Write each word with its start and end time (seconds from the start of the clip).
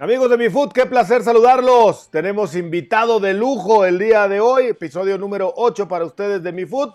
Amigos 0.00 0.30
de 0.30 0.38
mi 0.38 0.48
food, 0.48 0.72
qué 0.72 0.86
placer 0.86 1.22
saludarlos. 1.22 2.10
Tenemos 2.10 2.56
invitado 2.56 3.20
de 3.20 3.34
lujo 3.34 3.84
el 3.84 3.98
día 3.98 4.28
de 4.28 4.40
hoy, 4.40 4.68
episodio 4.68 5.18
número 5.18 5.52
8 5.54 5.88
para 5.88 6.06
ustedes 6.06 6.42
de 6.42 6.52
mi 6.52 6.64
food. 6.64 6.94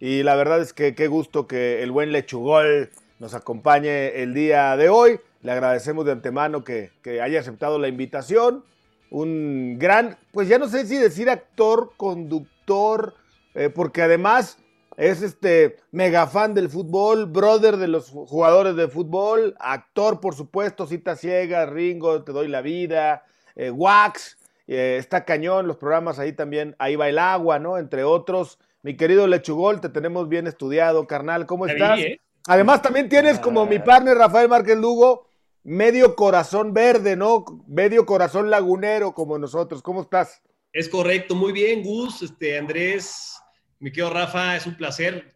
Y 0.00 0.24
la 0.24 0.34
verdad 0.34 0.60
es 0.60 0.72
que 0.72 0.96
qué 0.96 1.06
gusto 1.06 1.46
que 1.46 1.84
el 1.84 1.92
buen 1.92 2.10
Lechugol 2.10 2.90
nos 3.20 3.34
acompañe 3.34 4.20
el 4.20 4.34
día 4.34 4.76
de 4.76 4.88
hoy. 4.88 5.20
Le 5.42 5.52
agradecemos 5.52 6.04
de 6.04 6.10
antemano 6.12 6.64
que, 6.64 6.90
haya 7.22 7.38
aceptado 7.38 7.78
la 7.78 7.86
invitación. 7.86 8.64
Un 9.08 9.78
gran, 9.78 10.18
pues 10.32 10.48
ya 10.48 10.58
no 10.58 10.66
sé 10.66 10.84
si 10.84 10.96
decir 10.96 11.30
actor, 11.30 11.92
conductor, 11.96 13.14
eh, 13.54 13.70
porque 13.70 14.02
además 14.02 14.58
es 15.02 15.20
este 15.20 15.78
mega 15.90 16.28
fan 16.28 16.54
del 16.54 16.70
fútbol, 16.70 17.26
brother 17.26 17.76
de 17.76 17.88
los 17.88 18.10
jugadores 18.10 18.76
de 18.76 18.86
fútbol, 18.86 19.56
actor, 19.58 20.20
por 20.20 20.36
supuesto, 20.36 20.86
cita 20.86 21.16
ciega, 21.16 21.66
Ringo, 21.66 22.22
Te 22.22 22.30
doy 22.30 22.46
la 22.46 22.60
vida, 22.60 23.24
eh, 23.56 23.70
Wax, 23.70 24.38
eh, 24.68 24.98
está 25.00 25.24
cañón, 25.24 25.66
los 25.66 25.76
programas 25.76 26.20
ahí 26.20 26.32
también, 26.32 26.76
ahí 26.78 26.94
va 26.94 27.08
el 27.08 27.18
agua, 27.18 27.58
¿no? 27.58 27.78
Entre 27.78 28.04
otros. 28.04 28.60
Mi 28.82 28.96
querido 28.96 29.26
Lechugol, 29.26 29.80
te 29.80 29.88
tenemos 29.88 30.28
bien 30.28 30.46
estudiado, 30.46 31.08
carnal, 31.08 31.46
¿cómo 31.46 31.66
estás? 31.66 31.98
¿eh? 31.98 32.20
Además, 32.46 32.80
también 32.80 33.08
tienes 33.08 33.40
como 33.40 33.66
mi 33.66 33.80
partner 33.80 34.16
Rafael 34.16 34.48
Márquez 34.48 34.76
Lugo, 34.76 35.26
medio 35.64 36.14
corazón 36.14 36.74
verde, 36.74 37.16
¿no? 37.16 37.44
Medio 37.66 38.06
corazón 38.06 38.50
lagunero 38.50 39.14
como 39.14 39.36
nosotros. 39.36 39.82
¿Cómo 39.82 40.02
estás? 40.02 40.42
Es 40.72 40.88
correcto, 40.88 41.34
muy 41.34 41.52
bien, 41.52 41.82
Gus, 41.82 42.22
este, 42.22 42.56
Andrés, 42.56 43.41
mi 43.82 43.90
querido 43.90 44.10
Rafa, 44.10 44.56
es 44.56 44.64
un 44.64 44.76
placer. 44.76 45.34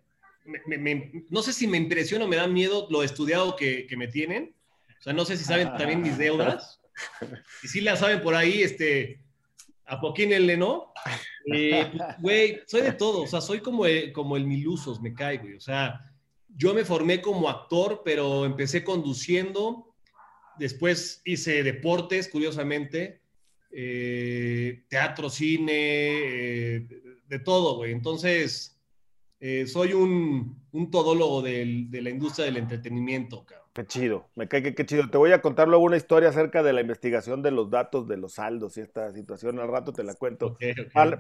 no 1.31 1.43
sé 1.43 1.53
si 1.53 1.67
me 1.67 1.79
impresiona 1.79 2.25
o 2.25 2.29
me 2.29 2.37
da 2.37 2.47
miedo 2.47 2.87
lo 2.91 3.03
estudiado 3.03 3.57
que, 3.57 3.89
me 3.97 4.07
tienen. 4.07 4.55
O 5.01 5.03
sea, 5.03 5.13
no 5.13 5.25
sé 5.25 5.37
si 5.37 5.43
saben 5.43 5.77
también 5.77 6.01
mis 6.01 6.17
deudas. 6.17 6.81
Y 7.65 7.69
si 7.69 7.81
la 7.81 7.97
saben 7.97 8.23
por 8.23 8.37
ahí, 8.37 8.63
este, 8.63 9.21
a 9.85 10.01
el 10.17 10.59
¿no? 10.61 10.93
Eh, 11.53 11.91
güey, 12.21 12.61
soy 12.67 12.83
de 12.83 12.93
todo. 12.93 13.23
O 13.23 13.27
sea, 13.27 13.41
soy 13.41 13.59
como 13.59 13.85
el, 13.85 14.13
como 14.13 14.37
el 14.37 14.47
Milusos, 14.47 15.01
me 15.01 15.13
cae, 15.13 15.39
güey. 15.39 15.55
O 15.55 15.61
sea, 15.61 16.01
yo 16.49 16.73
me 16.73 16.85
formé 16.85 17.21
como 17.21 17.49
actor, 17.49 18.03
pero 18.05 18.45
empecé 18.45 18.85
conduciendo. 18.85 19.93
Después 20.57 21.21
hice 21.25 21.65
deportes, 21.65 22.29
curiosamente. 22.29 23.23
Eh, 23.73 24.85
teatro, 24.89 25.31
cine, 25.31 25.73
eh, 25.73 26.89
de 27.29 27.39
todo, 27.39 27.77
güey. 27.77 27.93
Entonces, 27.93 28.79
eh, 29.41 29.67
soy 29.67 29.93
un, 29.93 30.63
un 30.73 30.91
todólogo 30.91 31.43
de 31.43 31.89
la 31.91 32.11
industria 32.11 32.47
del 32.47 32.57
entretenimiento, 32.57 33.45
cabrón. 33.45 33.67
Qué 33.77 33.87
chido, 33.87 34.31
me 34.35 34.49
cae 34.49 34.63
que 34.63 34.75
qué 34.75 34.87
chido. 34.87 35.11
Te 35.11 35.19
voy 35.19 35.33
a 35.33 35.43
contar 35.43 35.69
luego 35.69 35.85
una 35.85 35.99
historia 35.99 36.31
acerca 36.31 36.63
de 36.63 36.73
la 36.73 36.81
investigación 36.81 37.43
de 37.43 37.51
los 37.51 37.69
datos 37.69 38.09
de 38.09 38.17
los 38.17 38.33
saldos 38.33 38.79
y 38.79 38.81
esta 38.81 39.13
situación. 39.13 39.59
Al 39.61 39.69
rato 39.69 39.93
te 39.93 40.03
la 40.03 40.15
cuento. 40.15 40.57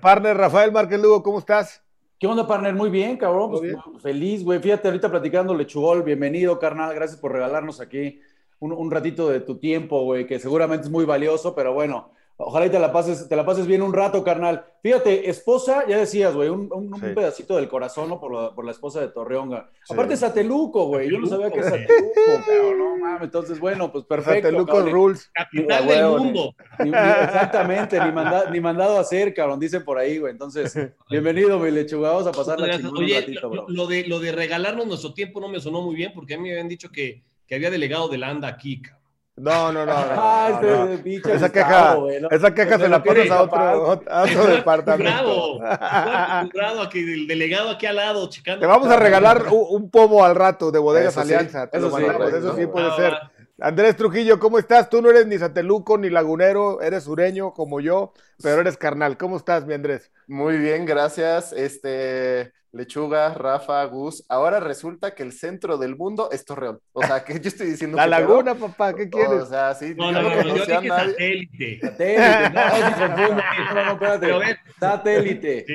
partner 0.00 0.38
Rafael 0.38 0.72
Márquez 0.72 0.98
Lugo, 0.98 1.22
¿cómo 1.22 1.38
estás? 1.38 1.82
¿Qué 2.18 2.26
onda, 2.26 2.46
partner? 2.46 2.74
Muy 2.74 2.88
bien, 2.88 3.18
cabrón. 3.18 3.50
Pues, 3.50 3.76
feliz, 4.02 4.42
güey. 4.42 4.58
Fíjate, 4.58 4.88
ahorita 4.88 5.10
platicando 5.10 5.54
Lechugol. 5.54 6.02
Bienvenido, 6.02 6.58
carnal. 6.58 6.94
Gracias 6.94 7.20
por 7.20 7.32
regalarnos 7.32 7.78
aquí 7.78 8.22
un, 8.58 8.72
un 8.72 8.90
ratito 8.90 9.28
de 9.28 9.40
tu 9.40 9.58
tiempo, 9.58 10.04
güey, 10.04 10.26
que 10.26 10.38
seguramente 10.38 10.86
es 10.86 10.90
muy 10.90 11.04
valioso, 11.04 11.54
pero 11.54 11.74
bueno, 11.74 12.12
Ojalá 12.38 12.66
y 12.66 12.70
te 12.70 12.78
la 12.78 12.92
pases, 12.92 13.28
te 13.28 13.34
la 13.34 13.46
pases 13.46 13.66
bien 13.66 13.80
un 13.80 13.94
rato, 13.94 14.22
carnal. 14.22 14.66
Fíjate, 14.82 15.30
esposa, 15.30 15.86
ya 15.88 15.96
decías, 15.96 16.34
güey, 16.34 16.50
un, 16.50 16.68
pedacito 17.14 17.56
del 17.56 17.66
corazón, 17.66 18.10
¿no? 18.10 18.20
Por 18.20 18.34
la, 18.34 18.54
por 18.54 18.64
la 18.66 18.72
esposa 18.72 19.00
de 19.00 19.08
Torreonga. 19.08 19.70
Aparte 19.88 20.14
es 20.14 20.20
Sateluco, 20.20 20.86
güey. 20.86 21.10
Yo 21.10 21.18
no 21.18 21.26
sabía 21.26 21.50
que 21.50 21.60
es 21.60 21.64
Sateluco, 21.64 22.74
no 22.76 22.96
mames. 22.98 23.22
Entonces, 23.22 23.58
bueno, 23.58 23.90
pues 23.90 24.04
perfecto. 24.04 24.48
Sateluco 24.48 24.82
Rules. 24.82 25.30
Capital 25.32 25.86
del 25.86 26.06
mundo. 26.08 26.54
exactamente, 26.78 27.98
ni, 27.98 28.12
ni, 28.52 28.60
mandado 28.60 28.98
a 28.98 29.00
hacer, 29.00 29.32
cabrón, 29.32 29.58
dicen 29.58 29.82
por 29.82 29.96
ahí, 29.96 30.18
güey. 30.18 30.32
Entonces, 30.32 30.78
bienvenido, 31.08 31.58
mi 31.58 31.70
lechuga. 31.70 32.10
Vamos 32.10 32.26
a 32.26 32.32
pasar 32.32 32.60
la 32.60 32.76
chingada 32.76 32.98
un 32.98 33.08
ratito, 33.08 33.48
bro. 33.48 33.64
Lo 33.68 33.86
de, 33.86 34.06
lo 34.06 34.20
de 34.20 34.32
regalarnos 34.32 34.86
nuestro 34.86 35.14
tiempo 35.14 35.40
no 35.40 35.48
me 35.48 35.58
sonó 35.58 35.80
muy 35.80 35.94
bien 35.94 36.12
porque 36.14 36.34
a 36.34 36.36
mí 36.36 36.44
me 36.44 36.50
habían 36.50 36.68
dicho 36.68 36.90
que, 36.90 37.22
que 37.46 37.54
había 37.54 37.70
delegado 37.70 38.08
de 38.08 38.18
la 38.18 38.28
ANDA 38.28 38.48
aquí, 38.48 38.82
cabrón. 38.82 39.05
No, 39.36 39.70
no, 39.70 39.84
no. 39.84 39.92
esa, 39.92 41.52
queja, 41.52 41.98
esa 42.30 42.54
queja 42.54 42.78
se 42.78 42.88
la 42.88 43.02
pones 43.02 43.30
a 43.30 43.42
otro, 43.42 44.02
a 44.08 44.22
otro 44.22 44.46
departamento. 44.46 45.58
Bravo, 45.58 45.58
bravo, 46.54 46.80
aquí, 46.80 47.00
el 47.00 47.26
delegado 47.26 47.70
aquí 47.70 47.84
al 47.84 47.96
lado, 47.96 48.30
checando. 48.30 48.60
Te 48.60 48.66
vamos 48.66 48.88
a 48.88 48.96
regalar 48.96 49.44
un, 49.50 49.90
pomo 49.90 50.24
al 50.24 50.34
rato 50.34 50.70
de 50.70 50.78
Bodegas 50.78 51.18
Alianza. 51.18 51.68
eso, 51.70 51.94
sí, 51.94 52.04
eso 52.34 52.56
sí 52.56 52.66
puede 52.66 52.90
ser. 52.96 53.12
Andrés 53.60 53.96
Trujillo, 53.96 54.38
¿cómo 54.38 54.58
estás? 54.58 54.90
Tú 54.90 55.00
no 55.00 55.10
eres 55.10 55.26
ni 55.26 55.38
sateluco 55.38 55.96
ni 55.96 56.10
lagunero, 56.10 56.80
eres 56.82 57.04
sureño 57.04 57.52
como 57.52 57.80
yo, 57.80 58.12
pero 58.42 58.60
eres 58.60 58.76
carnal. 58.76 59.16
¿Cómo 59.16 59.36
estás, 59.36 59.66
mi 59.66 59.74
Andrés? 59.74 60.10
Muy 60.26 60.58
bien, 60.58 60.84
gracias. 60.84 61.52
Este, 61.52 62.52
Lechuga, 62.76 63.32
Rafa, 63.34 63.84
Gus. 63.86 64.24
Ahora 64.28 64.60
resulta 64.60 65.14
que 65.14 65.22
el 65.22 65.32
centro 65.32 65.78
del 65.78 65.96
mundo 65.96 66.30
es 66.30 66.44
Torreón. 66.44 66.78
O 66.92 67.02
sea, 67.02 67.24
que 67.24 67.40
yo 67.40 67.48
estoy 67.48 67.68
diciendo. 67.68 67.96
La 67.96 68.06
laguna, 68.06 68.54
papá, 68.54 68.94
¿qué 68.94 69.08
quieres? 69.08 69.42
O 69.42 69.46
sea, 69.46 69.74
sí. 69.74 69.94
No, 69.96 70.12
no, 70.12 70.22
no, 70.22 70.28
no, 70.30 70.56
yo 70.56 70.66
dije 70.66 70.88
satélite. 70.88 71.80
Satélite. 71.80 72.50
No, 72.52 73.74
no, 73.74 73.84
no, 73.84 73.92
espérate. 73.92 74.60
Satélite. 74.78 75.64
Sí, 75.66 75.74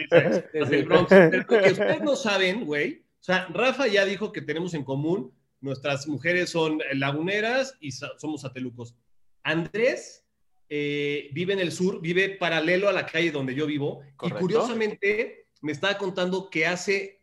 sí, 0.69 0.83
Lo 0.83 1.07
que 1.07 1.71
ustedes 1.71 2.01
no 2.01 2.15
saben, 2.15 2.65
güey. 2.65 3.03
O 3.19 3.23
sea, 3.23 3.47
Rafa 3.53 3.87
ya 3.87 4.05
dijo 4.05 4.31
que 4.31 4.41
tenemos 4.41 4.73
en 4.73 4.83
común. 4.83 5.33
Nuestras 5.59 6.07
mujeres 6.07 6.49
son 6.49 6.79
laguneras 6.93 7.75
y 7.79 7.91
somos 7.91 8.41
satelucos. 8.41 8.95
Andrés 9.43 10.25
eh, 10.69 11.29
vive 11.33 11.53
en 11.53 11.59
el 11.59 11.71
sur, 11.71 11.99
vive 12.01 12.37
paralelo 12.37 12.87
a 12.87 12.93
la 12.93 13.05
calle 13.05 13.31
donde 13.31 13.53
yo 13.53 13.65
vivo. 13.65 14.01
Y 14.23 14.29
curiosamente 14.31 15.40
me 15.61 15.71
estaba 15.71 15.97
contando 15.97 16.49
que 16.49 16.65
hace 16.65 17.21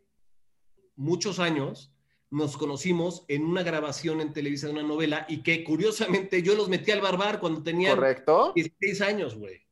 muchos 0.97 1.39
años 1.39 1.93
nos 2.31 2.57
conocimos 2.57 3.25
en 3.29 3.45
una 3.45 3.63
grabación 3.63 4.21
en 4.21 4.33
Televisa 4.33 4.67
de 4.67 4.75
una 4.75 4.83
novela 4.83 5.27
y 5.29 5.43
que 5.43 5.65
curiosamente 5.65 6.43
yo 6.43 6.55
los 6.55 6.69
metí 6.69 6.91
al 6.91 7.01
barbar 7.01 7.41
cuando 7.41 7.63
¿Correcto? 7.95 8.53
16 8.55 9.01
años, 9.01 9.35
güey. 9.35 9.68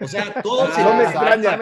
O 0.00 0.08
sea, 0.08 0.32
todo 0.42 0.68
ah, 0.72 0.82
no 0.82 0.94
me 0.94 1.04
extraña. 1.04 1.58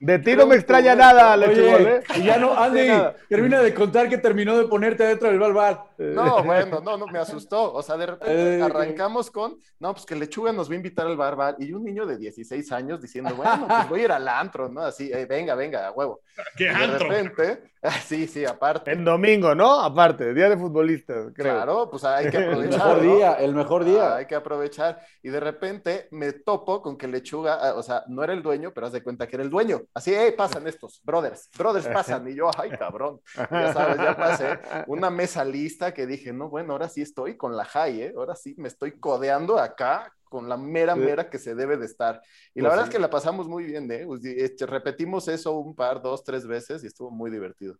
De 0.00 0.18
ti 0.18 0.36
no 0.36 0.46
me 0.46 0.56
extraña 0.56 0.94
nada, 0.94 1.34
Oye, 1.34 1.96
¿eh? 1.96 2.02
Y 2.16 2.24
ya 2.24 2.36
no, 2.36 2.54
Andy, 2.58 2.88
termina 3.28 3.60
de 3.62 3.72
contar 3.72 4.08
que 4.08 4.18
terminó 4.18 4.56
de 4.56 4.66
ponerte 4.66 5.04
adentro 5.04 5.28
del 5.28 5.38
barbar. 5.38 5.84
No, 5.98 6.42
bueno, 6.42 6.80
no, 6.80 6.96
no, 6.96 7.06
me 7.06 7.18
asustó. 7.18 7.72
O 7.72 7.82
sea, 7.82 7.96
de 7.96 8.06
repente 8.06 8.58
eh, 8.58 8.62
arrancamos 8.62 9.30
con, 9.30 9.58
no, 9.78 9.92
pues 9.92 10.04
que 10.04 10.16
Lechuga 10.16 10.52
nos 10.52 10.68
va 10.68 10.74
a 10.74 10.76
invitar 10.76 11.06
al 11.06 11.16
barbar 11.16 11.56
y 11.58 11.72
un 11.72 11.84
niño 11.84 12.06
de 12.06 12.18
16 12.18 12.72
años 12.72 13.00
diciendo, 13.00 13.34
bueno, 13.34 13.66
pues 13.68 13.88
voy 13.88 14.00
a 14.00 14.04
ir 14.04 14.12
al 14.12 14.28
antro, 14.28 14.68
¿no? 14.68 14.82
Así, 14.82 15.10
eh, 15.12 15.26
venga, 15.26 15.54
venga, 15.54 15.86
a 15.86 15.92
huevo. 15.92 16.20
¿Qué 16.56 16.68
antro? 16.68 16.92
De 16.92 16.98
repente, 16.98 17.62
sí, 18.04 18.26
sí, 18.26 18.44
aparte. 18.44 18.92
En 18.92 19.04
domingo, 19.04 19.54
¿no? 19.54 19.80
Aparte, 19.80 20.34
día 20.34 20.48
de 20.48 20.56
futbolistas, 20.56 21.32
creo. 21.34 21.54
Claro, 21.54 21.88
pues 21.90 22.04
hay 22.04 22.30
que 22.30 22.38
aprovechar. 22.38 22.64
el 22.64 22.70
mejor 22.70 23.00
día, 23.00 23.32
el 23.34 23.54
mejor 23.54 23.84
día. 23.84 24.12
Ah, 24.12 24.16
hay 24.16 24.26
que 24.26 24.34
aprovechar. 24.34 25.00
Y 25.22 25.28
de 25.28 25.40
repente 25.40 26.08
me 26.10 26.32
topo 26.32 26.82
con 26.82 26.96
que 26.96 27.06
Lechuga 27.06 27.41
Ah, 27.48 27.74
o 27.76 27.82
sea, 27.82 28.04
no 28.08 28.22
era 28.22 28.32
el 28.32 28.42
dueño, 28.42 28.72
pero 28.74 28.86
haz 28.86 28.92
de 28.92 29.02
cuenta 29.02 29.26
que 29.26 29.36
era 29.36 29.42
el 29.42 29.50
dueño. 29.50 29.82
Así, 29.94 30.12
hey, 30.14 30.34
pasan 30.36 30.66
estos, 30.66 31.00
brothers, 31.04 31.48
brothers 31.56 31.86
pasan. 31.88 32.28
Y 32.28 32.34
yo, 32.34 32.50
ay, 32.58 32.70
cabrón, 32.70 33.20
ya 33.36 33.72
sabes, 33.72 33.96
ya 33.96 34.16
pasé 34.16 34.58
una 34.86 35.10
mesa 35.10 35.44
lista 35.44 35.92
que 35.92 36.06
dije, 36.06 36.32
no, 36.32 36.48
bueno, 36.48 36.72
ahora 36.72 36.88
sí 36.88 37.02
estoy 37.02 37.36
con 37.36 37.56
la 37.56 37.64
high, 37.64 38.02
¿eh? 38.02 38.14
Ahora 38.16 38.34
sí 38.34 38.54
me 38.58 38.68
estoy 38.68 38.98
codeando 38.98 39.58
acá 39.58 40.12
con 40.32 40.48
la 40.48 40.56
mera, 40.56 40.96
mera 40.96 41.28
que 41.28 41.38
se 41.38 41.54
debe 41.54 41.76
de 41.76 41.84
estar. 41.84 42.22
Y 42.54 42.62
la 42.62 42.68
pues 42.68 42.72
verdad 42.72 42.88
es 42.88 42.94
que 42.94 42.98
la 42.98 43.10
pasamos 43.10 43.48
muy 43.48 43.64
bien, 43.64 43.90
¿eh? 43.92 44.04
Pues, 44.06 44.24
este, 44.24 44.64
repetimos 44.64 45.28
eso 45.28 45.52
un 45.58 45.74
par, 45.74 46.00
dos, 46.00 46.24
tres 46.24 46.46
veces 46.46 46.82
y 46.82 46.86
estuvo 46.86 47.10
muy 47.10 47.30
divertido. 47.30 47.76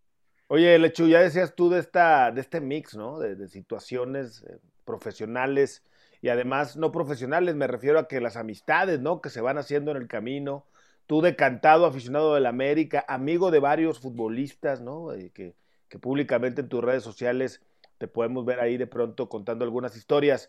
Oye, 0.49 0.79
Lechu, 0.79 1.07
ya 1.07 1.21
decías 1.21 1.55
tú 1.55 1.71
de, 1.71 1.79
esta, 1.79 2.31
de 2.31 2.43
este 2.43 2.61
mix, 2.61 2.95
¿no? 2.95 3.19
De, 3.19 3.49
situaciones 3.49 4.43
eh, 4.43 4.59
profesionales 4.85 5.83
y 6.23 6.29
además 6.29 6.77
no 6.77 6.93
profesionales, 6.93 7.57
me 7.57 7.67
refiero 7.67 7.99
a 7.99 8.07
que 8.07 8.21
las 8.21 8.37
amistades, 8.37 9.01
¿no? 9.01 9.21
Que 9.21 9.29
se 9.29 9.41
van 9.41 9.59
haciendo 9.59 9.91
en 9.91 9.97
el 9.97 10.07
camino. 10.07 10.65
Tú 11.07 11.21
decantado, 11.21 11.85
aficionado 11.85 12.37
del 12.37 12.47
América, 12.47 13.05
amigo 13.09 13.51
de 13.51 13.59
varios 13.59 13.99
futbolistas, 13.99 14.81
¿no? 14.81 15.13
Eh, 15.13 15.33
que, 15.35 15.57
que, 15.89 15.99
públicamente 15.99 16.61
en 16.61 16.69
tus 16.69 16.83
redes 16.83 17.03
sociales 17.03 17.61
te 17.99 18.07
podemos 18.07 18.45
ver 18.45 18.61
ahí 18.61 18.77
de 18.77 18.87
pronto 18.87 19.29
contando 19.29 19.65
algunas 19.65 19.97
historias. 19.97 20.49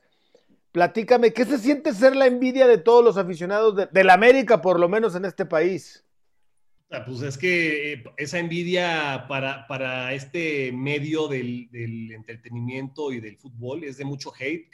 Platícame, 0.72 1.34
¿qué 1.34 1.44
se 1.44 1.58
siente 1.58 1.92
ser 1.92 2.16
la 2.16 2.28
envidia 2.28 2.68
de 2.68 2.78
todos 2.78 3.04
los 3.04 3.18
aficionados 3.18 3.76
de, 3.76 3.88
del 3.88 4.12
América, 4.12 4.62
por 4.62 4.80
lo 4.80 4.88
menos 4.88 5.16
en 5.16 5.26
este 5.26 5.46
país? 5.46 6.06
Ah, 6.92 7.04
pues 7.04 7.24
es 7.24 7.36
que 7.36 7.94
eh, 7.94 8.04
esa 8.18 8.38
envidia 8.38 9.26
para, 9.28 9.66
para 9.66 10.14
este 10.14 10.72
medio 10.72 11.28
del, 11.28 11.68
del, 11.72 12.12
entretenimiento 12.12 13.12
y 13.12 13.20
del 13.20 13.38
fútbol 13.38 13.84
es 13.84 13.98
de 13.98 14.06
mucho 14.06 14.32
hate, 14.40 14.70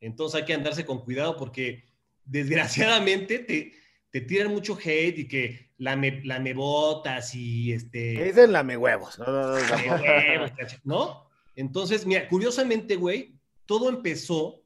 entonces 0.00 0.40
hay 0.40 0.46
que 0.46 0.54
andarse 0.54 0.84
con 0.86 1.04
cuidado 1.04 1.36
porque 1.36 1.84
desgraciadamente 2.24 3.38
te, 3.40 3.72
te 4.10 4.20
tiran 4.20 4.48
mucho 4.52 4.76
hate 4.82 5.18
y 5.18 5.28
que 5.28 5.70
lame, 5.78 6.20
lamebotas 6.24 7.34
y 7.34 7.72
este. 7.72 8.14
¿Qué 8.14 8.24
dicen 8.24 8.52
lame 8.52 8.76
huevos? 8.76 9.18
No, 9.18 9.26
no, 9.26 9.42
no, 9.52 9.58
tampoco. 9.68 9.96
lamehuevos, 10.04 10.50
¿no? 10.84 11.30
Entonces, 11.56 12.06
mira, 12.06 12.28
curiosamente, 12.28 12.96
güey, 12.96 13.34
todo 13.66 13.88
empezó 13.88 14.62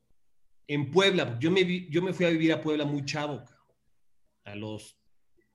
en 0.66 0.90
Puebla. 0.90 1.36
Yo 1.40 1.50
me, 1.50 1.64
vi- 1.64 1.88
yo 1.90 2.00
me 2.02 2.12
fui 2.12 2.26
a 2.26 2.31
vivir 2.31 2.52
a 2.52 2.60
Puebla 2.60 2.84
muy 2.84 3.04
chavo. 3.04 3.42
A 4.44 4.54
los 4.54 4.96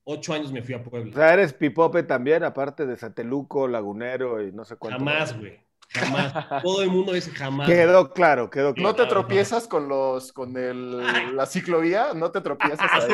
ocho 0.04 0.34
años 0.34 0.52
me 0.52 0.62
fui 0.64 0.74
a 0.74 0.78
O 0.78 0.84
Puebla. 0.84 1.14
sea, 1.14 1.34
eres 1.34 1.54
pipope 1.54 2.04
también, 2.04 2.44
aparte 2.44 2.86
de 2.86 2.98
Sateluco, 2.98 3.68
Lagunero 3.68 4.42
y 4.46 4.52
no 4.52 4.66
sé 4.66 4.76
cuánto. 4.76 4.98
Jamás, 5.00 5.38
güey. 5.38 5.60
Jamás. 5.92 6.62
Todo 6.62 6.84
el 6.84 6.90
mundo 6.90 7.14
dice 7.14 7.32
jamás. 7.32 7.68
Quedó 7.68 8.14
claro, 8.14 8.50
quedó 8.50 8.70
¿No 8.70 8.74
claro. 8.76 8.96
te 8.96 9.06
tropiezas 9.08 9.68
con 9.68 9.88
los 9.88 10.32
con 10.32 10.56
el, 10.56 11.00
Ay. 11.04 11.32
la 11.34 11.48
ciclovía? 11.48 12.14
¿No 12.14 12.32
te 12.32 12.42
tropiezas 12.42 12.88
Así 12.92 13.14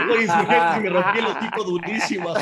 me 0.81 0.89
rompí 0.89 1.19
el 1.19 1.25
hocico 1.25 1.63
durísimo. 1.63 2.33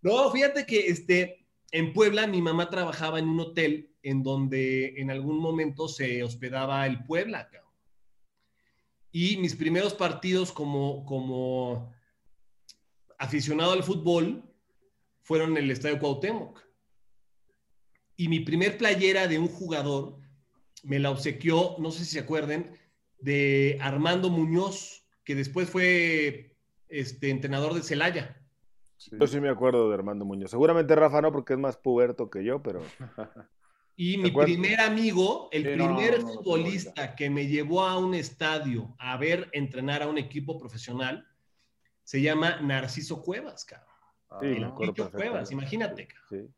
No, 0.00 0.30
fíjate 0.30 0.64
que 0.64 0.86
este, 0.86 1.46
en 1.70 1.92
Puebla 1.92 2.26
mi 2.26 2.40
mamá 2.40 2.70
trabajaba 2.70 3.18
en 3.18 3.28
un 3.28 3.40
hotel 3.40 3.94
en 4.02 4.22
donde 4.22 4.94
en 5.00 5.10
algún 5.10 5.38
momento 5.38 5.88
se 5.88 6.22
hospedaba 6.22 6.86
el 6.86 7.04
Puebla. 7.04 7.48
cabrón. 7.50 7.72
Y 9.12 9.36
mis 9.38 9.54
primeros 9.54 9.92
partidos 9.92 10.52
como, 10.52 11.04
como 11.04 11.92
aficionado 13.18 13.72
al 13.72 13.82
fútbol 13.82 14.42
fueron 15.22 15.50
en 15.50 15.64
el 15.64 15.70
Estadio 15.70 15.98
Cuauhtémoc. 15.98 16.67
Y 18.18 18.26
mi 18.28 18.40
primer 18.40 18.76
playera 18.76 19.28
de 19.28 19.38
un 19.38 19.46
jugador 19.46 20.18
me 20.82 20.98
la 20.98 21.10
obsequió, 21.10 21.76
no 21.78 21.92
sé 21.92 22.04
si 22.04 22.10
se 22.12 22.18
acuerden, 22.18 22.76
de 23.20 23.78
Armando 23.80 24.28
Muñoz, 24.28 25.06
que 25.22 25.36
después 25.36 25.70
fue 25.70 26.56
este, 26.88 27.30
entrenador 27.30 27.74
de 27.74 27.82
Celaya. 27.84 28.36
Yo 29.12 29.26
sí 29.28 29.38
me 29.40 29.48
acuerdo 29.48 29.88
de 29.88 29.94
Armando 29.94 30.24
Muñoz. 30.24 30.50
Seguramente 30.50 30.96
Rafa 30.96 31.22
no, 31.22 31.30
porque 31.30 31.52
es 31.52 31.60
más 31.60 31.76
puberto 31.76 32.28
que 32.28 32.42
yo, 32.44 32.60
pero. 32.60 32.82
Y 34.00 34.12
¿De 34.16 34.22
mi 34.22 34.28
acuerdo? 34.30 34.52
primer 34.52 34.80
amigo, 34.80 35.48
el 35.50 35.64
Sí, 35.64 35.70
no, 35.76 35.86
primer 35.86 36.12
no, 36.12 36.18
no, 36.18 36.28
no, 36.28 36.34
futbolista 36.34 37.16
que 37.16 37.30
me 37.30 37.48
llevó 37.48 37.82
a 37.82 37.98
un 37.98 38.14
estadio 38.14 38.94
a 38.96 39.16
ver 39.16 39.48
entrenar 39.52 40.02
a 40.02 40.08
un 40.08 40.18
equipo 40.18 40.56
profesional, 40.56 41.26
se 42.04 42.22
llama 42.22 42.60
Narciso 42.60 43.20
Cuevas, 43.22 43.64
cabrón. 43.64 43.88
Sí, 44.40 44.46
El 44.46 44.72
Picho 44.92 45.10
Cuevas, 45.10 45.50
imagínate, 45.50 46.06
cabrón. 46.06 46.54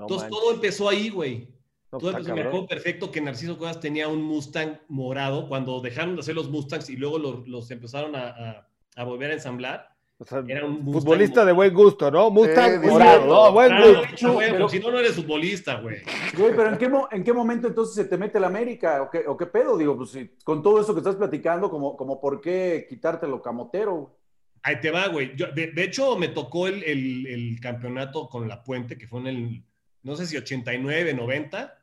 No 0.00 0.04
Entonces 0.06 0.30
manches. 0.30 0.40
todo 0.42 0.54
empezó 0.54 0.88
ahí, 0.88 1.08
güey. 1.10 1.48
No, 1.92 1.98
Todo 1.98 2.10
está 2.10 2.18
empezó, 2.20 2.34
me 2.36 2.42
acuerdo 2.42 2.66
perfecto 2.68 3.10
que 3.10 3.20
Narciso 3.20 3.58
Cuevas 3.58 3.80
tenía 3.80 4.06
un 4.08 4.22
Mustang 4.22 4.78
morado 4.88 5.48
cuando 5.48 5.80
dejaron 5.80 6.14
de 6.14 6.20
hacer 6.20 6.34
los 6.36 6.48
Mustangs 6.48 6.88
y 6.90 6.96
luego 6.96 7.18
los, 7.18 7.48
los 7.48 7.70
empezaron 7.70 8.14
a, 8.14 8.28
a- 8.28 8.68
a 8.96 9.04
volver 9.04 9.30
a 9.30 9.34
ensamblar. 9.34 9.88
O 10.18 10.24
sea, 10.24 10.44
Era 10.46 10.66
un 10.66 10.82
Mustang 10.84 10.92
futbolista 11.02 11.44
de 11.46 11.52
buen 11.52 11.72
gusto, 11.74 12.10
¿no? 12.10 12.30
Mustang 12.30 12.82
Sí, 12.82 12.86
morado, 12.88 13.26
¿no? 13.26 13.52
Buen 13.52 13.68
Claro, 13.68 14.02
gusto. 14.10 14.32
güey, 14.34 14.50
pero- 14.50 14.60
pues, 14.60 14.72
si 14.72 14.78
no, 14.78 14.90
no 14.92 14.98
eres 15.00 15.14
futbolista, 15.16 15.80
güey. 15.80 15.96
Güey, 16.36 16.54
pero 16.54 16.68
¿en 16.68 16.78
qué, 16.78 16.90
¿en 17.16 17.24
qué 17.24 17.32
momento 17.32 17.66
entonces 17.68 17.94
se 17.94 18.04
te 18.04 18.18
mete 18.18 18.38
la 18.38 18.46
América? 18.48 19.02
¿O 19.02 19.10
qué, 19.10 19.24
o 19.26 19.36
qué 19.36 19.46
pedo? 19.46 19.76
Digo, 19.78 19.96
pues 19.96 20.10
si- 20.10 20.30
con 20.44 20.62
todo 20.62 20.80
eso 20.80 20.92
que 20.94 21.00
estás 21.00 21.16
platicando, 21.16 21.70
como, 21.70 21.96
como 21.96 22.20
por 22.20 22.40
qué 22.40 22.86
quitártelo 22.88 23.40
camotero. 23.42 24.16
Ahí 24.62 24.78
te 24.80 24.90
va, 24.90 25.08
güey. 25.08 25.34
Yo- 25.36 25.50
de, 25.52 25.68
de 25.72 25.82
hecho, 25.84 26.16
me 26.16 26.28
tocó 26.28 26.66
el, 26.68 26.84
el- 26.84 27.26
el 27.26 27.58
campeonato 27.60 28.28
con 28.28 28.46
La 28.46 28.62
Puente, 28.62 28.98
que 28.98 29.08
fue 29.08 29.20
en 29.20 29.26
el, 29.26 29.64
no 30.02 30.16
sé 30.16 30.26
si 30.26 30.36
89, 30.36 31.14
90. 31.14 31.76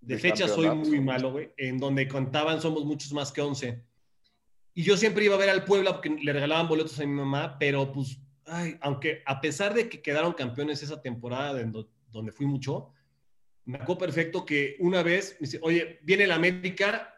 De 0.00 0.14
El 0.14 0.20
fecha 0.20 0.48
soy 0.48 0.66
muy 0.90 1.00
malo, 1.00 1.30
güey. 1.32 1.52
En 1.56 1.78
donde 1.78 2.08
contaban 2.08 2.60
somos 2.60 2.84
muchos 2.84 3.12
más 3.12 3.30
que 3.30 3.40
11. 3.40 3.84
Y 4.74 4.82
yo 4.82 4.96
siempre 4.96 5.24
iba 5.24 5.34
a 5.34 5.38
ver 5.38 5.50
al 5.50 5.64
Puebla 5.64 5.92
porque 5.92 6.10
le 6.10 6.32
regalaban 6.32 6.66
boletos 6.68 6.98
a 6.98 7.02
mi 7.06 7.12
mamá, 7.12 7.56
pero 7.58 7.92
pues, 7.92 8.18
ay, 8.46 8.76
aunque 8.80 9.22
a 9.26 9.40
pesar 9.40 9.74
de 9.74 9.88
que 9.88 10.00
quedaron 10.02 10.32
campeones 10.32 10.82
esa 10.82 11.00
temporada 11.00 11.62
do- 11.64 11.88
donde 12.10 12.32
fui 12.32 12.46
mucho, 12.46 12.90
me 13.64 13.76
acuerdo 13.76 13.98
perfecto 13.98 14.44
que 14.44 14.76
una 14.80 15.02
vez 15.02 15.36
me 15.40 15.46
dice, 15.46 15.60
oye, 15.62 16.00
viene 16.02 16.24
el 16.24 16.32
América, 16.32 17.14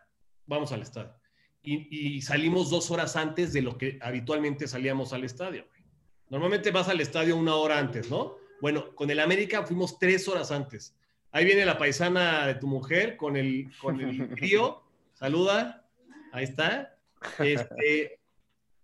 vamos 0.47 0.73
al 0.73 0.83
estadio. 0.83 1.15
Y, 1.63 2.17
y 2.17 2.21
salimos 2.23 2.69
dos 2.69 2.91
horas 2.91 3.17
antes 3.17 3.53
de 3.55 3.63
lo 3.63 3.79
que 3.79 3.99
habitualmente 4.03 4.67
salíamos 4.69 5.15
al 5.15 5.25
estadio. 5.25 5.65
güey. 5.69 5.83
Normalmente 6.29 6.71
vas 6.71 6.89
al 6.89 7.01
estadio 7.01 7.37
una 7.37 7.55
hora 7.55 7.79
antes, 7.79 8.11
¿no? 8.11 8.37
Bueno, 8.61 8.95
con 8.95 9.11
el 9.11 9.21
América 9.21 9.63
fuimos 9.65 9.99
tres 9.99 10.29
horas 10.29 10.51
antes. 10.51 10.97
Ahí 11.33 11.45
viene 11.45 11.67
la 11.67 11.77
paisana 11.79 12.47
de 12.47 12.55
tu 12.55 12.67
mujer 12.67 13.17
con 13.17 13.37
el, 13.37 13.71
con 13.81 14.01
el 14.01 14.29
crío. 14.37 14.83
Saluda. 15.15 15.85
Ahí 16.33 16.45
está. 16.45 16.97
Este, 17.39 18.21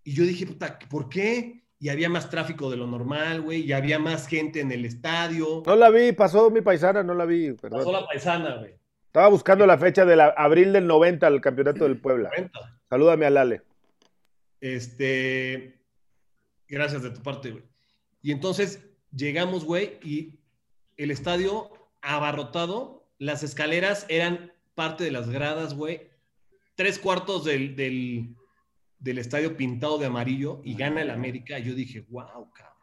y 0.03 0.13
yo 0.13 0.23
dije, 0.23 0.45
puta, 0.45 0.77
¿por 0.89 1.09
qué? 1.09 1.63
Y 1.79 1.89
había 1.89 2.09
más 2.09 2.29
tráfico 2.29 2.69
de 2.69 2.77
lo 2.77 2.87
normal, 2.87 3.41
güey. 3.41 3.61
Y 3.61 3.73
había 3.73 3.99
más 3.99 4.27
gente 4.27 4.59
en 4.59 4.71
el 4.71 4.85
estadio. 4.85 5.63
No 5.65 5.75
la 5.75 5.89
vi, 5.89 6.11
pasó 6.11 6.49
mi 6.51 6.61
paisana, 6.61 7.03
no 7.03 7.13
la 7.13 7.25
vi, 7.25 7.53
Pasó 7.53 7.61
perdón. 7.61 7.93
la 7.93 8.05
paisana, 8.05 8.55
güey. 8.57 8.75
Estaba 9.07 9.27
buscando 9.29 9.65
la 9.65 9.77
fecha 9.77 10.05
de 10.05 10.15
la, 10.15 10.27
abril 10.37 10.71
del 10.73 10.87
90 10.87 11.27
al 11.27 11.41
campeonato 11.41 11.83
del 11.85 11.99
Puebla. 11.99 12.29
Cuenta. 12.29 12.79
Salúdame 12.89 13.25
a 13.25 13.29
Lale. 13.29 13.61
Este, 14.59 15.81
gracias 16.67 17.03
de 17.03 17.09
tu 17.09 17.21
parte, 17.21 17.51
güey. 17.51 17.63
Y 18.21 18.31
entonces 18.31 18.85
llegamos, 19.15 19.65
güey, 19.65 19.99
y 20.03 20.39
el 20.97 21.11
estadio 21.11 21.71
abarrotado, 22.01 23.09
las 23.17 23.43
escaleras 23.43 24.05
eran 24.09 24.51
parte 24.75 25.03
de 25.03 25.11
las 25.11 25.29
gradas, 25.29 25.73
güey. 25.73 26.09
Tres 26.75 26.97
cuartos 26.99 27.45
del, 27.45 27.75
del, 27.75 28.35
del 28.99 29.17
estadio 29.17 29.55
pintado 29.57 29.97
de 29.97 30.07
amarillo 30.07 30.61
y 30.63 30.75
gana 30.75 31.01
el 31.01 31.09
América. 31.11 31.59
Yo 31.59 31.75
dije, 31.75 32.05
wow, 32.09 32.51
cabrón. 32.51 32.77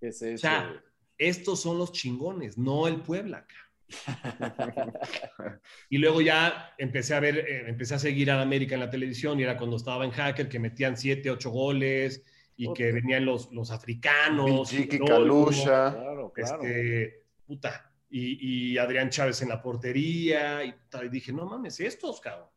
¿Qué 0.00 0.08
es 0.08 0.22
O 0.22 0.26
eso? 0.26 0.38
sea, 0.38 0.66
güey? 0.68 0.80
estos 1.18 1.60
son 1.60 1.78
los 1.78 1.92
chingones, 1.92 2.56
no 2.58 2.86
el 2.88 3.00
Puebla, 3.02 3.46
cabrón. 3.46 3.64
Y 5.90 5.98
luego 5.98 6.20
ya 6.20 6.74
empecé 6.78 7.14
a 7.14 7.20
ver, 7.20 7.38
eh, 7.38 7.68
empecé 7.68 7.94
a 7.94 7.98
seguir 7.98 8.30
a 8.30 8.40
América 8.40 8.74
en 8.74 8.80
la 8.80 8.90
televisión 8.90 9.38
y 9.38 9.42
era 9.42 9.56
cuando 9.56 9.76
estaba 9.76 10.04
en 10.04 10.10
Hacker 10.10 10.48
que 10.48 10.58
metían 10.58 10.96
siete, 10.96 11.30
ocho 11.30 11.50
goles 11.50 12.24
y 12.56 12.72
que 12.72 12.92
venían 12.92 13.24
los, 13.24 13.52
los 13.52 13.70
africanos. 13.70 14.72
Lolo, 14.72 15.06
Kalusha. 15.06 15.92
Claro, 15.92 16.32
claro. 16.32 16.62
Este, 16.62 17.24
puta, 17.46 17.92
y, 18.10 18.72
y 18.72 18.78
Adrián 18.78 19.10
Chávez 19.10 19.42
en 19.42 19.48
la 19.48 19.60
portería 19.60 20.64
y, 20.64 20.74
dije, 21.10 21.32
no 21.32 21.46
mames, 21.46 21.80
estos, 21.80 22.20
cabrón. 22.20 22.48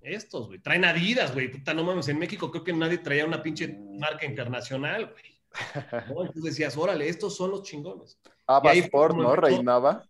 Estos, 0.00 0.48
güey. 0.48 0.58
Traen 0.58 0.84
Adidas, 0.84 1.32
güey. 1.32 1.48
Puta, 1.48 1.74
no 1.74 1.84
mames. 1.84 2.08
En 2.08 2.18
México 2.18 2.50
creo 2.50 2.64
que 2.64 2.72
nadie 2.72 2.98
traía 2.98 3.24
una 3.24 3.40
pinche 3.42 3.68
marca 3.98 4.26
internacional, 4.26 5.12
güey. 5.12 5.24
¿No? 6.08 6.22
Entonces 6.22 6.42
decías, 6.42 6.76
órale, 6.76 7.08
estos 7.08 7.36
son 7.36 7.50
los 7.50 7.62
chingones. 7.62 8.18
Ava 8.46 8.74
Y 8.74 8.78
ahí 8.78 8.80
fue 8.80 8.86
Sport, 8.86 9.10
como 9.16 9.22
¿no? 9.22 9.36
Reinaba. 9.36 10.04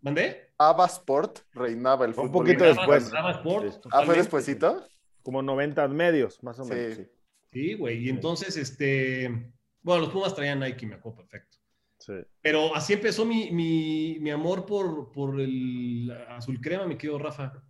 ¿Mandé? 0.00 0.52
Ava 0.58 0.86
Sport 0.86 1.40
reinaba 1.52 2.04
el 2.04 2.10
Un 2.10 2.14
fútbol. 2.16 2.30
poquito 2.32 2.64
mexicano. 2.64 2.92
después. 2.92 3.10
Brava 3.10 3.30
Sport, 3.32 3.72
Sí. 3.72 3.88
Ah, 3.92 4.02
¿fue 4.04 4.16
despuesito? 4.16 4.86
Como 5.22 5.42
90 5.42 5.88
medios, 5.88 6.42
más 6.42 6.58
o 6.58 6.64
menos. 6.64 6.94
Sí. 6.96 7.02
Sí, 7.04 7.10
güey. 7.52 8.04
Y 8.06 8.08
entonces, 8.10 8.56
este. 8.56 9.52
Bueno, 9.82 10.02
los 10.02 10.10
Pumas 10.12 10.34
traían 10.34 10.60
Nike, 10.60 10.86
me 10.86 10.96
acuerdo 10.96 11.18
perfecto. 11.18 11.58
Sí. 11.98 12.12
Pero 12.40 12.74
así 12.74 12.92
empezó 12.92 13.24
mi, 13.24 13.50
mi, 13.50 14.18
mi 14.20 14.30
amor 14.30 14.64
por, 14.66 15.10
por 15.10 15.40
el 15.40 16.10
azul 16.28 16.60
crema, 16.60 16.86
mi 16.86 16.96
querido 16.96 17.18
Rafa. 17.18 17.62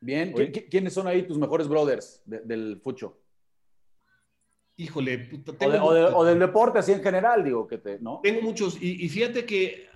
Bien, 0.00 0.32
Oye. 0.34 0.52
¿qui- 0.52 0.52
qui- 0.52 0.68
¿quiénes 0.70 0.92
son 0.92 1.06
ahí 1.08 1.22
tus 1.26 1.38
mejores 1.38 1.66
brothers 1.66 2.22
de- 2.24 2.40
del 2.40 2.80
fucho? 2.80 3.20
Híjole, 4.76 5.18
puta, 5.18 5.52
O, 5.52 5.54
tengo, 5.56 5.72
de- 5.72 5.80
o 5.80 5.92
de- 5.94 6.00
muchos, 6.02 6.14
o 6.16 6.24
del 6.24 6.38
deporte, 6.38 6.78
así 6.78 6.92
en 6.92 7.02
general, 7.02 7.42
digo, 7.42 7.66
que 7.66 7.78
te, 7.78 7.98
¿no? 7.98 8.20
tengo 8.22 8.40
muchos. 8.42 8.80
Y, 8.80 9.04
y 9.04 9.08
fíjate 9.08 9.44
que 9.44 9.88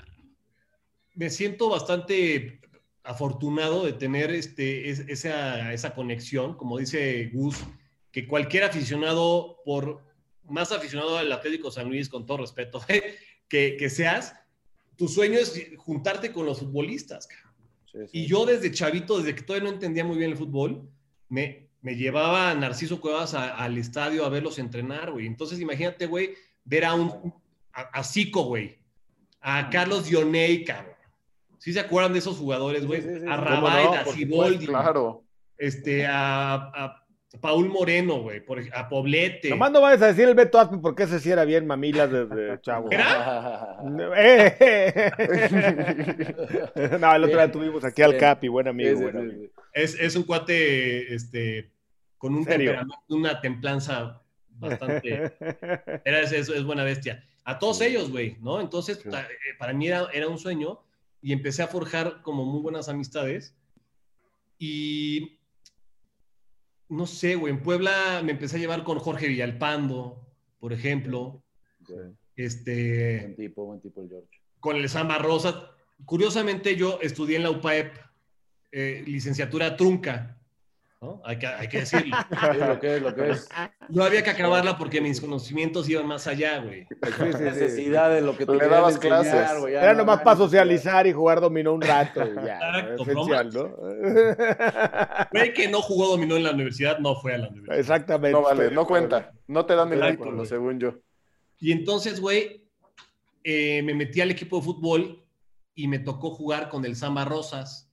me 1.14 1.30
siento 1.30 1.68
bastante 1.68 2.60
afortunado 3.04 3.84
de 3.84 3.92
tener 3.92 4.32
este, 4.32 4.90
es- 4.90 5.00
esa, 5.08 5.72
esa 5.72 5.94
conexión, 5.94 6.56
como 6.56 6.78
dice 6.78 7.30
Gus, 7.32 7.64
que 8.12 8.26
cualquier 8.28 8.64
aficionado, 8.64 9.60
por 9.64 10.00
más 10.48 10.70
aficionado 10.70 11.16
al 11.18 11.32
Atlético 11.32 11.70
San 11.70 11.88
Luis, 11.88 12.08
con 12.08 12.26
todo 12.26 12.38
respeto, 12.38 12.80
que, 13.48 13.76
que 13.76 13.90
seas, 13.90 14.34
tu 14.96 15.08
sueño 15.08 15.38
es 15.38 15.60
juntarte 15.78 16.30
con 16.32 16.46
los 16.46 16.60
futbolistas. 16.60 17.26
cabrón. 17.26 17.52
Sí, 17.90 17.98
sí. 18.06 18.18
Y 18.20 18.26
yo 18.26 18.44
desde 18.46 18.70
chavito, 18.70 19.18
desde 19.18 19.34
que 19.34 19.42
todavía 19.42 19.68
no 19.68 19.74
entendía 19.74 20.04
muy 20.04 20.16
bien 20.18 20.30
el 20.30 20.36
fútbol, 20.36 20.88
me, 21.28 21.68
me 21.80 21.96
llevaba 21.96 22.50
a 22.50 22.54
Narciso 22.54 23.00
Cuevas 23.00 23.34
a- 23.34 23.56
al 23.56 23.76
estadio 23.78 24.24
a 24.24 24.28
verlos 24.28 24.58
entrenar, 24.58 25.10
güey. 25.12 25.26
Entonces 25.26 25.60
imagínate, 25.60 26.06
güey, 26.06 26.34
ver 26.64 26.84
a 26.84 26.94
un, 26.94 27.34
a, 27.72 28.04
Zico, 28.04 28.44
güey, 28.44 28.78
a 29.40 29.68
Carlos 29.70 30.06
Dioney, 30.08 30.64
cabrón. 30.64 30.92
¿Sí 31.58 31.72
se 31.72 31.80
acuerdan 31.80 32.12
de 32.12 32.18
esos 32.18 32.36
jugadores, 32.38 32.86
güey? 32.86 33.00
Sí, 33.02 33.08
sí, 33.08 33.20
sí. 33.20 33.26
A 33.28 33.36
¿Cómo 33.36 33.44
Rabay, 33.44 33.84
no? 33.84 33.94
a 33.94 34.04
Por 34.04 34.14
Siboldi, 34.14 34.66
Claro. 34.66 35.24
este, 35.58 36.06
a, 36.06 36.54
a 36.54 37.01
Paul 37.40 37.68
Moreno, 37.70 38.20
güey, 38.20 38.42
a 38.74 38.88
Poblete. 38.88 39.48
Nomás 39.50 39.72
no 39.72 39.80
vayas 39.80 40.02
a 40.02 40.08
decir 40.08 40.28
el 40.28 40.34
Beto 40.34 40.58
Aspe 40.58 40.78
porque 40.78 41.04
ese 41.04 41.18
sí 41.18 41.30
era 41.30 41.44
bien 41.44 41.66
mamilas 41.66 42.10
desde 42.10 42.60
chavo. 42.62 42.90
¿Era? 42.90 43.78
Eh, 44.16 44.56
eh, 44.60 45.12
eh. 46.74 46.98
no, 47.00 47.14
el 47.14 47.24
otro 47.24 47.36
día 47.38 47.50
tuvimos 47.50 47.84
aquí 47.84 48.02
al. 48.02 48.18
Capi, 48.18 48.48
buen 48.48 48.68
amigo, 48.68 49.00
buen 49.00 49.16
amigo. 49.16 49.46
Es, 49.72 49.98
es 49.98 50.14
un 50.14 50.24
cuate 50.24 51.14
este, 51.14 51.72
con 52.18 52.34
un 52.34 52.44
temperamento, 52.44 52.94
una 53.08 53.40
templanza 53.40 54.22
bastante. 54.50 55.32
Era, 56.04 56.20
es, 56.20 56.32
es 56.32 56.64
buena 56.64 56.84
bestia. 56.84 57.24
A 57.44 57.58
todos 57.58 57.80
ellos, 57.80 58.10
güey, 58.10 58.36
¿no? 58.40 58.60
Entonces, 58.60 59.00
Sí. 59.02 59.08
eh, 59.08 59.54
para 59.58 59.72
mí 59.72 59.88
era, 59.88 60.06
era 60.12 60.28
un 60.28 60.38
sueño 60.38 60.80
y 61.20 61.32
empecé 61.32 61.62
a 61.62 61.66
forjar 61.66 62.22
como 62.22 62.44
muy 62.44 62.60
buenas 62.60 62.88
amistades. 62.88 63.56
Y 64.58 65.40
no 66.92 67.06
sé, 67.06 67.36
güey, 67.36 67.54
en 67.54 67.62
Puebla 67.62 68.20
me 68.22 68.32
empecé 68.32 68.56
a 68.56 68.60
llevar 68.60 68.84
con 68.84 68.98
Jorge 68.98 69.26
Villalpando, 69.26 70.20
por 70.60 70.72
ejemplo. 70.74 71.42
Este 72.36 73.20
Buen 73.20 73.36
tipo, 73.36 73.64
buen 73.64 73.80
tipo 73.80 74.02
el 74.02 74.08
George. 74.08 74.28
con 74.60 74.76
el 74.76 74.88
Samba 74.88 75.18
Rosa. 75.18 75.70
Curiosamente, 76.04 76.76
yo 76.76 76.98
estudié 77.00 77.36
en 77.36 77.44
la 77.44 77.50
UPAEP, 77.50 77.96
eh, 78.72 79.02
licenciatura 79.06 79.76
trunca, 79.76 80.38
¿no? 81.02 81.20
Hay 81.24 81.36
que, 81.38 81.46
hay 81.48 81.68
que 81.68 81.80
decirlo. 81.80 82.16
Lo 82.68 82.78
que 82.80 82.96
es, 82.96 83.02
lo 83.02 83.14
que 83.14 83.30
es. 83.30 83.48
No 83.88 84.04
había 84.04 84.22
que 84.22 84.30
acabarla 84.30 84.78
porque 84.78 85.00
mis 85.00 85.20
conocimientos 85.20 85.88
iban 85.88 86.06
más 86.06 86.26
allá, 86.28 86.60
güey. 86.60 86.86
Sí, 86.86 86.94
sí, 87.02 87.32
sí. 87.32 87.42
Necesidad 87.42 88.10
de 88.10 88.20
lo 88.20 88.36
que 88.36 88.46
te 88.46 88.52
Le 88.54 88.68
dabas 88.68 88.94
enseñar, 88.94 89.22
clases. 89.24 89.58
güey, 89.60 89.72
ya 89.74 89.82
Era 89.82 89.92
no- 89.94 89.98
nomás 89.98 90.18
ya 90.18 90.24
para 90.24 90.38
no- 90.38 90.44
socializar 90.44 91.06
y 91.08 91.12
jugar 91.12 91.40
dominó 91.40 91.72
un 91.72 91.82
rato. 91.82 92.24
ya, 92.44 92.54
Exacto, 92.54 93.02
esencial, 93.02 93.50
¿no? 93.52 93.76
Güey 95.32 95.52
que 95.52 95.68
no 95.68 95.82
jugó 95.82 96.06
dominó 96.08 96.36
en 96.36 96.44
la 96.44 96.52
universidad, 96.52 96.98
no 96.98 97.14
fue 97.16 97.34
a 97.34 97.38
la 97.38 97.48
universidad. 97.48 97.78
Exactamente. 97.78 98.32
No 98.38 98.42
vale, 98.42 98.70
no 98.70 98.86
cuenta. 98.86 99.32
No 99.48 99.66
te 99.66 99.74
dan 99.74 99.88
el 99.92 99.98
Exacto, 99.98 100.16
título, 100.18 100.36
güey. 100.36 100.48
según 100.48 100.78
yo. 100.78 100.94
Y 101.58 101.72
entonces, 101.72 102.20
güey, 102.20 102.64
eh, 103.44 103.82
me 103.82 103.94
metí 103.94 104.20
al 104.20 104.30
equipo 104.30 104.58
de 104.58 104.62
fútbol 104.62 105.24
y 105.74 105.88
me 105.88 105.98
tocó 105.98 106.30
jugar 106.30 106.68
con 106.68 106.84
el 106.84 106.96
Samba 106.96 107.24
Rosas. 107.24 107.88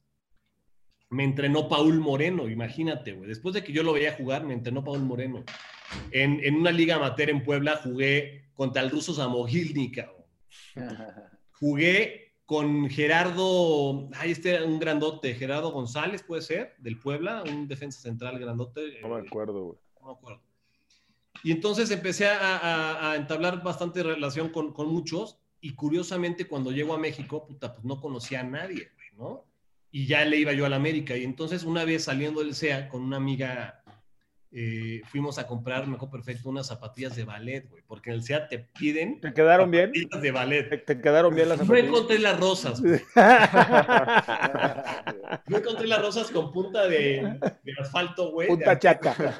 Me 1.10 1.24
entrenó 1.24 1.68
Paul 1.68 2.00
Moreno, 2.00 2.48
imagínate, 2.50 3.13
güey. 3.13 3.28
Después 3.30 3.54
de 3.56 3.63
que 3.63 3.74
yo 3.74 3.82
lo 3.84 3.94
veía 3.94 4.13
jugar, 4.16 4.44
me 4.44 4.54
entrenó 4.54 4.84
Paul 4.84 5.00
Moreno. 5.01 5.44
En, 6.12 6.39
en 6.44 6.56
una 6.56 6.72
liga 6.72 6.96
amateur 6.98 7.30
en 7.32 7.44
Puebla 7.44 7.78
jugué 7.84 8.50
contra 8.54 8.82
el 8.84 8.92
ruso 8.92 9.13
Samogilny, 9.13 9.92
cabrón. 9.92 10.24
Jugué 11.60 12.36
con 12.46 12.89
Gerardo, 12.89 14.10
ay, 14.16 14.32
este 14.32 14.56
era 14.56 14.66
un 14.66 14.80
grandote, 14.80 15.36
Gerardo 15.36 15.72
González, 15.72 16.24
puede 16.24 16.42
ser, 16.42 16.74
del 16.80 16.98
Puebla, 16.98 17.44
un 17.44 17.68
defensa 17.68 18.01
central 18.01 18.39
grandote. 18.39 19.00
No 19.01 19.10
me 19.10 19.28
acuerdo, 19.28 19.63
güey. 19.66 19.78
no 20.01 20.08
me 20.08 20.13
acuerdo. 20.13 20.42
Y 21.44 21.51
entonces 21.51 21.92
empecé 21.92 22.28
a, 22.28 22.58
a- 22.58 23.12
a 23.12 23.16
entablar 23.16 23.62
bastante 23.63 24.04
relación 24.04 24.50
con, 24.50 24.74
con 24.74 24.88
muchos 24.88 25.38
y 25.62 25.74
curiosamente 25.75 26.48
cuando 26.48 26.72
llego 26.72 26.94
a 26.94 26.98
México, 26.98 27.46
puta, 27.46 27.74
pues 27.74 27.86
no 27.86 28.00
conocía 28.01 28.39
a 28.42 28.44
nadie, 28.44 28.89
güey, 28.96 29.08
¿no? 29.18 29.46
Y 29.91 30.05
ya 30.08 30.24
le 30.25 30.38
iba 30.38 30.53
yo 30.53 30.65
a 30.65 30.69
la 30.69 30.75
América. 30.75 31.15
Y 31.17 31.24
entonces 31.24 31.63
una 31.63 31.84
vez 31.86 32.03
saliendo 32.03 32.41
del 32.41 32.53
SEA 32.53 32.89
con 32.89 33.01
una 33.01 33.17
amiga, 33.17 33.81
eh, 34.51 35.01
fuimos 35.05 35.38
a 35.39 35.48
comprar, 35.48 35.88
me 35.88 35.96
acuerdo 35.96 36.12
perfecto, 36.12 36.50
unas 36.50 36.67
zapatillas 36.67 37.15
de 37.15 37.24
ballet, 37.24 37.67
güey, 37.69 37.84
porque 37.88 38.10
en 38.12 38.15
el 38.17 38.24
SEA 38.24 38.48
te 38.48 38.60
piden 38.60 39.19
¿Te 39.22 39.34
quedaron 39.34 39.69
bien? 39.72 39.88
zapatillas 39.93 40.22
de 40.22 40.31
ballet. 40.31 40.69
¿Te, 40.69 40.77
te 40.77 41.01
quedaron 41.01 41.34
bien 41.36 41.50
las 41.50 41.58
No 41.60 41.65
zapatillas? 41.65 41.89
encontré 41.89 42.19
las 42.19 42.39
rosas, 42.39 42.81
güey. 42.81 43.00
No 45.48 45.58
encontré 45.58 45.88
las 45.88 46.01
rosas 46.01 46.29
con 46.31 46.51
punta 46.51 46.88
de, 46.88 47.39
de 47.63 47.74
asfalto, 47.79 48.31
güey. 48.31 48.48
de 48.48 48.53
Punta 48.55 48.79
chaca. 48.79 49.38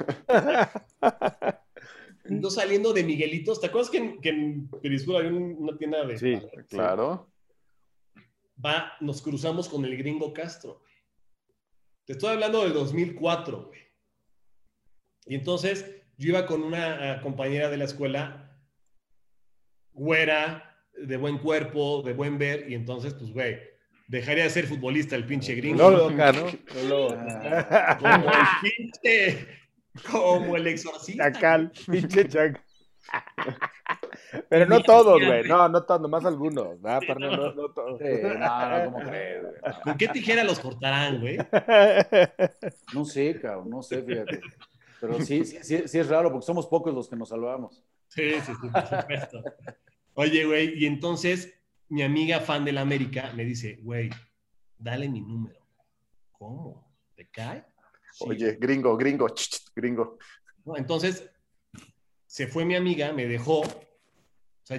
Yo 2.24 2.50
saliendo 2.50 2.92
de 2.92 3.02
Miguelitos, 3.02 3.60
¿te 3.60 3.66
acuerdas 3.68 3.90
que 3.90 3.98
en, 3.98 4.20
que 4.20 4.28
en 4.28 4.68
Perisur 4.68 5.16
había 5.16 5.30
un- 5.30 5.56
una 5.58 5.76
tienda 5.76 6.04
de... 6.06 6.18
Sí. 6.18 6.38
Claro. 6.68 7.29
Va, 8.64 8.92
nos 9.00 9.22
cruzamos 9.22 9.68
con 9.68 9.84
el 9.84 9.96
gringo 9.96 10.32
Castro. 10.32 10.82
Te 12.04 12.12
estoy 12.14 12.30
hablando 12.30 12.62
del 12.62 12.72
2004, 12.74 13.66
güey. 13.66 13.80
Y 15.26 15.34
entonces 15.34 15.84
yo 16.16 16.30
iba 16.30 16.46
con 16.46 16.62
una 16.62 17.12
ah, 17.12 17.20
compañera 17.20 17.70
de 17.70 17.76
la 17.76 17.84
escuela, 17.84 18.58
güera, 19.92 20.76
de 20.94 21.16
buen 21.16 21.38
cuerpo, 21.38 22.02
de 22.02 22.12
buen 22.12 22.36
ver, 22.38 22.70
y 22.70 22.74
entonces, 22.74 23.14
pues, 23.14 23.32
güey, 23.32 23.58
dejaría 24.08 24.44
de 24.44 24.50
ser 24.50 24.66
futbolista 24.66 25.16
el 25.16 25.24
pinche 25.26 25.54
gringo. 25.54 25.78
No 25.78 25.90
loca, 25.90 26.32
¿no? 26.32 26.46
No 26.74 26.82
lo- 26.88 27.08
Como 27.98 28.32
el 28.32 28.46
pinche, 28.76 29.48
como 30.10 30.56
el 30.56 30.66
exorcista. 30.66 31.32
Chacal, 31.32 31.72
pinche 31.90 32.28
chacal. 32.28 32.62
Pero 34.48 34.66
no 34.66 34.82
todos, 34.82 35.24
güey. 35.24 35.48
No, 35.48 35.68
no 35.68 35.82
todos, 35.84 36.00
nomás 36.00 36.24
algunos. 36.24 36.80
¿verdad, 36.80 37.00
Parnell? 37.06 37.36
No, 37.36 37.52
no 37.52 37.68
todos. 37.70 37.98
Sí, 37.98 38.04
no, 38.22 38.38
no, 38.38 38.84
¿cómo 38.92 39.08
crees, 39.08 39.42
güey? 39.42 39.54
¿Con 39.84 39.96
qué 39.96 40.08
tijera 40.08 40.44
los 40.44 40.60
cortarán, 40.60 41.20
güey? 41.20 41.38
No 42.94 43.04
sé, 43.04 43.40
cabrón, 43.40 43.70
no 43.70 43.82
sé, 43.82 44.02
fíjate. 44.02 44.40
Pero 45.00 45.20
sí, 45.20 45.44
sí, 45.44 45.58
sí, 45.62 45.82
sí 45.86 45.98
es 45.98 46.08
raro 46.08 46.30
porque 46.30 46.46
somos 46.46 46.66
pocos 46.66 46.92
los 46.92 47.08
que 47.08 47.16
nos 47.16 47.30
salvamos. 47.30 47.82
Sí, 48.08 48.32
sí, 48.44 48.52
sí, 48.60 48.68
por 48.68 48.86
supuesto. 48.86 49.42
Oye, 50.14 50.44
güey, 50.44 50.82
y 50.82 50.86
entonces 50.86 51.54
mi 51.88 52.02
amiga 52.02 52.40
fan 52.40 52.64
de 52.64 52.72
la 52.72 52.82
América 52.82 53.32
me 53.34 53.44
dice, 53.44 53.78
güey, 53.82 54.10
dale 54.78 55.08
mi 55.08 55.20
número. 55.20 55.60
¿Cómo? 56.32 56.92
¿Te 57.14 57.28
cae? 57.28 57.64
Sí. 58.12 58.24
Oye, 58.28 58.56
gringo, 58.60 58.96
gringo, 58.96 59.28
ch, 59.28 59.48
ch, 59.48 59.74
gringo. 59.74 60.18
No, 60.64 60.76
entonces 60.76 61.30
se 62.26 62.46
fue 62.46 62.64
mi 62.64 62.74
amiga, 62.74 63.12
me 63.12 63.26
dejó. 63.26 63.62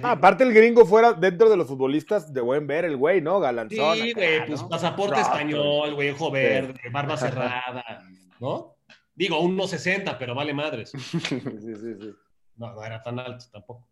Ah, 0.02 0.12
aparte 0.12 0.42
el 0.44 0.54
gringo 0.54 0.86
fuera 0.86 1.12
dentro 1.12 1.50
de 1.50 1.56
los 1.56 1.66
futbolistas 1.66 2.32
de 2.32 2.40
buen 2.40 2.66
ver, 2.66 2.84
el 2.86 2.96
güey, 2.96 3.20
¿no? 3.20 3.38
Galanzón. 3.40 3.96
Sí, 3.96 4.12
güey, 4.14 4.46
pues 4.46 4.62
pasaporte 4.62 5.20
español, 5.20 5.94
güey, 5.94 6.10
ojo 6.10 6.30
verde, 6.30 6.80
barba 6.90 7.16
cerrada, 7.18 7.84
¿no? 8.40 8.76
Digo, 9.14 9.38
1.60, 9.42 10.16
pero 10.18 10.34
vale 10.34 10.54
madres. 10.54 10.90
Sí, 10.92 11.20
sí, 11.20 11.94
sí. 12.00 12.10
No, 12.56 12.72
no 12.74 12.84
era 12.84 13.02
tan 13.02 13.18
alto 13.18 13.44
tampoco. 13.52 13.86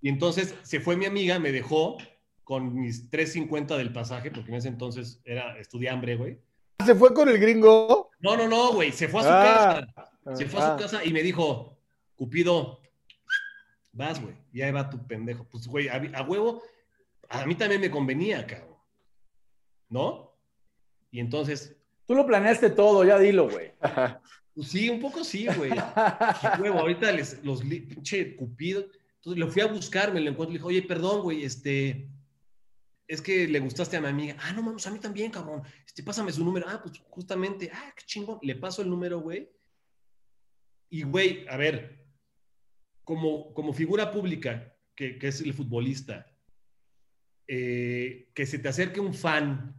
Y 0.00 0.08
entonces 0.08 0.54
se 0.62 0.80
fue 0.80 0.96
mi 0.96 1.06
amiga, 1.06 1.38
me 1.38 1.52
dejó 1.52 1.98
con 2.42 2.74
mis 2.74 3.08
3.50 3.10 3.76
del 3.76 3.92
pasaje, 3.92 4.30
porque 4.32 4.50
en 4.50 4.56
ese 4.56 4.68
entonces 4.68 5.20
era 5.24 5.56
estudiambre, 5.58 6.16
güey. 6.16 6.40
¿Se 6.84 6.94
fue 6.94 7.14
con 7.14 7.28
el 7.28 7.38
gringo? 7.38 8.10
No, 8.20 8.36
no, 8.36 8.48
no, 8.48 8.72
güey, 8.72 8.90
se 8.90 9.06
fue 9.06 9.20
a 9.20 9.22
su 9.24 9.28
Ah. 9.30 9.86
casa. 9.94 10.36
Se 10.36 10.46
fue 10.46 10.60
a 10.60 10.66
Ah. 10.74 10.76
su 10.78 10.82
casa 10.82 11.04
y 11.04 11.12
me 11.12 11.22
dijo, 11.22 11.76
Cupido, 12.16 12.79
vas, 13.92 14.20
güey, 14.20 14.36
y 14.52 14.62
ahí 14.62 14.72
va 14.72 14.90
tu 14.90 15.06
pendejo. 15.06 15.44
Pues, 15.44 15.66
güey, 15.66 15.88
a, 15.88 15.96
a 16.14 16.22
huevo, 16.22 16.62
a 17.28 17.46
mí 17.46 17.54
también 17.54 17.80
me 17.80 17.90
convenía, 17.90 18.46
cabrón. 18.46 18.76
¿No? 19.88 20.32
Y 21.10 21.18
entonces, 21.20 21.76
Tú 22.10 22.16
lo 22.16 22.26
planeaste 22.26 22.70
todo, 22.70 23.04
ya 23.04 23.20
dilo, 23.20 23.48
güey. 23.48 23.70
pues 24.52 24.66
sí, 24.66 24.90
un 24.90 24.98
poco 24.98 25.22
sí, 25.22 25.46
güey. 25.56 25.70
Y, 25.70 26.60
huevo, 26.60 26.80
ahorita 26.80 27.12
les, 27.12 27.40
los 27.44 27.60
pinche 27.62 28.34
Cupido. 28.34 28.84
Entonces 29.14 29.38
lo 29.38 29.46
fui 29.46 29.62
a 29.62 29.66
buscar, 29.66 30.12
me 30.12 30.18
lo 30.20 30.28
encuentro 30.28 30.50
y 30.50 30.54
le 30.54 30.58
dije, 30.58 30.66
oye, 30.66 30.82
perdón, 30.82 31.22
güey, 31.22 31.44
este. 31.44 32.08
Es 33.06 33.22
que 33.22 33.46
le 33.46 33.60
gustaste 33.60 33.96
a 33.96 34.00
mi 34.00 34.08
amiga. 34.08 34.34
Ah, 34.40 34.52
no 34.52 34.60
mames, 34.60 34.84
a 34.88 34.90
mí 34.90 34.98
también, 34.98 35.30
cabrón. 35.30 35.62
Este, 35.86 36.02
pásame 36.02 36.32
su 36.32 36.44
número. 36.44 36.66
Ah, 36.68 36.80
pues 36.82 37.00
justamente. 37.10 37.70
Ah, 37.72 37.94
qué 37.96 38.04
chingón. 38.04 38.40
Le 38.42 38.56
paso 38.56 38.82
el 38.82 38.90
número, 38.90 39.20
güey. 39.20 39.48
Y, 40.88 41.04
güey, 41.04 41.46
a 41.46 41.56
ver, 41.56 41.99
como, 43.04 43.52
como 43.54 43.72
figura 43.72 44.10
pública, 44.10 44.76
que, 44.94 45.18
que 45.18 45.28
es 45.28 45.40
el 45.40 45.54
futbolista, 45.54 46.26
eh, 47.46 48.30
que 48.34 48.46
se 48.46 48.58
te 48.58 48.68
acerque 48.68 49.00
un 49.00 49.14
fan, 49.14 49.74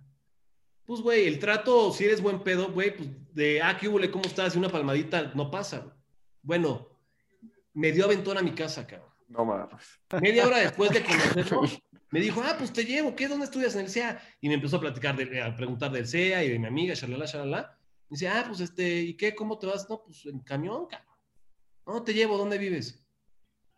pues, 0.92 1.00
güey, 1.00 1.26
el 1.26 1.40
trato, 1.40 1.94
si 1.94 2.04
eres 2.04 2.22
buen 2.22 2.44
pedo, 2.44 2.70
güey, 2.70 2.94
pues 2.94 3.08
de, 3.34 3.62
ah, 3.62 3.78
qué 3.80 3.88
hubo, 3.88 3.98
¿cómo 4.12 4.26
estás? 4.26 4.54
Y 4.54 4.58
una 4.58 4.68
palmadita, 4.68 5.32
no 5.36 5.50
pasa. 5.50 5.96
Bueno, 6.42 6.90
me 7.74 7.94
dio 7.94 8.04
aventón 8.04 8.38
a 8.38 8.42
mi 8.42 8.52
casa, 8.52 8.86
cabrón. 8.86 9.10
No 9.30 9.46
mames. 9.46 10.02
Media 10.22 10.46
hora 10.46 10.58
después 10.58 10.92
de 10.92 11.02
conocerlo, 11.02 11.62
me 12.12 12.20
dijo, 12.20 12.44
ah, 12.44 12.56
pues 12.58 12.74
te 12.74 12.84
llevo, 12.84 13.16
¿qué? 13.16 13.30
¿Dónde 13.30 13.46
estudias 13.46 13.74
en 13.76 13.86
el 13.86 13.90
CEA? 13.90 14.22
Y 14.42 14.50
me 14.50 14.56
empezó 14.56 14.76
a 14.76 14.82
platicar, 14.82 15.16
de, 15.16 15.42
a 15.42 15.56
preguntar 15.56 15.94
del 15.94 16.06
CEA 16.06 16.44
y 16.44 16.50
de 16.50 16.60
mi 16.60 16.68
amiga, 16.68 16.94
shalala, 16.94 17.26
shalala. 17.26 17.80
Me 18.10 18.16
dice, 18.16 18.28
ah, 18.28 18.44
pues 18.46 18.60
este, 18.60 19.00
¿y 19.00 19.14
qué? 19.16 19.34
¿Cómo 19.34 19.58
te 19.58 19.68
vas? 19.68 19.90
No, 19.90 20.04
pues 20.04 20.26
en 20.26 20.42
camión, 20.42 20.88
cabrón. 20.88 21.16
No, 21.88 22.04
te 22.04 22.14
llevo, 22.14 22.38
¿dónde 22.38 22.58
vives? 22.58 23.01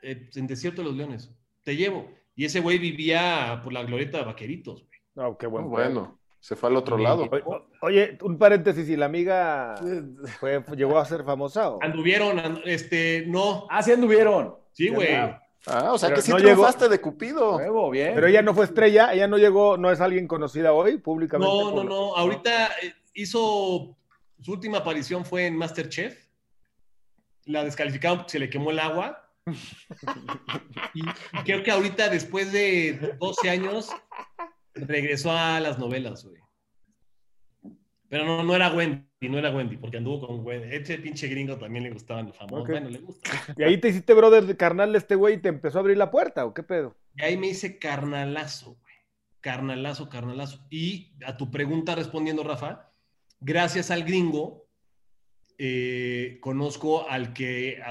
"Eh, 0.03 0.15
pues, 0.25 0.37
en 0.37 0.47
Desierto 0.47 0.81
de 0.81 0.87
los 0.89 0.97
Leones. 0.97 1.31
Te 1.63 1.75
llevo. 1.75 2.11
Y 2.35 2.45
ese 2.45 2.59
güey 2.59 2.77
vivía 2.79 3.61
por 3.63 3.73
la 3.73 3.83
glorieta 3.83 4.17
de 4.19 4.25
Vaqueritos, 4.25 4.81
güey. 4.85 4.99
No, 5.15 5.37
qué 5.37 5.45
buen 5.47 5.69
Bueno, 5.69 6.19
se 6.39 6.55
fue 6.55 6.69
al 6.69 6.75
otro 6.77 6.97
Sí. 6.97 7.03
lado. 7.03 7.29
Oye, 7.31 7.43
Oye, 7.81 8.17
un 8.21 8.37
paréntesis, 8.37 8.89
¿y 8.89 8.95
la 8.95 9.05
amiga 9.05 9.75
fue, 10.39 10.63
llegó 10.75 10.97
a 10.97 11.05
ser 11.05 11.23
famosa? 11.23 11.69
o? 11.69 11.83
Anduvieron, 11.83 12.39
and- 12.39 12.61
este, 12.65 13.25
no. 13.27 13.67
Ah, 13.69 13.81
sí 13.83 13.91
anduvieron. 13.91 14.55
Sí, 14.71 14.89
güey. 14.89 15.09
Ah, 15.65 15.93
o 15.93 15.97
sea 15.97 16.09
Pero 16.09 16.17
que 16.17 16.21
sí 16.23 16.31
no 16.31 16.37
triunfaste 16.37 16.89
de 16.89 16.99
Cupido. 16.99 17.89
Bien. 17.91 18.11
Pero 18.15 18.27
ella 18.27 18.41
no 18.41 18.53
fue 18.53 18.65
estrella, 18.65 19.13
ella 19.13 19.27
no 19.27 19.37
llegó, 19.37 19.77
no 19.77 19.91
es 19.91 20.01
alguien 20.01 20.27
conocida 20.27 20.73
hoy 20.73 20.97
públicamente. 20.97 21.53
No, 21.53 21.71
no, 21.71 21.83
no. 21.85 22.15
Ahorita 22.17 22.67
eh, 22.81 22.93
hizo 23.13 23.95
su 24.41 24.51
última 24.51 24.79
aparición 24.79 25.23
fue 25.23 25.45
en 25.45 25.55
Masterchef. 25.55 26.17
La 27.45 27.63
descalificaron 27.63 28.17
porque 28.19 28.31
se 28.31 28.39
le 28.39 28.49
quemó 28.49 28.71
el 28.71 28.79
agua. 28.79 29.22
Y, 30.93 31.01
creo 31.43 31.63
que 31.63 31.71
ahorita, 31.71 32.09
después 32.09 32.51
de 32.51 33.15
12 33.19 33.49
años, 33.49 33.89
regresó 34.75 35.31
a 35.31 35.59
las 35.59 35.79
novelas, 35.79 36.23
güey. 36.23 36.41
Pero 38.09 38.25
no, 38.25 38.43
no 38.43 38.55
era 38.55 38.71
Wendy, 38.71 39.07
no 39.21 39.39
era 39.39 39.49
Wendy, 39.49 39.77
porque 39.77 39.97
anduvo 39.97 40.27
con 40.27 40.45
Wendy. 40.45 40.75
Este 40.75 40.99
pinche 40.99 41.27
gringo 41.27 41.57
también 41.57 41.83
le 41.83 41.89
gustaban 41.89 42.27
los 42.27 42.37
famosos. 42.37 42.67
Bueno, 42.67 42.89
le 42.89 42.99
gusta. 42.99 43.31
Y 43.57 43.63
ahí 43.63 43.79
te 43.79 43.89
hiciste 43.89 44.13
brother 44.13 44.55
carnal 44.55 44.91
de 44.91 44.99
este 44.99 45.15
güey 45.15 45.35
y 45.35 45.41
te 45.41 45.49
empezó 45.49 45.79
a 45.79 45.81
abrir 45.81 45.97
la 45.97 46.11
puerta, 46.11 46.45
¿o 46.45 46.53
qué 46.53 46.61
pedo? 46.61 46.95
Y 47.15 47.23
ahí 47.23 47.37
me 47.37 47.47
hice 47.47 47.79
carnalazo, 47.79 48.77
güey. 48.79 48.93
Carnalazo, 49.41 50.09
carnalazo. 50.09 50.63
Y 50.69 51.15
a 51.25 51.37
tu 51.37 51.49
pregunta 51.49 51.95
respondiendo, 51.95 52.43
Rafa, 52.43 52.91
gracias 53.39 53.89
al 53.89 54.03
gringo, 54.03 54.67
eh, 55.57 56.37
conozco 56.39 57.09
al 57.09 57.33
que 57.33 57.81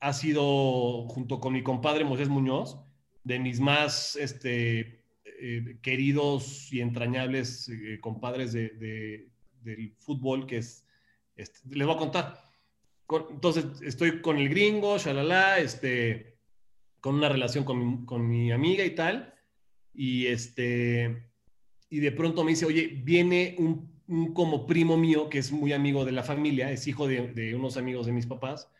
ha 0.00 0.12
sido, 0.12 1.06
junto 1.08 1.40
con 1.40 1.52
mi 1.52 1.62
compadre 1.62 2.04
Moisés 2.04 2.28
Muñoz, 2.28 2.78
de 3.24 3.38
mis 3.38 3.60
más 3.60 4.16
este, 4.16 5.04
eh, 5.24 5.78
queridos 5.82 6.72
y 6.72 6.80
entrañables 6.80 7.68
eh, 7.68 7.98
compadres 8.00 8.52
de- 8.52 8.70
de- 8.70 9.28
del 9.62 9.92
fútbol, 9.98 10.46
que 10.46 10.58
es, 10.58 10.86
este, 11.36 11.60
les 11.74 11.86
voy 11.86 11.94
a 11.96 11.98
contar. 11.98 12.42
Con- 13.06 13.26
entonces, 13.30 13.66
estoy 13.82 14.20
con 14.22 14.38
el 14.38 14.48
gringo, 14.48 14.96
shalala, 14.98 15.58
este, 15.58 16.38
con 17.00 17.14
una 17.16 17.28
relación 17.28 17.64
con 17.64 17.78
mi, 17.78 18.04
con 18.06 18.26
mi 18.26 18.52
amiga 18.52 18.84
y 18.84 18.94
tal, 18.94 19.34
y 19.92 20.26
este, 20.26 21.30
y 21.90 21.98
de 21.98 22.12
pronto 22.12 22.42
me 22.44 22.52
dice, 22.52 22.64
oye, 22.66 22.86
viene 23.04 23.54
un, 23.58 24.00
un 24.06 24.32
como 24.32 24.66
primo 24.66 24.96
mío, 24.96 25.28
que 25.28 25.38
es 25.38 25.52
muy 25.52 25.72
amigo 25.72 26.04
de 26.04 26.12
la 26.12 26.22
familia, 26.22 26.70
es 26.70 26.86
hijo 26.86 27.06
de, 27.06 27.32
de 27.32 27.54
unos 27.54 27.76
amigos 27.76 28.06
de 28.06 28.12
mis 28.12 28.26
papás, 28.26 28.70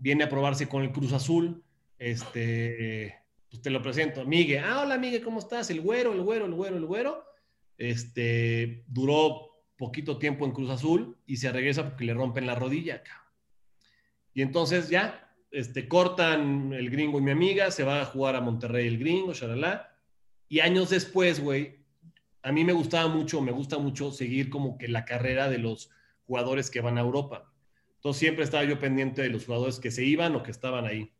viene 0.00 0.24
a 0.24 0.28
probarse 0.28 0.68
con 0.68 0.82
el 0.82 0.90
Cruz 0.90 1.12
Azul, 1.12 1.62
este, 1.98 3.14
pues 3.48 3.62
te 3.62 3.70
lo 3.70 3.82
presento, 3.82 4.24
Miguel, 4.24 4.64
ah, 4.64 4.80
hola 4.82 4.98
Miguel, 4.98 5.22
¿cómo 5.22 5.38
estás? 5.38 5.70
El 5.70 5.82
güero, 5.82 6.12
el 6.12 6.22
güero, 6.22 6.46
el 6.46 6.54
güero, 6.54 6.76
el 6.76 6.86
güero, 6.86 7.24
este, 7.76 8.84
duró 8.88 9.50
poquito 9.76 10.18
tiempo 10.18 10.44
en 10.44 10.52
Cruz 10.52 10.70
Azul 10.70 11.16
y 11.26 11.36
se 11.36 11.52
regresa 11.52 11.84
porque 11.84 12.04
le 12.04 12.14
rompen 12.14 12.46
la 12.46 12.54
rodilla, 12.54 13.02
cabrón. 13.02 13.26
Y 14.32 14.42
entonces 14.42 14.88
ya, 14.88 15.34
este, 15.50 15.86
cortan 15.86 16.72
el 16.72 16.90
gringo 16.90 17.18
y 17.18 17.22
mi 17.22 17.30
amiga, 17.30 17.70
se 17.70 17.84
va 17.84 18.00
a 18.00 18.06
jugar 18.06 18.36
a 18.36 18.40
Monterrey 18.40 18.86
el 18.86 18.98
gringo, 18.98 19.34
shalala. 19.34 19.96
Y 20.48 20.60
años 20.60 20.90
después, 20.90 21.40
güey, 21.40 21.80
a 22.42 22.52
mí 22.52 22.64
me 22.64 22.72
gustaba 22.72 23.08
mucho, 23.08 23.40
me 23.40 23.52
gusta 23.52 23.78
mucho 23.78 24.12
seguir 24.12 24.48
como 24.48 24.78
que 24.78 24.88
la 24.88 25.04
carrera 25.04 25.48
de 25.48 25.58
los 25.58 25.90
jugadores 26.26 26.70
que 26.70 26.80
van 26.80 26.96
a 26.96 27.02
Europa. 27.02 27.49
Entonces 28.00 28.18
siempre 28.20 28.44
estaba 28.44 28.64
yo 28.64 28.78
pendiente 28.78 29.20
de 29.20 29.28
los 29.28 29.44
jugadores 29.44 29.78
que 29.78 29.90
se 29.90 30.02
iban 30.04 30.34
o 30.34 30.42
que 30.42 30.50
estaban 30.50 30.86
ahí. 30.86 31.12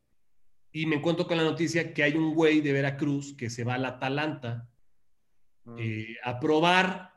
Y 0.73 0.87
me 0.87 0.97
encuentro 0.97 1.27
con 1.27 1.37
la 1.37 1.45
noticia 1.45 1.93
que 1.93 2.03
hay 2.03 2.15
un 2.15 2.35
güey 2.35 2.63
de 2.63 2.73
Veracruz 2.73 3.35
que 3.37 3.51
se 3.51 3.65
va 3.65 3.75
al 3.75 3.85
Atalanta 3.85 4.69
eh, 5.79 6.17
a 6.25 6.41
probar. 6.41 7.13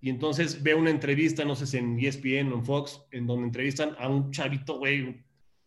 Y 0.00 0.10
entonces 0.10 0.62
veo 0.62 0.78
una 0.78 0.90
entrevista, 0.90 1.44
no 1.44 1.54
sé 1.54 1.66
si 1.66 1.76
en 1.76 1.98
ESPN 2.00 2.52
o 2.52 2.56
en 2.56 2.64
Fox, 2.64 3.02
en 3.12 3.26
donde 3.26 3.46
entrevistan 3.46 3.94
a 3.98 4.08
un 4.08 4.32
chavito, 4.32 4.78
güey, 4.78 5.22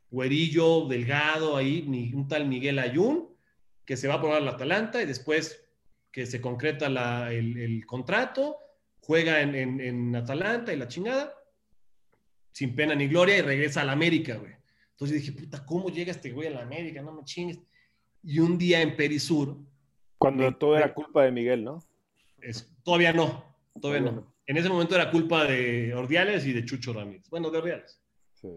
güerillo, 0.10 0.88
delgado, 0.88 1.56
ahí, 1.56 2.12
un 2.14 2.28
tal 2.28 2.48
Miguel 2.48 2.80
Ayun, 2.80 3.30
que 3.86 3.96
se 3.96 4.08
va 4.08 4.16
a 4.16 4.20
probar 4.22 4.42
al 4.42 4.48
Atalanta 4.50 5.02
y 5.02 5.06
después 5.06 5.66
que 6.12 6.26
se 6.26 6.42
concreta 6.42 6.90
la- 6.90 7.32
el, 7.32 7.58
el 7.58 7.86
contrato, 7.86 8.58
juega 9.00 9.42
en, 9.42 9.56
en- 9.56 9.80
en 9.82 10.16
Atalanta 10.16 10.74
y 10.74 10.78
la 10.78 10.88
chingada, 10.88 11.34
sin 12.54 12.74
pena 12.76 12.96
ni 12.96 13.08
gloria, 13.08 13.38
y 13.38 13.42
regresa 13.42 13.82
a 13.82 13.86
la 13.86 13.92
América, 13.92 14.36
güey. 14.38 14.54
Entonces 14.92 15.18
dije, 15.22 15.34
puta, 15.34 15.66
¿cómo 15.66 15.90
llega 15.90 16.12
este 16.12 16.32
güey 16.32 16.48
a 16.48 16.52
la 16.52 16.62
América? 16.62 17.02
No 17.02 17.12
me 17.12 17.24
chingues. 17.26 17.60
Y 18.24 18.40
un 18.40 18.58
día 18.58 18.82
en 18.82 18.96
Perisur, 18.96 19.58
Cuando 20.18 20.44
Me- 20.44 20.54
todo 20.54 20.78
era 20.78 20.94
culpa 20.94 21.24
de 21.26 21.32
Miguel, 21.34 21.64
¿no? 21.66 21.84
es- 22.42 22.72
todavía 22.84 23.12
no, 23.12 23.44
todavía 23.82 24.02
no. 24.10 24.12
no. 24.14 24.34
En 24.46 24.56
ese 24.58 24.70
momento 24.70 24.96
era 24.96 25.12
culpa 25.12 25.44
de 25.46 25.94
Ordiales 25.94 26.46
y 26.46 26.54
de 26.54 26.64
Chucho 26.64 26.94
Ramírez. 26.94 27.30
Bueno, 27.30 27.50
de 27.50 27.58
Ordiales. 27.58 28.02
Sí. 28.34 28.50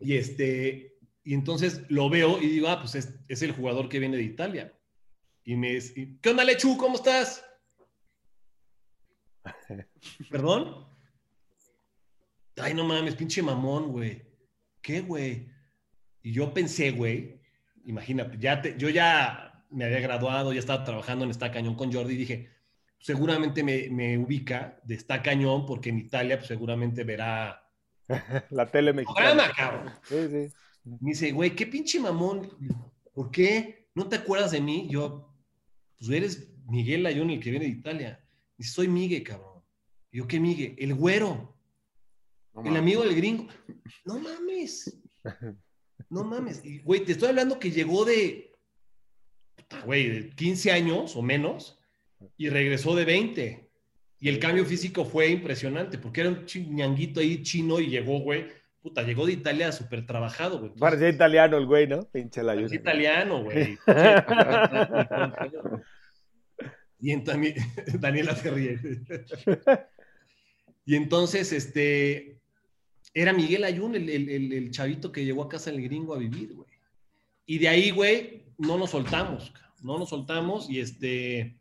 Y 0.00 0.16
este, 0.16 0.96
y 1.24 1.34
entonces 1.34 1.82
lo 1.88 2.08
veo 2.08 2.40
y 2.40 2.46
digo, 2.48 2.68
ah, 2.68 2.80
pues 2.80 2.94
es, 2.96 3.14
es 3.28 3.42
el 3.42 3.52
jugador 3.52 3.88
que 3.88 3.98
viene 4.00 4.16
de 4.16 4.22
Italia. 4.24 4.72
Y 5.44 5.56
me 5.56 5.72
y, 5.76 6.18
¿qué 6.20 6.30
onda, 6.30 6.44
Lechu? 6.44 6.76
¿Cómo 6.76 6.94
estás? 6.96 7.44
¿Perdón? 10.30 10.86
Ay, 12.62 12.74
no 12.74 12.84
mames, 12.84 13.14
pinche 13.16 13.42
mamón, 13.42 13.92
güey. 13.92 14.22
¿Qué, 14.82 15.00
güey? 15.00 15.48
Y 16.22 16.32
yo 16.32 16.52
pensé, 16.54 16.90
güey, 16.90 17.40
imagínate, 17.84 18.36
ya 18.38 18.60
te- 18.62 18.76
yo 18.78 18.88
ya 18.88 19.64
me 19.70 19.84
había 19.84 20.00
graduado, 20.00 20.52
ya 20.52 20.60
estaba 20.60 20.84
trabajando 20.84 21.24
en 21.24 21.30
Está 21.30 21.50
Cañón 21.50 21.74
con 21.76 21.92
Jordi 21.92 22.14
y 22.14 22.18
dije, 22.18 22.50
seguramente 22.98 23.62
me, 23.62 23.88
me 23.90 24.18
ubica 24.18 24.80
de 24.84 24.94
Está 24.94 25.22
Cañón 25.22 25.64
porque 25.66 25.90
en 25.90 25.98
Italia 25.98 26.36
pues, 26.36 26.48
seguramente 26.48 27.04
verá 27.04 27.62
La 28.50 28.66
tele 28.66 28.92
mexicana. 28.92 29.14
programa, 29.34 29.52
cabrón. 29.56 29.92
Sí, 30.08 30.16
sí. 30.28 30.54
Me 30.84 30.98
dice, 31.10 31.32
güey, 31.32 31.54
qué 31.54 31.66
pinche 31.66 32.00
mamón. 32.00 32.48
¿Por 33.12 33.30
qué? 33.30 33.88
¿No 33.94 34.08
te 34.08 34.16
acuerdas 34.16 34.50
de 34.50 34.60
mí? 34.60 34.88
Yo, 34.90 35.34
pues 35.98 36.10
eres 36.10 36.48
Miguel 36.66 37.06
Ayón, 37.06 37.30
el 37.30 37.40
que 37.40 37.50
viene 37.50 37.66
de 37.66 37.70
Italia. 37.72 38.24
Dice, 38.56 38.72
soy 38.72 38.88
Miguel, 38.88 39.22
cabrón. 39.22 39.62
Y 40.10 40.18
yo, 40.18 40.26
¿qué 40.26 40.40
Miguel? 40.40 40.74
El 40.78 40.94
güero, 40.94 41.56
No 42.54 42.64
el 42.64 42.76
amigo 42.76 43.02
del 43.02 43.14
gringo. 43.14 43.48
No 44.04 44.18
mames. 44.18 44.98
No 46.08 46.24
mames. 46.24 46.64
Y, 46.64 46.80
güey, 46.80 47.04
te 47.04 47.12
estoy 47.12 47.28
hablando 47.28 47.58
que 47.58 47.70
llegó 47.70 48.04
de, 48.04 48.56
puta, 49.56 49.82
güey, 49.82 50.08
de 50.08 50.30
15 50.30 50.72
años 50.72 51.16
o 51.16 51.22
menos 51.22 51.78
y 52.36 52.48
regresó 52.48 52.96
de 52.96 53.04
20. 53.04 53.70
Y 54.18 54.28
el 54.28 54.38
cambio 54.38 54.66
físico 54.66 55.04
fue 55.04 55.28
impresionante 55.28 55.98
porque 55.98 56.20
era 56.20 56.30
un 56.30 56.44
ñanguito 56.74 57.20
ahí 57.20 57.42
chino 57.42 57.80
y 57.80 57.88
llegó, 57.88 58.20
güey. 58.20 58.46
Puta, 58.82 59.02
llegó 59.02 59.26
de 59.26 59.32
Italia 59.32 59.72
súper 59.72 60.06
trabajado, 60.06 60.58
güey. 60.58 60.72
Entonces, 60.72 60.80
Parecía 60.80 61.10
italiano 61.10 61.58
el 61.58 61.66
güey, 61.66 61.86
¿no? 61.86 62.02
Pinche 62.10 62.42
la 62.42 62.54
es 62.54 62.72
italiano, 62.72 63.44
güey. 63.44 63.78
y 66.98 67.12
en 67.12 67.22
Daniela 68.00 68.34
se 68.34 68.50
ríe. 68.50 68.78
y 70.86 70.96
entonces, 70.96 71.52
este, 71.52 72.39
era 73.14 73.32
Miguel 73.32 73.64
Ayun, 73.64 73.94
el, 73.94 74.08
el- 74.08 74.28
el- 74.28 74.52
el 74.52 74.70
chavito 74.70 75.10
que 75.12 75.24
llegó 75.24 75.42
a 75.42 75.48
casa 75.48 75.70
del 75.70 75.82
gringo 75.82 76.14
a 76.14 76.18
vivir, 76.18 76.54
güey. 76.54 76.68
Y 77.46 77.58
de 77.58 77.68
ahí, 77.68 77.90
güey, 77.90 78.44
no 78.58 78.78
nos 78.78 78.90
soltamos, 78.90 79.52
no 79.82 79.98
nos 79.98 80.08
soltamos 80.10 80.70
y 80.70 80.80
este... 80.80 81.56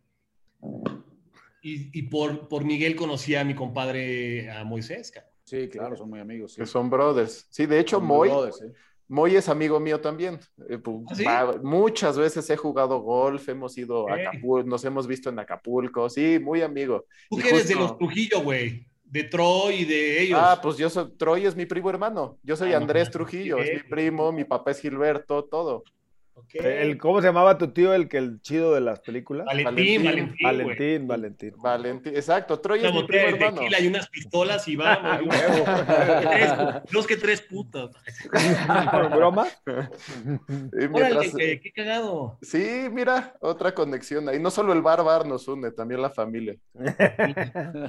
Y, 1.61 1.97
y 1.99 2.03
por, 2.03 2.47
por 2.47 2.63
Miguel 2.63 2.95
conocí 2.95 3.35
a 3.35 3.43
mi 3.43 3.53
compadre, 3.53 4.49
a 4.51 4.63
Moisés, 4.63 5.11
cabrón. 5.11 5.31
Sí, 5.43 5.67
claro, 5.67 5.97
son 5.97 6.09
muy 6.09 6.19
amigos. 6.19 6.53
Sí. 6.53 6.61
Que 6.61 6.65
son 6.67 6.89
brothers. 6.89 7.47
Sí, 7.49 7.65
de 7.65 7.79
hecho, 7.79 7.97
Son 7.97 8.05
Moy, 8.05 8.29
brothers, 8.29 8.57
sí. 8.59 8.65
Moy 9.07 9.35
es 9.35 9.49
amigo 9.49 9.79
mío 9.79 9.99
también. 9.99 10.39
Eh, 10.69 10.79
¿Ah, 11.09 11.15
sí? 11.15 11.23
va- 11.25 11.57
muchas 11.63 12.17
veces 12.17 12.47
he 12.49 12.55
jugado 12.55 13.01
golf, 13.01 13.49
hemos 13.49 13.77
ido 13.77 14.07
a. 14.07 14.13
Acapulco, 14.15 14.69
nos 14.69 14.85
hemos 14.85 15.07
visto 15.07 15.29
en 15.29 15.39
Acapulco. 15.39 16.07
Sí, 16.09 16.37
muy 16.39 16.61
amigo. 16.61 17.05
Tú 17.29 17.39
Y 17.39 17.41
que 17.41 17.49
eres 17.49 17.67
de 17.67 17.75
los 17.75 17.97
Trujillo, 17.97 18.41
güey. 18.43 18.85
De 19.09 19.23
Troy 19.23 19.81
y 19.81 19.85
de 19.85 20.21
ellos. 20.21 20.39
Ah, 20.41 20.59
pues 20.61 20.77
yo 20.77 20.89
soy, 20.89 21.11
Troy 21.17 21.45
es 21.45 21.55
mi 21.55 21.65
primo 21.65 21.89
hermano. 21.89 22.37
Yo 22.43 22.55
soy 22.55 22.73
Ah, 22.73 22.77
Andrés 22.77 23.09
Trujillo, 23.09 23.57
es 23.57 23.83
mi 23.83 23.89
primo, 23.89 24.31
mi 24.31 24.45
papá 24.45 24.71
es 24.71 24.79
Gilberto, 24.79 25.45
todo. 25.45 25.83
El, 26.53 26.97
¿Cómo 26.97 27.21
se 27.21 27.27
llamaba 27.27 27.57
tu 27.57 27.67
tío, 27.71 27.93
el 27.93 28.07
que 28.09 28.17
el 28.17 28.41
chido 28.41 28.73
de 28.73 28.81
las 28.81 28.99
películas? 28.99 29.45
Valentín, 29.45 30.03
Valentín, 30.03 30.35
Valentín. 30.43 30.45
Valentín, 30.47 31.07
Valentín. 31.07 31.53
Valentín, 31.57 32.15
exacto, 32.15 32.59
Troy 32.59 32.79
Una 32.79 32.89
es 32.89 32.95
mi 32.95 33.03
primo 33.03 33.23
de 33.25 33.29
hermano. 33.33 33.57
tequila 33.57 33.79
y 33.79 33.87
unas 33.87 34.09
pistolas 34.09 34.67
y 34.67 34.75
vamos. 34.75 35.35
Dos 36.91 37.07
que 37.07 37.17
tres 37.17 37.41
putas. 37.41 37.89
¿Con 38.91 39.09
broma? 39.11 39.47
Y 39.67 40.85
Órale, 40.85 40.89
mientras- 40.89 41.35
qué, 41.35 41.59
qué 41.61 41.71
cagado. 41.71 42.37
Sí, 42.41 42.87
mira, 42.91 43.35
otra 43.41 43.73
conexión 43.73 44.27
ahí. 44.29 44.39
No 44.39 44.51
solo 44.51 44.73
el 44.73 44.81
bar 44.81 45.03
bar 45.03 45.25
nos 45.25 45.47
une, 45.47 45.71
también 45.71 46.01
la 46.01 46.09
familia. 46.09 46.55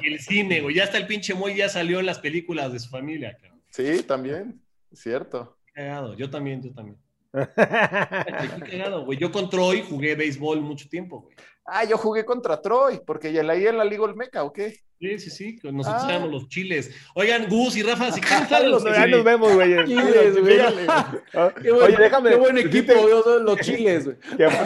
Y 0.03 0.07
el 0.13 0.19
cine, 0.21 0.61
güey. 0.61 0.75
Ya 0.77 0.85
hasta 0.85 0.99
el 0.99 1.07
pinche 1.07 1.35
Moy 1.35 1.55
ya 1.57 1.69
salió 1.69 2.01
en 2.01 2.07
las 2.07 2.19
películas 2.19 2.73
de 2.73 2.79
su 2.79 2.89
familia, 2.91 3.37
cabrón. 3.41 3.61
Sí, 3.71 4.03
también, 4.03 4.61
cierto. 4.93 5.57
Qué 5.67 5.73
cagado. 5.75 6.15
Yo 6.17 6.29
también, 6.31 6.63
yo 6.63 6.73
también. 6.73 6.97
Qué 7.33 7.47
cagado, 8.71 9.05
güey. 9.05 9.19
Yo 9.19 9.31
con 9.31 9.49
Troy 9.51 9.83
jugué 9.89 10.15
béisbol 10.15 10.61
mucho 10.61 10.89
tiempo, 10.89 11.21
güey. 11.23 11.37
Ah, 11.73 11.85
yo 11.85 11.97
jugué 11.97 12.25
contra 12.25 12.61
Troy, 12.61 13.01
porque 13.07 13.33
ya 13.33 13.43
leí 13.45 13.67
en 13.67 13.79
la 13.79 13.85
Liga 13.85 14.03
Olmeca, 14.03 14.43
¿o 14.43 14.53
qué? 14.53 14.71
Sí, 14.99 15.19
sí, 15.21 15.31
sí. 15.31 15.59
Nosotros 15.63 16.03
Ah. 16.05 16.11
éramos 16.11 16.31
los 16.33 16.49
chiles. 16.49 16.91
Oigan, 17.15 17.49
Gus 17.49 17.77
y 17.77 17.83
Rafa, 17.85 18.11
si 18.11 18.21
quieren 18.21 18.49
saben 18.49 18.71
los 18.73 18.83
Ya 18.83 19.07
nos 19.07 19.23
vemos, 19.23 19.55
güey. 19.55 19.85
Chiles, 19.87 20.41
güey. 20.41 20.59
Qué 21.63 21.71
buen, 21.71 21.85
Oye, 21.85 21.97
déjame. 21.97 22.31
qué 22.31 22.37
buen 22.37 22.59
equipo, 22.59 22.93
güey, 22.95 23.23
son 23.23 23.45
los 23.45 23.59
chiles, 23.61 24.05
güey. 24.07 24.17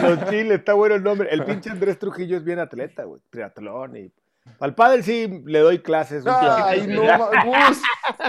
Los 0.01 0.29
chiles, 0.29 0.57
está 0.59 0.73
bueno 0.73 0.95
el 0.95 1.03
nombre. 1.03 1.29
El 1.31 1.45
pinche 1.45 1.69
Andrés 1.69 1.99
Trujillo 1.99 2.37
es 2.37 2.43
bien 2.43 2.57
atleta, 2.59 3.03
güey. 3.03 3.21
Triatlón 3.29 3.97
y. 3.97 4.11
Al 4.59 4.75
padre 4.75 5.03
sí 5.03 5.41
le 5.45 5.59
doy 5.59 5.79
clases. 5.79 6.23
Ay, 6.25 6.87
no, 6.87 7.01
Gus. 7.45 7.81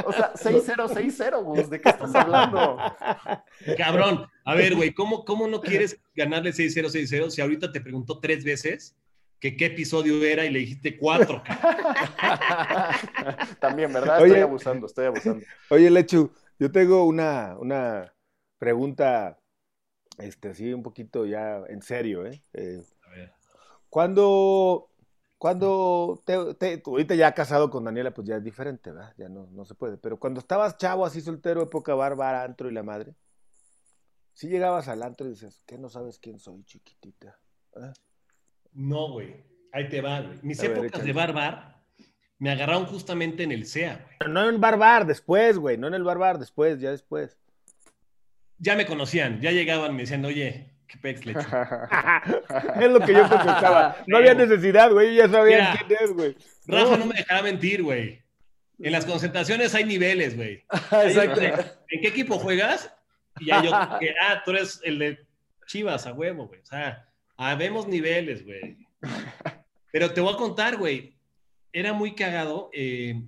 O 0.05 0.13
sea, 0.13 0.33
6-0, 0.35 0.89
6-0, 0.89 1.43
Gus. 1.43 1.71
¿De 1.71 1.81
qué 1.81 1.89
estás 1.91 2.15
hablando? 2.15 2.79
Cabrón. 3.77 4.27
A 4.45 4.55
ver, 4.55 4.75
güey, 4.75 4.93
¿cómo, 4.93 5.25
¿cómo 5.25 5.47
no 5.47 5.61
quieres 5.61 6.01
ganarle 6.15 6.51
6-0, 6.53 6.87
6-0 6.87 7.31
si 7.31 7.41
ahorita 7.41 7.73
te 7.73 7.81
preguntó 7.81 8.19
tres 8.21 8.45
veces 8.45 8.97
que 9.41 9.57
qué 9.57 9.67
episodio 9.67 10.23
era 10.25 10.45
y 10.45 10.51
le 10.51 10.61
dijiste 10.61 10.97
cuatro. 10.97 11.43
También, 13.61 13.93
¿verdad? 13.93 14.21
Oye. 14.21 14.29
estoy 14.29 14.43
abusando, 14.43 14.87
estoy 14.87 15.07
abusando. 15.07 15.45
Oye, 15.71 15.91
Lechu, 15.91 16.31
yo 16.59 16.73
tengo 16.73 17.05
una, 17.05 17.57
una 17.59 18.15
pregunta, 18.59 19.39
este, 20.19 20.49
así 20.49 20.73
un 20.73 20.83
poquito 20.83 21.27
ya 21.27 21.63
en 21.69 21.83
serio, 21.83 22.27
¿eh? 22.27 22.43
Eh, 22.55 22.83
A 23.07 23.11
ver. 23.11 23.33
Cuando, 23.91 24.89
cuando 25.39 26.23
te, 26.25 26.83
ahorita 26.85 27.15
ya 27.15 27.33
casado 27.33 27.71
con 27.71 27.85
Daniela, 27.85 28.13
pues 28.13 28.27
ya 28.27 28.37
es 28.37 28.45
diferente, 28.45 28.91
¿verdad? 28.91 29.15
Ya 29.19 29.29
no, 29.29 29.47
no 29.53 29.65
se 29.65 29.75
puede. 29.75 29.99
Pero 29.99 30.19
cuando 30.19 30.41
estabas 30.41 30.79
chavo, 30.79 31.05
así 31.05 31.21
soltero, 31.21 31.63
época 31.63 31.95
bárbara, 31.95 32.43
antro 32.43 32.71
y 32.71 32.73
la 32.73 32.83
madre, 32.83 33.15
si 34.33 34.49
llegabas 34.49 34.89
al 34.89 35.03
antro 35.03 35.27
y 35.27 35.31
dices, 35.31 35.63
¿qué 35.67 35.79
no 35.79 35.89
sabes 35.89 36.19
quién 36.19 36.39
soy, 36.39 36.65
chiquitita? 36.65 37.39
No, 38.73 39.13
güey. 39.13 39.45
Ahí 39.73 39.89
te 39.89 40.01
va, 40.01 40.23
güey. 40.23 40.39
Mis 40.43 40.61
A 40.61 40.67
épocas 40.67 41.05
de 41.05 41.13
barbar 41.13 41.83
me 42.39 42.51
agarraron 42.51 42.87
justamente 42.87 43.43
en 43.43 43.53
el 43.53 43.67
SEA, 43.67 43.95
güey. 43.95 44.17
Pero 44.19 44.31
no 44.31 44.49
en 44.49 44.61
barbar, 44.61 45.07
después, 45.07 45.59
güey, 45.59 45.77
no 45.79 45.87
en 45.87 45.95
el 45.95 46.05
barbar, 46.05 46.39
después, 46.39 46.81
ya 46.81 46.91
después. 46.91 47.39
Ya 48.59 48.75
me 48.75 48.87
conocían, 48.87 49.41
ya 49.41 49.53
llegaban 49.53 49.95
me 49.95 50.03
decían, 50.03 50.25
oye, 50.25 50.76
qué 50.87 50.99
pex 50.99 51.27
lechu. 51.27 51.41
Es 52.81 52.91
lo 52.91 53.01
que 53.01 53.13
yo 53.13 53.29
pensaba. 53.29 53.97
No 54.07 54.17
había 54.19 54.35
necesidad, 54.35 54.91
güey, 54.93 55.15
ya 55.17 55.29
sabían 55.29 55.73
Mira. 55.73 55.85
quién 55.87 55.99
es, 56.03 56.13
güey. 56.13 56.37
Rafa 56.67 56.97
no 56.97 57.07
me 57.07 57.15
dejaba 57.15 57.43
mentir, 57.43 57.83
güey. 57.83 58.23
En 58.79 58.93
las 58.93 59.07
concentraciones 59.07 59.75
hay 59.75 59.85
niveles, 59.85 60.37
güey. 60.37 60.65
Exacto. 61.05 61.41
¿En 61.41 62.01
qué 62.01 62.09
equipo 62.09 62.39
juegas? 62.39 62.93
Y 63.39 63.47
ya 63.47 63.63
yo, 63.63 63.71
que, 63.99 64.15
ah, 64.21 64.43
tú 64.45 64.51
eres 64.51 64.81
el 64.85 64.99
de 64.99 65.19
Chivas, 65.67 66.07
a 66.07 66.13
huevo, 66.13 66.47
güey. 66.47 66.61
O 66.61 66.67
sea, 66.67 67.09
habemos 67.37 67.87
niveles, 67.87 68.45
güey. 68.45 68.79
Pero 69.93 70.13
te 70.13 70.21
voy 70.21 70.35
a 70.35 70.37
contar, 70.37 70.77
güey. 70.77 71.17
Era 71.73 71.93
muy 71.93 72.15
cagado. 72.15 72.71
eh, 72.73 73.23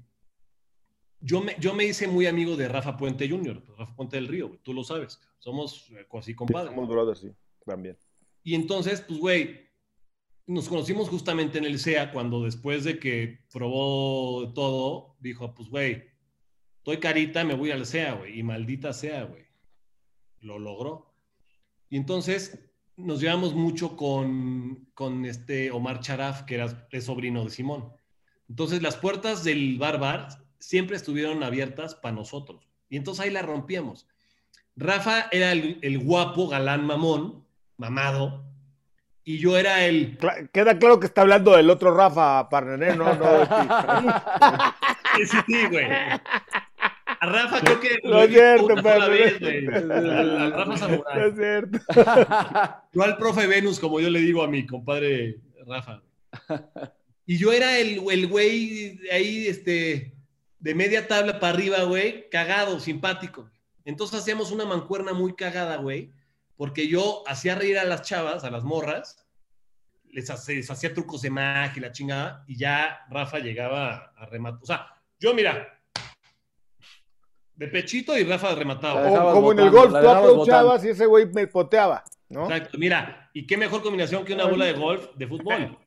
yo, 1.20 1.40
me, 1.40 1.56
yo 1.58 1.74
me 1.74 1.84
hice 1.84 2.06
muy 2.06 2.26
amigo 2.26 2.56
de 2.56 2.68
Rafa 2.68 2.96
Puente 2.96 3.28
Jr., 3.28 3.62
Rafa 3.76 3.94
Puente 3.96 4.16
del 4.16 4.28
Río, 4.28 4.48
güey. 4.48 4.60
Tú 4.62 4.72
lo 4.72 4.84
sabes. 4.84 5.20
Somos 5.38 5.90
eh, 5.90 6.06
así 6.16 6.34
compadres. 6.34 6.70
Somos 6.74 6.88
brothers, 6.88 7.20
sí, 7.20 7.32
también. 7.68 7.96
Y 8.42 8.54
entonces, 8.54 9.02
pues, 9.02 9.20
güey, 9.20 9.68
nos 10.46 10.68
conocimos 10.68 11.10
justamente 11.10 11.58
en 11.58 11.66
el 11.66 11.78
SEA 11.78 12.10
cuando 12.10 12.42
después 12.42 12.82
de 12.82 12.98
que 12.98 13.44
probó 13.52 14.52
todo, 14.54 15.16
dijo, 15.20 15.54
pues, 15.54 15.68
güey, 15.68 16.04
estoy 16.78 16.96
carita, 16.96 17.44
me 17.44 17.54
voy 17.54 17.70
al 17.70 17.84
SEA, 17.84 18.14
güey, 18.14 18.38
y 18.38 18.42
maldita 18.42 18.94
sea, 18.94 19.24
güey. 19.24 19.44
Lo 20.40 20.58
logró. 20.58 21.14
Y 21.90 21.98
entonces 21.98 22.58
nos 22.96 23.20
llevamos 23.20 23.54
mucho 23.54 23.96
con, 23.96 24.88
con 24.94 25.26
este 25.26 25.70
Omar 25.70 26.00
Charaf, 26.00 26.44
que 26.44 26.54
era 26.54 26.88
el 26.90 27.02
sobrino 27.02 27.44
de 27.44 27.50
Simón. 27.50 27.92
Entonces 28.48 28.80
las 28.80 28.96
puertas 28.96 29.44
del 29.44 29.76
bar 29.76 30.00
bar 30.00 30.28
siempre 30.58 30.96
estuvieron 30.96 31.42
abiertas 31.42 31.94
para 31.94 32.14
nosotros. 32.14 32.66
Y 32.88 32.96
entonces 32.96 33.24
ahí 33.24 33.30
la 33.30 33.42
rompíamos. 33.42 34.06
Rafa 34.74 35.28
era 35.30 35.52
el 35.52 35.98
guapo 35.98 36.48
galán 36.48 36.86
mamón, 36.86 37.44
mamado, 37.78 38.44
y 39.24 39.38
yo 39.38 39.56
era 39.56 39.84
el... 39.84 40.18
Queda 40.52 40.78
claro 40.78 41.00
que 41.00 41.06
está 41.06 41.22
hablando 41.22 41.56
del 41.56 41.68
otro 41.70 41.94
Rafa 41.94 42.48
Parnené, 42.48 42.96
no, 42.96 43.14
no 43.14 43.40
ti. 43.48 43.54
Sí, 45.16 45.26
sí, 45.26 45.36
sí, 45.46 45.66
güey. 45.68 45.86
A 47.20 47.26
Rafa 47.26 47.60
creo 47.60 47.80
que 47.80 47.98
No 48.04 48.22
es 48.22 48.30
cierto, 48.30 48.74
vez, 49.10 49.40
güey. 49.40 49.66
Al, 49.66 50.52
Rafa 50.52 50.64
No 50.64 50.76
Samurai. 50.76 51.28
es 51.28 51.34
cierto. 51.34 51.78
Yo 52.92 53.02
al 53.02 53.16
profe 53.16 53.46
Venus, 53.46 53.78
como 53.80 54.00
yo 54.00 54.08
le 54.08 54.20
digo 54.20 54.42
a 54.42 54.48
mi 54.48 54.66
compadre 54.66 55.40
Rafa. 55.66 56.02
Y 57.26 57.36
yo 57.36 57.52
era 57.52 57.78
el, 57.78 58.00
el 58.10 58.26
güey 58.28 58.98
ahí, 59.12 59.46
este, 59.46 60.14
de 60.58 60.74
media 60.74 61.06
tabla 61.06 61.38
para 61.38 61.52
arriba, 61.52 61.82
güey, 61.82 62.30
cagado, 62.30 62.80
simpático. 62.80 63.50
Entonces 63.84 64.20
hacíamos 64.20 64.52
una 64.52 64.64
mancuerna 64.64 65.12
muy 65.12 65.34
cagada, 65.34 65.76
güey, 65.76 66.12
porque 66.58 66.88
yo 66.88 67.22
hacía 67.26 67.54
reír 67.54 67.78
a 67.78 67.84
las 67.84 68.02
chavas, 68.02 68.42
a 68.44 68.50
las 68.50 68.64
morras, 68.64 69.24
les, 70.10 70.28
hace- 70.28 70.56
les 70.56 70.70
hacía 70.70 70.92
trucos 70.92 71.22
de 71.22 71.30
magia 71.30 71.72
y 71.76 71.80
la 71.80 71.92
chingada, 71.92 72.44
y 72.48 72.56
ya 72.58 73.06
Rafa 73.08 73.38
llegaba 73.38 74.12
a 74.16 74.26
rematar. 74.26 74.60
O 74.62 74.66
sea, 74.66 74.86
yo, 75.20 75.32
mira, 75.34 75.80
de 77.54 77.68
pechito 77.68 78.16
y 78.18 78.24
Rafa 78.24 78.54
remataba. 78.54 79.00
La 79.02 79.06
O 79.08 79.10
dejabas 79.10 79.34
como 79.34 79.52
en 79.52 79.58
el 79.60 79.70
golf, 79.70 79.90
tú 79.90 80.08
aprovechabas 80.08 80.84
y 80.84 80.88
ese 80.90 81.06
güey 81.06 81.26
me 81.26 81.46
poteaba, 81.46 82.04
¿no? 82.28 82.44
Exacto, 82.44 82.76
mira, 82.78 83.30
y 83.32 83.46
qué 83.46 83.56
mejor 83.56 83.82
combinación 83.82 84.24
que 84.24 84.34
una 84.34 84.46
bola 84.46 84.64
de 84.66 84.72
golf 84.72 85.14
de 85.16 85.26
fútbol. 85.26 85.78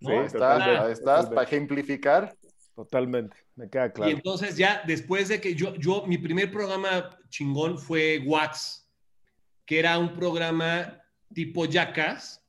estás, 0.00 0.32
totalmente. 0.32 1.34
para 1.34 1.42
ejemplificar. 1.42 2.34
Totalmente, 2.74 3.36
me 3.56 3.68
queda 3.68 3.86
Y 3.86 3.90
claro. 3.90 4.10
entonces 4.12 4.56
ya 4.56 4.82
después 4.86 5.28
de 5.28 5.40
que 5.40 5.54
yo, 5.54 5.74
yo, 5.76 6.06
mi 6.06 6.16
primer 6.16 6.50
programa 6.52 7.10
chingón 7.28 7.76
fue 7.78 8.22
Wax, 8.24 8.87
que 9.68 9.78
era 9.78 9.98
un 9.98 10.14
programa 10.14 11.04
tipo 11.34 11.66
Jackass, 11.66 12.42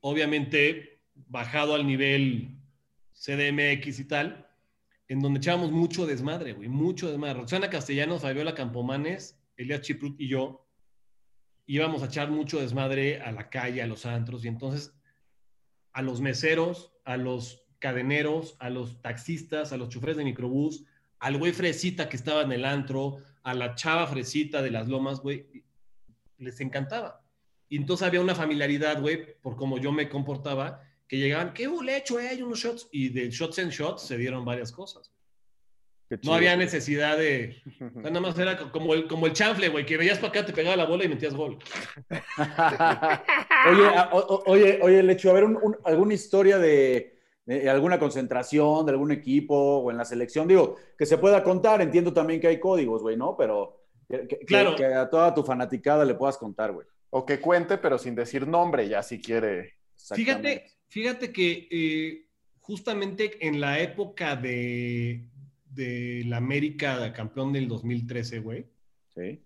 obviamente 0.00 1.00
bajado 1.14 1.76
al 1.76 1.86
nivel 1.86 2.58
CDMX 3.12 4.00
y 4.00 4.04
tal, 4.08 4.50
en 5.06 5.20
donde 5.20 5.38
echábamos 5.38 5.70
mucho 5.70 6.06
desmadre, 6.06 6.54
güey, 6.54 6.68
mucho 6.68 7.08
desmadre. 7.08 7.38
Roxana 7.38 7.70
Castellanos, 7.70 8.22
Fabiola 8.22 8.52
Campomanes, 8.52 9.40
Elias 9.56 9.82
Chiprut 9.82 10.20
y 10.20 10.26
yo 10.26 10.66
íbamos 11.66 12.02
a 12.02 12.06
echar 12.06 12.32
mucho 12.32 12.60
desmadre 12.60 13.20
a 13.20 13.30
la 13.30 13.48
calle, 13.48 13.80
a 13.80 13.86
los 13.86 14.04
antros, 14.04 14.44
y 14.44 14.48
entonces 14.48 14.92
a 15.92 16.02
los 16.02 16.20
meseros, 16.20 16.92
a 17.04 17.16
los 17.16 17.62
cadeneros, 17.78 18.56
a 18.58 18.70
los 18.70 19.00
taxistas, 19.02 19.72
a 19.72 19.76
los 19.76 19.88
choferes 19.88 20.16
de 20.16 20.24
microbús, 20.24 20.84
al 21.20 21.38
güey 21.38 21.52
fresita 21.52 22.08
que 22.08 22.16
estaba 22.16 22.42
en 22.42 22.50
el 22.50 22.64
antro, 22.64 23.18
a 23.44 23.54
la 23.54 23.76
chava 23.76 24.08
fresita 24.08 24.62
de 24.62 24.72
las 24.72 24.88
lomas, 24.88 25.20
güey, 25.20 25.64
les 26.38 26.60
encantaba. 26.60 27.22
Y 27.68 27.76
entonces 27.78 28.06
había 28.06 28.20
una 28.20 28.34
familiaridad, 28.34 29.00
güey, 29.00 29.34
por 29.40 29.56
cómo 29.56 29.78
yo 29.78 29.90
me 29.92 30.08
comportaba, 30.08 30.82
que 31.08 31.18
llegaban, 31.18 31.52
¿qué 31.52 31.68
hubo, 31.68 31.82
le 31.82 31.96
hecho, 31.96 32.18
eh? 32.20 32.42
Unos 32.42 32.58
shots. 32.60 32.88
Y 32.92 33.08
de 33.10 33.30
shots 33.30 33.58
en 33.58 33.70
shots 33.70 34.02
se 34.02 34.16
dieron 34.16 34.44
varias 34.44 34.72
cosas. 34.72 35.12
No 36.22 36.34
había 36.34 36.56
necesidad 36.56 37.18
de... 37.18 37.60
nada 37.94 38.20
más 38.20 38.38
era 38.38 38.56
como 38.70 38.94
el, 38.94 39.08
como 39.08 39.26
el 39.26 39.32
chanfle, 39.32 39.68
güey, 39.70 39.84
que 39.84 39.96
veías 39.96 40.18
para 40.18 40.28
acá, 40.28 40.46
te 40.46 40.52
pegaba 40.52 40.76
la 40.76 40.84
bola 40.84 41.04
y 41.04 41.08
metías 41.08 41.34
gol. 41.34 41.58
Oye, 43.68 43.86
a- 43.94 44.10
o- 44.12 44.42
oye, 44.46 44.78
oye, 44.82 45.02
Lechu, 45.02 45.30
a 45.30 45.32
ver, 45.32 45.44
un- 45.44 45.58
un- 45.60 45.76
alguna 45.84 46.14
historia 46.14 46.58
de, 46.58 47.18
de 47.44 47.68
alguna 47.68 47.98
concentración, 47.98 48.86
de 48.86 48.92
algún 48.92 49.10
equipo 49.12 49.54
o 49.78 49.90
en 49.90 49.96
la 49.96 50.04
selección, 50.04 50.46
digo, 50.46 50.76
que 50.96 51.06
se 51.06 51.18
pueda 51.18 51.42
contar, 51.42 51.80
entiendo 51.82 52.12
también 52.12 52.40
que 52.40 52.46
hay 52.48 52.60
códigos, 52.60 53.02
güey, 53.02 53.16
¿no? 53.16 53.36
Pero 53.36 53.75
que, 54.08 54.26
que- 54.28 54.38
Claro. 54.46 54.76
que 54.76 54.84
a 54.86 55.08
toda 55.10 55.34
tu 55.34 55.42
fanaticada 55.42 56.04
le 56.04 56.14
puedas 56.14 56.38
contar, 56.38 56.72
güey. 56.72 56.86
O 57.10 57.24
que 57.24 57.40
cuente, 57.40 57.78
pero 57.78 57.98
sin 57.98 58.14
decir 58.14 58.46
nombre, 58.46 58.88
ya 58.88 59.02
si 59.02 59.20
quiere. 59.20 59.74
Fíjate, 60.14 60.66
fíjate 60.88 61.32
que 61.32 61.68
eh, 61.70 62.26
justamente 62.60 63.46
en 63.46 63.60
la 63.60 63.78
época 63.80 64.36
de, 64.36 65.24
de 65.70 66.22
la 66.26 66.36
América 66.38 67.12
campeón 67.12 67.52
del 67.52 67.68
2013, 67.68 68.40
güey, 68.40 68.66
Sí. 69.14 69.40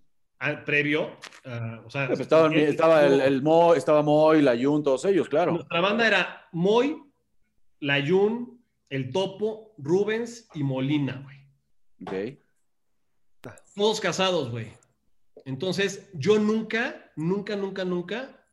previo, 0.65 1.11
ah, 1.45 1.83
o 1.85 1.91
sea, 1.91 2.07
Pues 2.09 2.21
estaba, 2.21 2.47
el- 2.49 2.55
estaba 2.61 3.05
el, 3.07 3.21
el 3.21 3.43
Mo, 3.43 3.75
estaba 3.75 4.03
Moy, 4.03 4.43
la 4.43 4.57
Jun, 4.57 4.83
todos 4.83 5.05
ellos, 5.05 5.29
claro. 5.29 5.53
nuestra 5.53 5.81
banda 5.81 6.07
era 6.07 6.49
Moy, 6.53 6.97
Layun, 7.81 8.61
El 8.89 9.11
Topo, 9.13 9.75
Rubens 9.79 10.49
y 10.55 10.63
Molina, 10.65 11.23
güey. 11.25 11.37
Ok. 12.33 12.39
Todos 13.75 14.01
casados, 14.01 14.51
güey. 14.51 14.69
Entonces, 15.45 16.09
yo 16.15 16.39
nunca, 16.39 17.11
nunca, 17.17 17.57
nunca, 17.57 17.85
nunca 17.85 18.45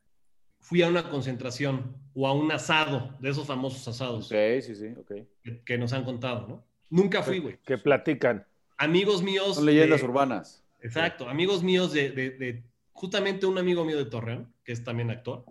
fui 0.60 0.82
a 0.82 0.88
una 0.88 1.10
concentración 1.10 1.96
o 2.14 2.28
a 2.28 2.34
un 2.34 2.52
asado, 2.52 3.16
de 3.20 3.30
esos 3.30 3.46
famosos 3.46 3.88
asados 3.88 4.26
Ok, 4.32 4.38
sí, 4.62 4.76
sí, 4.76 4.88
ok. 4.98 5.12
que, 5.44 5.62
que 5.64 5.78
nos 5.78 5.94
han 5.94 6.04
contado, 6.04 6.48
¿no? 6.48 6.66
Nunca 6.90 7.22
fui, 7.24 7.40
güey. 7.40 7.58
Que 7.66 7.78
platican. 7.78 8.46
Amigos 8.78 9.22
míos. 9.22 9.56
Son 9.56 9.66
leyendas 9.66 10.00
de- 10.02 10.06
urbanas. 10.06 10.64
Exacto, 10.82 11.28
amigos 11.28 11.64
míos 11.64 11.92
de, 11.92 12.12
de- 12.12 12.30
de- 12.32 12.64
justamente 12.94 13.46
un 13.46 13.58
amigo 13.58 13.84
mío 13.84 13.98
de 13.98 14.06
Torreón, 14.06 14.54
que 14.64 14.72
es 14.72 14.84
también 14.84 15.10
actor, 15.12 15.44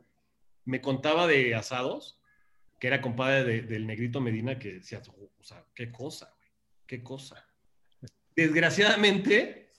me 0.64 0.81
contaba 0.81 1.26
de 1.26 1.55
asados, 1.55 2.20
que 2.81 2.87
era 2.87 3.00
compadre 3.00 3.44
de- 3.44 3.62
del 3.62 3.87
negrito 3.87 4.20
Medina, 4.20 4.59
que 4.59 4.74
decía, 4.74 5.02
o 5.38 5.42
sea, 5.44 5.64
qué 5.74 5.90
cosa, 5.92 6.33
güey, 6.38 6.50
qué 6.87 7.02
cosa. 7.02 7.44
Desgraciadamente, 8.37 9.72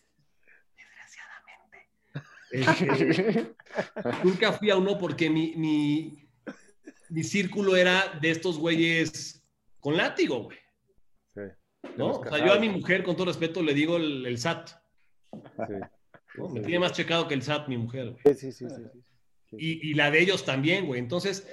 desgraciadamente, 2.52 3.28
este, 3.38 3.56
nunca 4.24 4.52
fui 4.54 4.72
a 4.72 4.78
uno 4.78 4.98
porque 4.98 5.30
mi, 5.30 5.56
mi, 5.56 6.28
mi 7.10 7.24
círculo 7.24 7.76
era 7.76 8.18
de 8.20 8.32
estos 8.32 8.58
güeyes 8.58 9.44
con 9.80 9.96
látigo, 9.96 10.44
güey. 10.44 10.58
Sí. 11.36 11.42
¿no? 11.98 12.12
O 12.20 12.28
sea, 12.28 12.44
yo 12.44 12.52
a 12.52 12.60
mi 12.60 12.70
mujer, 12.70 13.04
con 13.04 13.16
todo 13.16 13.28
respeto, 13.28 13.62
le 13.62 13.76
digo 13.76 13.98
el, 13.98 14.26
el 14.26 14.38
SAT. 14.40 14.70
Sí. 15.68 15.74
¿no? 16.38 16.50
Me 16.50 16.62
tiene 16.62 16.80
más 16.80 16.94
checado 16.94 17.28
que 17.28 17.36
el 17.36 17.44
SAT, 17.44 17.68
mi 17.68 17.78
mujer, 17.78 18.10
güey. 18.12 18.36
Sí, 18.36 18.52
sí, 18.52 18.52
sí, 18.52 18.76
sí. 18.76 18.84
Y, 19.52 19.92
y 19.92 19.94
la 19.94 20.12
de 20.12 20.20
ellos 20.22 20.44
también, 20.44 20.88
güey. 20.88 21.00
Entonces, 21.00 21.48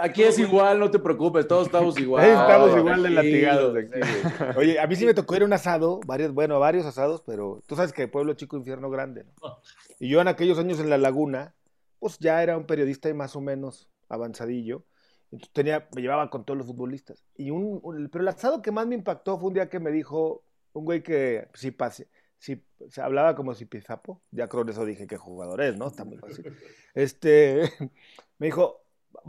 Aquí 0.00 0.22
es 0.22 0.38
igual, 0.38 0.78
no 0.78 0.90
te 0.90 0.98
preocupes, 0.98 1.48
todos 1.48 1.66
estamos 1.66 1.98
igual. 2.00 2.24
estamos 2.24 2.76
igual 2.76 3.02
de 3.02 3.10
latigados. 3.10 3.76
Oye, 4.56 4.78
a 4.78 4.86
mí 4.86 4.96
sí 4.96 5.04
me 5.06 5.14
tocó 5.14 5.36
ir 5.36 5.42
a 5.42 5.46
un 5.46 5.52
asado, 5.52 6.00
varios, 6.06 6.32
bueno, 6.32 6.60
varios 6.60 6.86
asados, 6.86 7.22
pero 7.26 7.62
tú 7.66 7.74
sabes 7.74 7.92
que 7.92 8.08
pueblo 8.08 8.34
chico, 8.34 8.56
infierno 8.56 8.90
grande. 8.90 9.24
¿no? 9.24 9.58
Y 9.98 10.08
yo 10.08 10.20
en 10.20 10.28
aquellos 10.28 10.58
años 10.58 10.78
en 10.78 10.90
la 10.90 10.98
laguna, 10.98 11.54
pues 11.98 12.18
ya 12.18 12.42
era 12.42 12.56
un 12.56 12.66
periodista 12.66 13.08
y 13.08 13.14
más 13.14 13.34
o 13.34 13.40
menos 13.40 13.88
avanzadillo. 14.08 14.84
Entonces 15.32 15.52
tenía, 15.52 15.88
me 15.94 16.02
llevaba 16.02 16.30
con 16.30 16.44
todos 16.44 16.58
los 16.58 16.66
futbolistas. 16.66 17.24
Y 17.36 17.50
un, 17.50 18.08
pero 18.12 18.22
el 18.22 18.28
asado 18.28 18.62
que 18.62 18.70
más 18.70 18.86
me 18.86 18.94
impactó 18.94 19.38
fue 19.38 19.48
un 19.48 19.54
día 19.54 19.68
que 19.68 19.80
me 19.80 19.90
dijo 19.90 20.44
un 20.72 20.84
güey 20.84 21.02
que 21.02 21.48
sí 21.54 21.70
pase, 21.70 22.08
sí, 22.38 22.62
se 22.88 23.00
hablaba 23.00 23.34
como 23.34 23.54
si 23.54 23.64
pizapo, 23.64 24.22
ya 24.30 24.48
creo 24.48 24.66
eso 24.68 24.84
dije 24.84 25.06
qué 25.06 25.16
jugador 25.16 25.62
es, 25.62 25.76
¿no? 25.76 25.88
Está 25.88 26.04
muy 26.04 26.18
fácil. 26.18 26.52
Este, 26.94 27.70
me 28.38 28.46
dijo, 28.46 28.80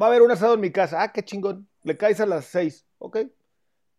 va 0.02 0.06
a 0.06 0.10
haber 0.10 0.22
un 0.22 0.32
asado 0.32 0.54
en 0.54 0.62
mi 0.62 0.72
casa, 0.72 1.04
ah, 1.04 1.12
qué 1.12 1.24
chingón, 1.24 1.68
le 1.84 1.98
caes 1.98 2.22
a 2.22 2.26
las 2.26 2.46
seis, 2.46 2.86
ok. 2.98 3.18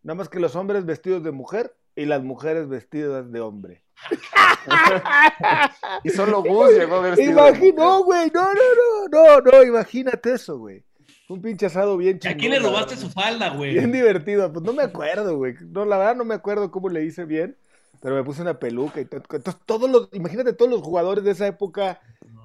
Nada 0.01 0.15
más 0.15 0.29
que 0.29 0.39
los 0.39 0.55
hombres 0.55 0.85
vestidos 0.85 1.23
de 1.23 1.31
mujer 1.31 1.75
y 1.95 2.05
las 2.05 2.23
mujeres 2.23 2.67
vestidas 2.67 3.31
de 3.31 3.41
hombre. 3.41 3.83
y 6.03 6.09
solo 6.09 6.41
Gus 6.41 6.71
llegó 6.71 7.01
vestido. 7.01 7.31
Imagino, 7.31 8.03
güey, 8.03 8.31
no, 8.33 8.53
no, 8.53 9.07
no, 9.11 9.41
no, 9.41 9.41
no, 9.41 9.63
imagínate 9.63 10.33
eso, 10.33 10.57
güey. 10.57 10.83
Un 11.27 11.41
pinche 11.41 11.67
asado 11.67 11.97
bien 11.97 12.17
chingón. 12.17 12.37
¿A 12.37 12.39
quién 12.39 12.51
le 12.53 12.59
robaste 12.59 12.95
su 12.95 13.09
falda, 13.09 13.49
güey? 13.49 13.73
Bien 13.73 13.91
divertido. 13.91 14.51
Pues 14.51 14.65
no 14.65 14.73
me 14.73 14.83
acuerdo, 14.83 15.37
güey. 15.37 15.55
No, 15.67 15.85
la 15.85 15.97
verdad 15.97 16.15
no 16.15 16.25
me 16.25 16.33
acuerdo 16.33 16.71
cómo 16.71 16.89
le 16.89 17.05
hice 17.05 17.25
bien, 17.25 17.55
pero 18.01 18.15
me 18.15 18.23
puse 18.23 18.41
una 18.41 18.59
peluca 18.59 19.01
y 19.01 19.05
todo. 19.05 19.21
Entonces, 19.31 19.61
todos 19.65 19.89
los, 19.89 20.09
imagínate 20.13 20.53
todos 20.53 20.71
los 20.71 20.81
jugadores 20.81 21.23
de 21.23 21.31
esa 21.31 21.47
época 21.47 22.01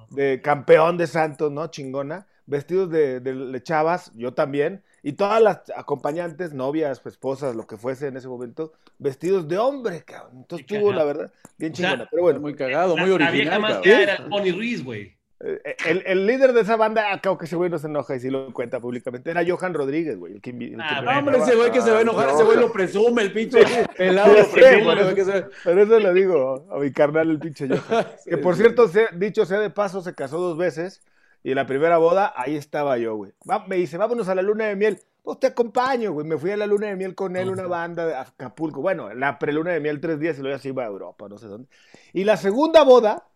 de 0.09 0.41
campeón 0.41 0.97
de 0.97 1.07
Santos, 1.07 1.51
¿no? 1.51 1.67
Chingona, 1.67 2.27
vestidos 2.45 2.89
de, 2.89 3.19
de, 3.19 3.63
chavas, 3.63 4.11
yo 4.15 4.33
también, 4.33 4.83
y 5.03 5.13
todas 5.13 5.41
las 5.41 5.61
acompañantes, 5.75 6.53
novias, 6.53 7.01
esposas, 7.05 7.55
lo 7.55 7.67
que 7.67 7.77
fuese 7.77 8.07
en 8.07 8.17
ese 8.17 8.27
momento, 8.27 8.73
vestidos 8.99 9.47
de 9.47 9.57
hombre, 9.57 10.03
cabrón. 10.03 10.37
Entonces 10.37 10.67
tuvo, 10.67 10.91
la 10.91 11.03
verdad, 11.03 11.31
bien 11.57 11.73
chingona. 11.73 12.07
pero 12.09 12.23
bueno. 12.23 12.39
Muy 12.39 12.55
cagado, 12.55 12.95
muy 12.97 13.09
original. 13.09 13.25
La 13.25 13.31
vieja 13.31 13.59
más 13.59 13.77
que 13.77 14.03
era 14.03 14.17
Tony 14.29 14.51
Ruiz, 14.51 14.83
güey. 14.83 15.14
Eh, 15.41 15.75
el, 15.85 16.03
el, 16.05 16.25
líder 16.25 16.53
de 16.53 16.61
esa 16.61 16.77
banda, 16.77 17.11
acá 17.11 17.37
que 17.37 17.45
ese 17.45 17.57
güey 17.57 17.69
no 17.69 17.77
se 17.77 17.87
enoja 17.87 18.15
y 18.15 18.21
sí 18.21 18.29
lo 18.29 18.53
cuenta 18.53 18.79
públicamente, 18.79 19.31
era 19.31 19.43
Johan 19.45 19.73
Rodríguez, 19.73 20.17
güey. 20.17 20.33
El 20.33 20.41
que, 20.41 20.51
el 20.51 20.79
ah, 20.79 21.01
que 21.01 21.19
hombre, 21.19 21.37
ese 21.39 21.55
güey 21.55 21.71
que 21.71 21.81
se 21.81 21.91
va 21.91 21.97
a 21.97 22.01
enojar, 22.01 22.29
ese 22.29 22.43
güey 22.43 22.57
lo 22.57 22.71
presume, 22.71 23.23
el 23.23 23.33
pinche 23.33 23.59
pelado. 23.97 24.33
lo 24.33 24.49
presume, 24.49 25.21
eso, 25.21 25.49
por 25.63 25.77
eso 25.77 25.99
le 25.99 26.13
digo 26.13 26.65
a 26.71 26.79
mi 26.79 26.91
carnal, 26.91 27.29
el 27.29 27.39
pinche 27.39 27.67
Johan. 27.67 28.07
que 28.25 28.37
por 28.37 28.55
cierto, 28.55 28.89
dicho 29.13 29.45
sea 29.45 29.59
de 29.59 29.69
paso, 29.69 30.01
se 30.01 30.15
casó 30.15 30.39
dos 30.39 30.57
veces 30.57 31.01
y 31.43 31.49
en 31.51 31.57
la 31.57 31.67
primera 31.67 31.97
boda, 31.97 32.33
ahí 32.35 32.55
estaba 32.55 32.97
yo, 32.97 33.15
güey. 33.15 33.33
me 33.67 33.75
dice, 33.75 33.97
vámonos 33.97 34.27
a 34.29 34.35
la 34.35 34.41
luna 34.41 34.65
de 34.65 34.75
miel. 34.75 34.99
Pues 35.21 35.39
te 35.39 35.47
acompaño, 35.47 36.11
güey. 36.11 36.25
Me 36.25 36.37
fui 36.39 36.49
a 36.49 36.57
la 36.57 36.65
luna 36.65 36.87
de 36.87 36.95
miel 36.95 37.13
con 37.13 37.35
él, 37.35 37.49
una 37.49 37.67
banda 37.67 38.05
de 38.05 38.15
Acapulco. 38.15 38.81
Bueno, 38.81 39.13
la 39.13 39.37
preluna 39.37 39.71
de 39.71 39.79
miel 39.79 39.99
tres 39.99 40.19
días 40.19 40.39
y 40.39 40.41
luego 40.41 40.55
así 40.55 40.69
iba 40.69 40.83
a 40.83 40.87
Europa, 40.87 41.27
no 41.29 41.37
sé 41.37 41.45
dónde. 41.45 41.67
Y 42.13 42.23
la 42.23 42.37
segunda 42.37 42.83
boda 42.83 43.27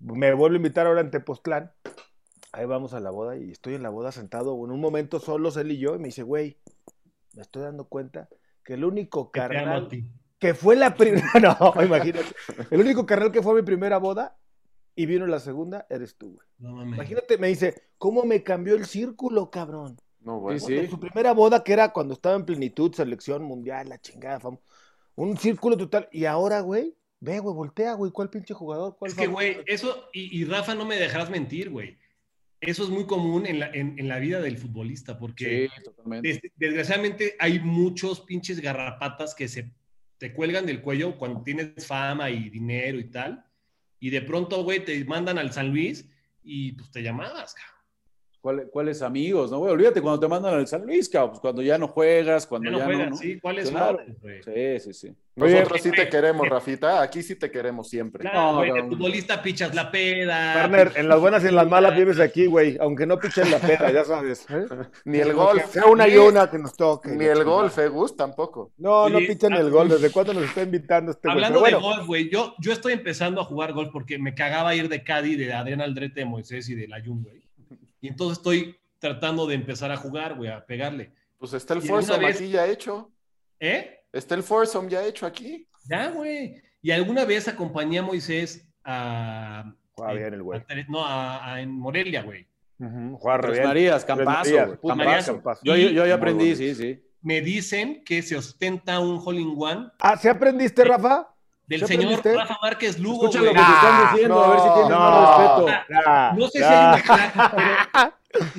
me 0.00 0.32
vuelvo 0.34 0.54
a 0.54 0.56
invitar 0.56 0.86
ahora 0.86 1.00
en 1.00 1.10
Tepoztlán. 1.10 1.72
Ahí 2.52 2.64
vamos 2.64 2.94
a 2.94 3.00
la 3.00 3.10
boda 3.10 3.36
y 3.36 3.50
estoy 3.50 3.74
en 3.74 3.82
la 3.82 3.90
boda 3.90 4.10
sentado 4.12 4.52
en 4.64 4.70
un 4.70 4.80
momento 4.80 5.20
solos 5.20 5.56
él 5.56 5.70
y 5.70 5.78
yo 5.78 5.94
y 5.94 5.98
me 5.98 6.06
dice, 6.06 6.22
güey, 6.22 6.58
me 7.34 7.42
estoy 7.42 7.62
dando 7.62 7.84
cuenta 7.84 8.28
que 8.64 8.74
el 8.74 8.84
único 8.84 9.30
carnal 9.30 9.88
que 10.38 10.54
fue 10.54 10.76
la 10.76 10.94
primera, 10.94 11.28
no, 11.42 11.82
imagínate, 11.82 12.26
el 12.70 12.80
único 12.80 13.04
carnal 13.04 13.32
que 13.32 13.42
fue 13.42 13.54
mi 13.54 13.62
primera 13.62 13.98
boda 13.98 14.38
y 14.94 15.06
vino 15.06 15.26
la 15.26 15.40
segunda, 15.40 15.86
eres 15.90 16.16
tú, 16.16 16.34
güey. 16.34 16.46
No, 16.58 16.82
imagínate, 16.82 17.38
me 17.38 17.48
dice, 17.48 17.90
¿cómo 17.98 18.24
me 18.24 18.42
cambió 18.42 18.74
el 18.74 18.86
círculo, 18.86 19.50
cabrón? 19.50 19.96
No, 20.20 20.40
güey. 20.40 20.58
Sí, 20.58 20.88
Su 20.88 20.98
primera 20.98 21.32
boda 21.32 21.62
que 21.62 21.72
era 21.72 21.92
cuando 21.92 22.14
estaba 22.14 22.34
en 22.34 22.44
plenitud, 22.44 22.92
selección 22.92 23.44
mundial, 23.44 23.88
la 23.88 24.00
chingada, 24.00 24.40
fama. 24.40 24.58
un 25.14 25.36
círculo 25.36 25.76
total. 25.76 26.08
Y 26.10 26.24
ahora, 26.24 26.60
güey, 26.60 26.97
Ve, 27.20 27.40
güey, 27.40 27.54
voltea, 27.54 27.94
güey. 27.94 28.12
¿Cuál 28.12 28.30
pinche 28.30 28.54
jugador? 28.54 28.96
¿Cuál 28.98 29.10
es 29.10 29.16
que, 29.16 29.26
güey, 29.26 29.58
eso, 29.66 30.08
y, 30.12 30.44
Rafa, 30.44 30.74
no 30.74 30.84
me 30.84 30.96
dejarás 30.96 31.30
mentir, 31.30 31.70
güey. 31.70 31.98
Eso 32.60 32.82
es 32.82 32.90
muy 32.90 33.06
común 33.06 33.46
en 33.46 33.60
la, 33.60 33.70
en, 33.72 34.08
la 34.08 34.18
vida 34.18 34.40
del 34.40 34.58
futbolista, 34.58 35.18
porque 35.18 35.68
desgraciadamente 36.56 37.36
hay 37.38 37.60
muchos 37.60 38.20
pinches 38.20 38.60
garrapatas 38.60 39.34
que 39.34 39.46
se 39.46 39.72
te 40.18 40.32
cuelgan 40.32 40.66
del 40.66 40.82
cuello 40.82 41.16
cuando 41.16 41.42
tienes 41.42 41.86
fama 41.86 42.30
y 42.30 42.50
dinero 42.50 42.98
y 42.98 43.04
tal, 43.04 43.44
y 44.00 44.10
de 44.10 44.22
pronto, 44.22 44.64
güey, 44.64 44.84
te 44.84 45.04
mandan 45.04 45.38
al 45.38 45.52
San 45.52 45.70
Luis 45.70 46.08
y 46.42 46.72
pues 46.72 46.90
te 46.90 47.02
llamabas, 47.02 47.54
cabrón. 47.54 47.77
¿Cuáles 48.70 49.02
amigos? 49.02 49.50
No, 49.50 49.58
güey, 49.58 49.72
olvídate 49.72 50.00
cuando 50.00 50.20
te 50.20 50.28
mandan 50.28 50.54
al 50.54 50.66
San 50.66 50.86
Luis, 50.86 51.08
cabrón, 51.08 51.30
pues 51.30 51.40
cuando 51.40 51.62
ya 51.62 51.78
no 51.78 51.88
juegas, 51.88 52.46
cuando 52.46 52.70
ya, 52.70 52.78
no, 52.78 52.84
juegas, 52.84 53.10
no, 53.10 53.16
Sí, 53.16 53.40
¿cuáles 53.40 53.70
claro. 53.70 54.00
Sí, 54.44 54.80
sí, 54.80 54.94
sí. 54.94 55.14
Nosotros 55.38 55.80
sí 55.82 55.90
te 55.92 56.08
queremos, 56.08 56.48
Rafita. 56.48 57.00
Aquí 57.00 57.22
sí 57.22 57.36
te 57.36 57.50
queremos 57.50 57.88
siempre. 57.88 58.28
no, 58.32 58.56
güey, 58.56 58.72
de 58.72 58.82
futbolista 58.82 59.40
pichas 59.40 59.74
la 59.74 59.90
peda. 59.90 60.54
Partner, 60.54 60.92
en 60.96 61.08
las 61.08 61.20
buenas 61.20 61.44
y 61.44 61.48
en 61.48 61.54
las 61.54 61.68
malas 61.68 61.96
vives 61.96 62.18
aquí, 62.18 62.46
güey. 62.46 62.76
Aunque 62.80 63.06
no 63.06 63.18
pichen 63.18 63.50
la 63.50 63.58
peda, 63.58 63.90
ya 63.92 64.04
sabes. 64.04 64.46
¿eh? 64.50 64.66
Ni 65.04 65.18
el 65.18 65.32
golf. 65.32 65.64
Sea 65.70 65.86
una 65.86 66.08
y 66.08 66.16
una 66.16 66.50
que 66.50 66.58
nos 66.58 66.76
toque. 66.76 67.10
Ni 67.10 67.24
el 67.24 67.44
golf, 67.44 67.78
¿eh, 67.78 67.88
Gus? 67.88 68.16
Tampoco. 68.16 68.72
No, 68.78 69.08
no 69.08 69.18
pichan 69.18 69.52
el 69.52 69.70
golf. 69.70 69.92
¿Desde 69.92 70.10
cuándo 70.10 70.34
nos 70.34 70.44
está 70.44 70.62
invitando 70.62 71.12
este 71.12 71.30
Hablando 71.30 71.60
de 71.62 71.74
golf, 71.74 72.06
güey, 72.06 72.28
yo, 72.28 72.54
yo 72.58 72.72
estoy 72.72 72.94
empezando 72.94 73.40
a 73.40 73.44
jugar 73.44 73.72
golf 73.72 73.90
porque 73.92 74.18
me 74.18 74.34
cagaba 74.34 74.74
ir 74.74 74.88
de 74.88 75.04
Cádiz, 75.04 75.38
de 75.38 75.52
Adrián 75.52 75.80
Aldrete, 75.80 76.20
de 76.20 76.26
Moisés 76.26 76.68
y 76.68 76.74
de 76.74 76.88
Layun, 76.88 77.22
güey. 77.22 77.47
Y 78.00 78.08
entonces 78.08 78.38
estoy 78.38 78.76
tratando 78.98 79.46
de 79.46 79.54
empezar 79.54 79.90
a 79.90 79.96
jugar, 79.96 80.36
güey, 80.36 80.50
a 80.50 80.64
pegarle. 80.64 81.12
Pues 81.38 81.52
está 81.52 81.74
el 81.74 81.82
Foursome 81.82 82.26
aquí 82.26 82.48
ya 82.48 82.66
hecho. 82.66 83.10
¿Eh? 83.60 84.00
Está 84.12 84.34
el 84.34 84.42
Foursome 84.42 84.90
ya 84.90 85.04
hecho 85.04 85.26
aquí. 85.26 85.68
Ya, 85.88 86.10
güey. 86.10 86.60
Y 86.82 86.90
alguna 86.90 87.24
vez 87.24 87.48
acompañé 87.48 87.98
a 87.98 88.02
Moisés 88.02 88.68
a. 88.84 89.72
Juega 89.92 90.12
bien 90.12 90.34
el 90.34 90.42
güey. 90.42 90.62
no, 90.88 91.04
a, 91.04 91.60
en 91.60 91.70
Morelia, 91.70 92.22
güey. 92.22 92.46
Uh 92.78 92.84
-huh. 92.84 93.18
Juega. 93.18 93.66
Marías, 93.66 94.04
Campazo. 94.04 94.78
Campazo. 94.80 95.60
Yo, 95.64 95.76
yo, 95.76 96.06
ya 96.06 96.14
aprendí, 96.14 96.54
sí, 96.54 96.74
sí. 96.74 97.02
Me 97.20 97.40
dicen 97.40 98.04
que 98.04 98.22
se 98.22 98.36
ostenta 98.36 99.00
un 99.00 99.20
hole 99.24 99.40
in 99.40 99.54
one. 99.56 99.88
Ah, 99.98 100.16
¿se 100.16 100.30
aprendiste, 100.30 100.84
Rafa? 100.84 101.34
Del 101.68 101.86
señor 101.86 102.24
Rafa 102.24 102.58
Márquez 102.62 102.98
Lugo. 102.98 103.26
Escucha 103.26 103.42
lo 103.42 103.50
que 103.50 103.56
te 103.56 103.60
están 103.60 104.12
diciendo, 104.12 104.34
no, 104.34 104.42
a 104.42 104.50
ver 104.50 104.58
si 104.58 104.68
tienen 104.72 104.90
no, 104.90 104.98
más 104.98 105.38
respeto. 105.38 106.36
no 106.36 106.48
sé 106.48 106.58
si 106.58 106.64
hay 106.64 107.02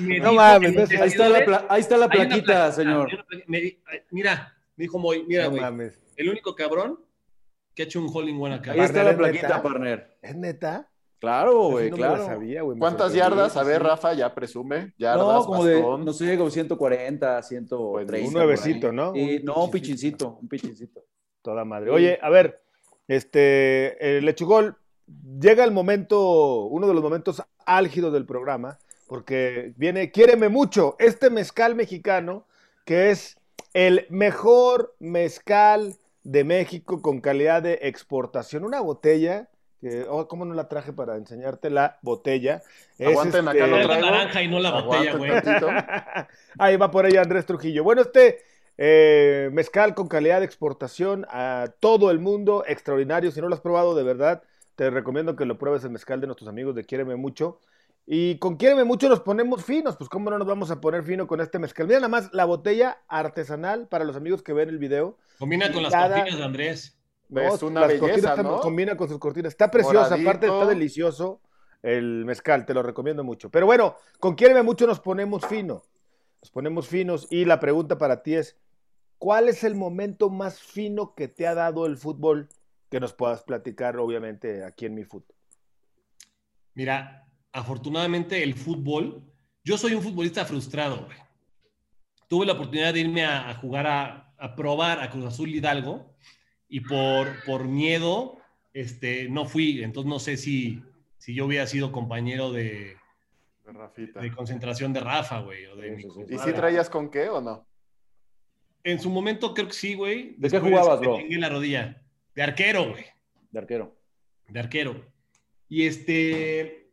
una 0.06 0.24
no 0.24 0.32
mames, 0.32 0.90
ahí, 0.90 1.08
está 1.08 1.28
la 1.28 1.66
ahí 1.68 1.80
está 1.80 1.96
la 1.96 2.08
plaquita, 2.08 2.72
señor. 2.72 3.08
mira, 4.10 4.56
me 4.76 4.84
dijo 4.84 4.98
Moy, 4.98 5.24
mira, 5.26 5.46
güey. 5.46 5.90
el 6.16 6.28
único 6.28 6.54
cabrón 6.54 7.00
que 7.74 7.82
ha 7.82 7.84
hecho 7.86 8.00
un 8.00 8.10
hole 8.12 8.30
in 8.30 8.40
one 8.40 8.54
acá. 8.54 8.72
Ahí 8.72 8.80
está 8.80 9.02
la 9.02 9.16
plaquita, 9.16 9.62
partner. 9.62 10.18
¿Es 10.22 10.36
neta? 10.36 10.88
Claro, 11.18 11.68
güey, 11.68 11.90
claro. 11.90 12.24
Sabía, 12.24 12.62
¿Cuántas 12.78 13.12
yardas? 13.12 13.56
A 13.56 13.62
ver, 13.62 13.82
Rafa, 13.82 14.14
ya 14.14 14.34
presume. 14.34 14.94
Yardas, 14.96 15.26
no, 15.26 15.44
como 15.44 15.64
de, 15.64 15.80
no 15.80 16.12
sé, 16.12 16.36
como 16.38 16.50
140, 16.50 17.42
130. 17.42 18.28
Un 18.28 18.32
nuevecito, 18.32 18.90
¿no? 18.90 19.14
Y, 19.14 19.42
no, 19.42 19.64
un 19.64 19.70
pichincito, 19.70 20.38
un 20.40 20.48
pichincito. 20.48 21.04
Toda 21.42 21.64
madre. 21.64 21.90
Oye, 21.90 22.18
a 22.20 22.30
ver, 22.30 22.62
este, 23.10 24.18
el 24.18 24.24
lechugol, 24.24 24.76
llega 25.40 25.64
el 25.64 25.72
momento, 25.72 26.66
uno 26.66 26.86
de 26.86 26.94
los 26.94 27.02
momentos 27.02 27.42
álgidos 27.66 28.12
del 28.12 28.24
programa, 28.24 28.78
porque 29.08 29.72
viene 29.76 30.12
Quiéreme 30.12 30.48
mucho, 30.48 30.94
este 31.00 31.28
mezcal 31.28 31.74
mexicano, 31.74 32.46
que 32.84 33.10
es 33.10 33.36
el 33.74 34.06
mejor 34.10 34.94
mezcal 35.00 35.96
de 36.22 36.44
México 36.44 37.02
con 37.02 37.20
calidad 37.20 37.62
de 37.62 37.80
exportación. 37.82 38.64
Una 38.64 38.80
botella, 38.80 39.48
que, 39.80 40.06
oh, 40.08 40.28
¿cómo 40.28 40.44
no 40.44 40.54
la 40.54 40.68
traje 40.68 40.92
para 40.92 41.16
enseñarte 41.16 41.68
la 41.68 41.98
botella? 42.02 42.62
Aguanten, 43.04 43.48
acá 43.48 43.66
lo 43.66 43.76
este 43.76 43.88
traigo. 43.88 44.06
la 44.06 44.10
naranja 44.12 44.42
y 44.44 44.46
no 44.46 44.60
la 44.60 44.82
botella, 44.82 45.16
güey. 45.16 45.32
Ahí 46.60 46.76
va 46.76 46.92
por 46.92 47.06
ella 47.06 47.22
Andrés 47.22 47.44
Trujillo. 47.44 47.82
Bueno, 47.82 48.02
este 48.02 48.38
eh, 48.82 49.50
mezcal 49.52 49.94
con 49.94 50.08
calidad 50.08 50.38
de 50.38 50.46
exportación 50.46 51.26
a 51.28 51.74
todo 51.80 52.10
el 52.10 52.18
mundo, 52.18 52.64
extraordinario. 52.66 53.30
Si 53.30 53.38
no 53.38 53.48
lo 53.48 53.54
has 53.54 53.60
probado, 53.60 53.94
de 53.94 54.02
verdad, 54.02 54.42
te 54.74 54.88
recomiendo 54.88 55.36
que 55.36 55.44
lo 55.44 55.58
pruebes 55.58 55.84
el 55.84 55.90
mezcal 55.90 56.18
de 56.22 56.26
nuestros 56.26 56.48
amigos 56.48 56.74
de 56.74 56.84
Quiéreme 56.84 57.14
mucho. 57.16 57.60
Y 58.06 58.38
con 58.38 58.56
Quiéreme 58.56 58.84
mucho 58.84 59.10
nos 59.10 59.20
ponemos 59.20 59.62
finos, 59.66 59.98
pues 59.98 60.08
cómo 60.08 60.30
no 60.30 60.38
nos 60.38 60.48
vamos 60.48 60.70
a 60.70 60.80
poner 60.80 61.02
fino 61.02 61.26
con 61.26 61.42
este 61.42 61.58
mezcal. 61.58 61.88
Mira 61.88 61.98
nada 61.98 62.08
más 62.08 62.32
la 62.32 62.46
botella 62.46 63.02
artesanal 63.06 63.86
para 63.86 64.06
los 64.06 64.16
amigos 64.16 64.42
que 64.42 64.54
ven 64.54 64.70
el 64.70 64.78
video. 64.78 65.18
Combina 65.38 65.70
con 65.70 65.82
las 65.82 65.92
cortinas 65.92 66.38
de 66.38 66.42
Andrés. 66.42 66.98
es 67.28 67.62
una 67.62 67.86
belleza, 67.86 68.42
¿no? 68.42 68.60
Combina 68.60 68.96
con 68.96 69.10
sus 69.10 69.18
cortinas. 69.18 69.52
Está 69.52 69.70
preciosa, 69.70 70.14
aparte 70.14 70.46
está 70.46 70.64
delicioso 70.64 71.42
el 71.82 72.24
mezcal, 72.24 72.64
te 72.64 72.72
lo 72.72 72.82
recomiendo 72.82 73.24
mucho. 73.24 73.50
Pero 73.50 73.66
bueno, 73.66 73.96
con 74.18 74.36
Quiéreme 74.36 74.62
mucho 74.62 74.86
nos 74.86 75.00
ponemos 75.00 75.44
fino. 75.44 75.82
Nos 76.40 76.50
ponemos 76.50 76.88
finos 76.88 77.26
y 77.28 77.44
la 77.44 77.60
pregunta 77.60 77.98
para 77.98 78.22
ti 78.22 78.36
es, 78.36 78.56
¿cuál 79.20 79.48
es 79.48 79.62
el 79.62 79.76
momento 79.76 80.30
más 80.30 80.60
fino 80.60 81.14
que 81.14 81.28
te 81.28 81.46
ha 81.46 81.54
dado 81.54 81.86
el 81.86 81.96
fútbol 81.96 82.48
que 82.88 82.98
nos 82.98 83.12
puedas 83.12 83.44
platicar, 83.44 83.96
obviamente, 83.98 84.64
aquí 84.64 84.86
en 84.86 84.94
mi 84.94 85.04
fútbol? 85.04 85.36
Mira, 86.74 87.28
afortunadamente 87.52 88.42
el 88.42 88.54
fútbol 88.54 89.22
yo 89.62 89.76
soy 89.76 89.94
un 89.94 90.02
futbolista 90.02 90.44
frustrado, 90.44 91.04
güey. 91.04 91.18
Tuve 92.28 92.46
la 92.46 92.54
oportunidad 92.54 92.94
de 92.94 93.00
irme 93.00 93.24
a, 93.24 93.50
a 93.50 93.54
jugar 93.54 93.86
a, 93.86 94.32
a, 94.38 94.56
probar 94.56 95.00
a 95.00 95.10
Cruz 95.10 95.26
Azul 95.26 95.54
Hidalgo 95.54 96.14
y 96.68 96.80
por, 96.80 97.44
por 97.44 97.68
miedo 97.68 98.38
este, 98.72 99.28
no 99.28 99.44
fui. 99.44 99.82
Entonces 99.82 100.08
no 100.08 100.18
sé 100.18 100.36
si, 100.38 100.82
si 101.18 101.34
yo 101.34 101.44
hubiera 101.44 101.66
sido 101.66 101.92
compañero 101.92 102.52
de, 102.52 102.96
De 103.66 103.72
Rafita. 103.72 104.20
de 104.20 104.32
concentración 104.32 104.92
de 104.94 105.00
Rafa, 105.00 105.40
güey. 105.40 105.66
o 105.66 105.76
de 105.76 105.90
mi 105.90 106.02
Sí, 106.02 106.08
sí, 106.08 106.24
sí. 106.26 106.34
¿Y 106.34 106.38
si 106.38 106.52
traías 106.52 106.88
con 106.88 107.10
qué 107.10 107.28
o 107.28 107.40
no? 107.42 107.66
En 108.84 108.98
su 108.98 109.10
momento 109.10 109.54
creo 109.54 109.68
que 109.68 109.74
sí, 109.74 109.94
güey. 109.94 110.34
¿De 110.38 110.48
qué 110.48 110.58
jugabas, 110.58 111.00
bro? 111.00 111.18
chingué 111.18 111.38
la 111.38 111.48
rodilla. 111.48 112.02
De 112.34 112.42
arquero, 112.42 112.90
güey. 112.90 113.04
De 113.50 113.58
arquero. 113.58 113.96
de 114.48 114.60
arquero. 114.60 115.12
Y 115.68 115.86
este. 115.86 116.90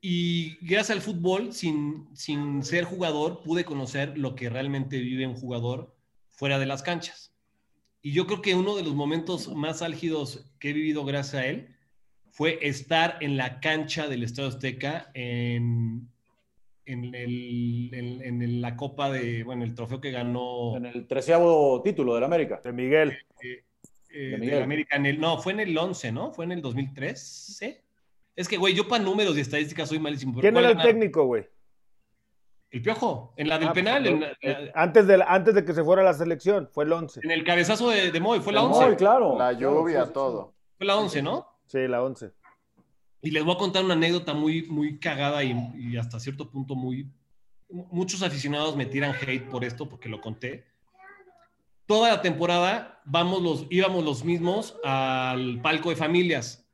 Y 0.00 0.56
gracias 0.64 0.90
al 0.90 1.02
fútbol, 1.02 1.52
sin, 1.52 2.08
sin 2.14 2.62
ser 2.62 2.84
jugador, 2.84 3.42
pude 3.42 3.64
conocer 3.64 4.16
lo 4.16 4.36
que 4.36 4.48
realmente 4.48 5.00
vive 5.00 5.26
un 5.26 5.34
jugador 5.34 5.96
fuera 6.28 6.58
de 6.58 6.66
las 6.66 6.82
canchas. 6.82 7.34
Y 8.02 8.12
yo 8.12 8.26
creo 8.26 8.40
que 8.40 8.54
uno 8.54 8.76
de 8.76 8.84
los 8.84 8.94
momentos 8.94 9.48
más 9.54 9.82
álgidos 9.82 10.52
que 10.60 10.70
he 10.70 10.72
vivido 10.72 11.04
gracias 11.04 11.42
a 11.42 11.46
él 11.46 11.76
fue 12.30 12.58
estar 12.62 13.16
en 13.20 13.36
la 13.36 13.60
cancha 13.60 14.06
del 14.06 14.22
Estadio 14.22 14.50
Azteca 14.50 15.10
en, 15.14 16.08
en, 16.86 17.14
el- 17.14 17.90
en- 17.92 18.22
en 18.42 18.60
la 18.62 18.76
Copa 18.76 19.10
de, 19.10 19.42
bueno, 19.44 19.64
el 19.64 19.74
trofeo 19.74 20.00
que 20.00 20.10
ganó 20.12 20.76
En 20.76 20.86
el 20.86 21.06
treceavo 21.06 21.82
título 21.82 22.14
del 22.14 22.24
América. 22.24 22.60
De 22.64 22.72
Miguel. 22.72 23.18
eh, 23.42 23.64
De 24.10 24.28
de 24.30 24.38
Miguel. 24.38 24.58
la 24.60 24.64
América 24.64 24.96
en 24.96 25.06
el, 25.06 25.20
no, 25.20 25.38
fue 25.38 25.52
en 25.52 25.60
el 25.60 25.76
11, 25.76 26.12
¿no? 26.12 26.32
Fue 26.32 26.44
en 26.44 26.52
el 26.52 26.62
2003, 26.62 27.60
Es 28.36 28.48
que, 28.48 28.56
güey, 28.56 28.74
yo 28.74 28.86
para 28.88 29.02
números 29.02 29.36
y 29.36 29.40
estadísticas 29.40 29.88
soy 29.88 29.98
malísimo. 29.98 30.40
¿Quién 30.40 30.54
¿cuál 30.54 30.64
era 30.66 30.74
el 30.80 30.86
técnico, 30.86 31.24
güey? 31.24 31.46
El 32.70 32.82
Piojo, 32.82 33.32
en 33.36 33.48
la 33.48 33.58
del 33.58 33.68
Ah, 33.68 33.72
penal, 33.72 34.02
pues, 34.02 34.14
en, 34.14 34.22
eh, 34.50 34.70
la- 34.74 34.82
antes, 34.82 35.06
de, 35.06 35.24
antes 35.26 35.54
de 35.54 35.64
que 35.64 35.72
se 35.72 35.84
fuera 35.84 36.02
a 36.02 36.04
la 36.04 36.14
selección, 36.14 36.68
fue 36.72 36.84
el 36.84 36.92
11. 36.92 37.20
en 37.22 37.30
el 37.30 37.44
cabezazo 37.44 37.90
de, 37.90 38.10
de 38.10 38.20
Moy, 38.20 38.40
fue 38.40 38.52
la 38.52 38.62
Muy 38.62 38.76
11. 38.84 38.96
claro. 38.96 39.38
La 39.38 39.52
lluvia, 39.52 40.12
todo. 40.12 40.54
Fue 40.76 40.86
la 40.86 40.96
11, 40.96 41.22
¿no? 41.22 41.46
Sí, 41.66 41.86
la 41.88 42.02
11. 42.02 42.32
Y 43.26 43.32
les 43.32 43.42
voy 43.42 43.56
a 43.56 43.58
contar 43.58 43.84
una 43.84 43.94
anécdota 43.94 44.34
muy, 44.34 44.62
muy 44.68 45.00
cagada 45.00 45.42
y, 45.42 45.52
y 45.76 45.96
hasta 45.96 46.20
cierto 46.20 46.48
punto 46.48 46.76
muy... 46.76 47.10
Muchos 47.68 48.22
aficionados 48.22 48.76
me 48.76 48.86
tiran 48.86 49.16
hate 49.20 49.48
por 49.48 49.64
esto 49.64 49.88
porque 49.88 50.08
lo 50.08 50.20
conté. 50.20 50.64
Toda 51.86 52.10
la 52.10 52.22
temporada 52.22 53.02
vamos 53.04 53.42
los, 53.42 53.66
íbamos 53.68 54.04
los 54.04 54.24
mismos 54.24 54.76
al 54.84 55.60
palco 55.60 55.90
de 55.90 55.96
familias. 55.96 56.68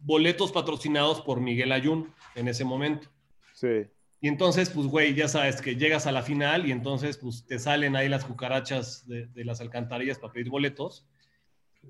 Boletos 0.00 0.52
patrocinados 0.52 1.22
por 1.22 1.40
Miguel 1.40 1.72
Ayun 1.72 2.12
en 2.34 2.48
ese 2.48 2.66
momento. 2.66 3.08
Sí. 3.54 3.86
Y 4.20 4.28
entonces, 4.28 4.68
pues, 4.68 4.86
güey, 4.86 5.14
ya 5.14 5.26
sabes 5.26 5.62
que 5.62 5.76
llegas 5.76 6.06
a 6.06 6.12
la 6.12 6.20
final 6.20 6.66
y 6.66 6.72
entonces, 6.72 7.16
pues, 7.16 7.46
te 7.46 7.58
salen 7.58 7.96
ahí 7.96 8.10
las 8.10 8.26
cucarachas 8.26 9.08
de, 9.08 9.24
de 9.28 9.44
las 9.46 9.62
alcantarillas 9.62 10.18
para 10.18 10.34
pedir 10.34 10.50
boletos. 10.50 11.06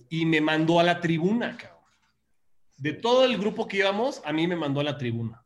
Y 0.08 0.24
me 0.24 0.40
mandó 0.40 0.78
a 0.78 0.84
la 0.84 1.00
tribuna, 1.00 1.56
cabrón. 1.56 1.75
De 2.78 2.92
todo 2.92 3.24
el 3.24 3.38
grupo 3.38 3.66
que 3.66 3.78
íbamos, 3.78 4.20
a 4.24 4.32
mí 4.32 4.46
me 4.46 4.56
mandó 4.56 4.80
a 4.80 4.84
la 4.84 4.98
tribuna. 4.98 5.42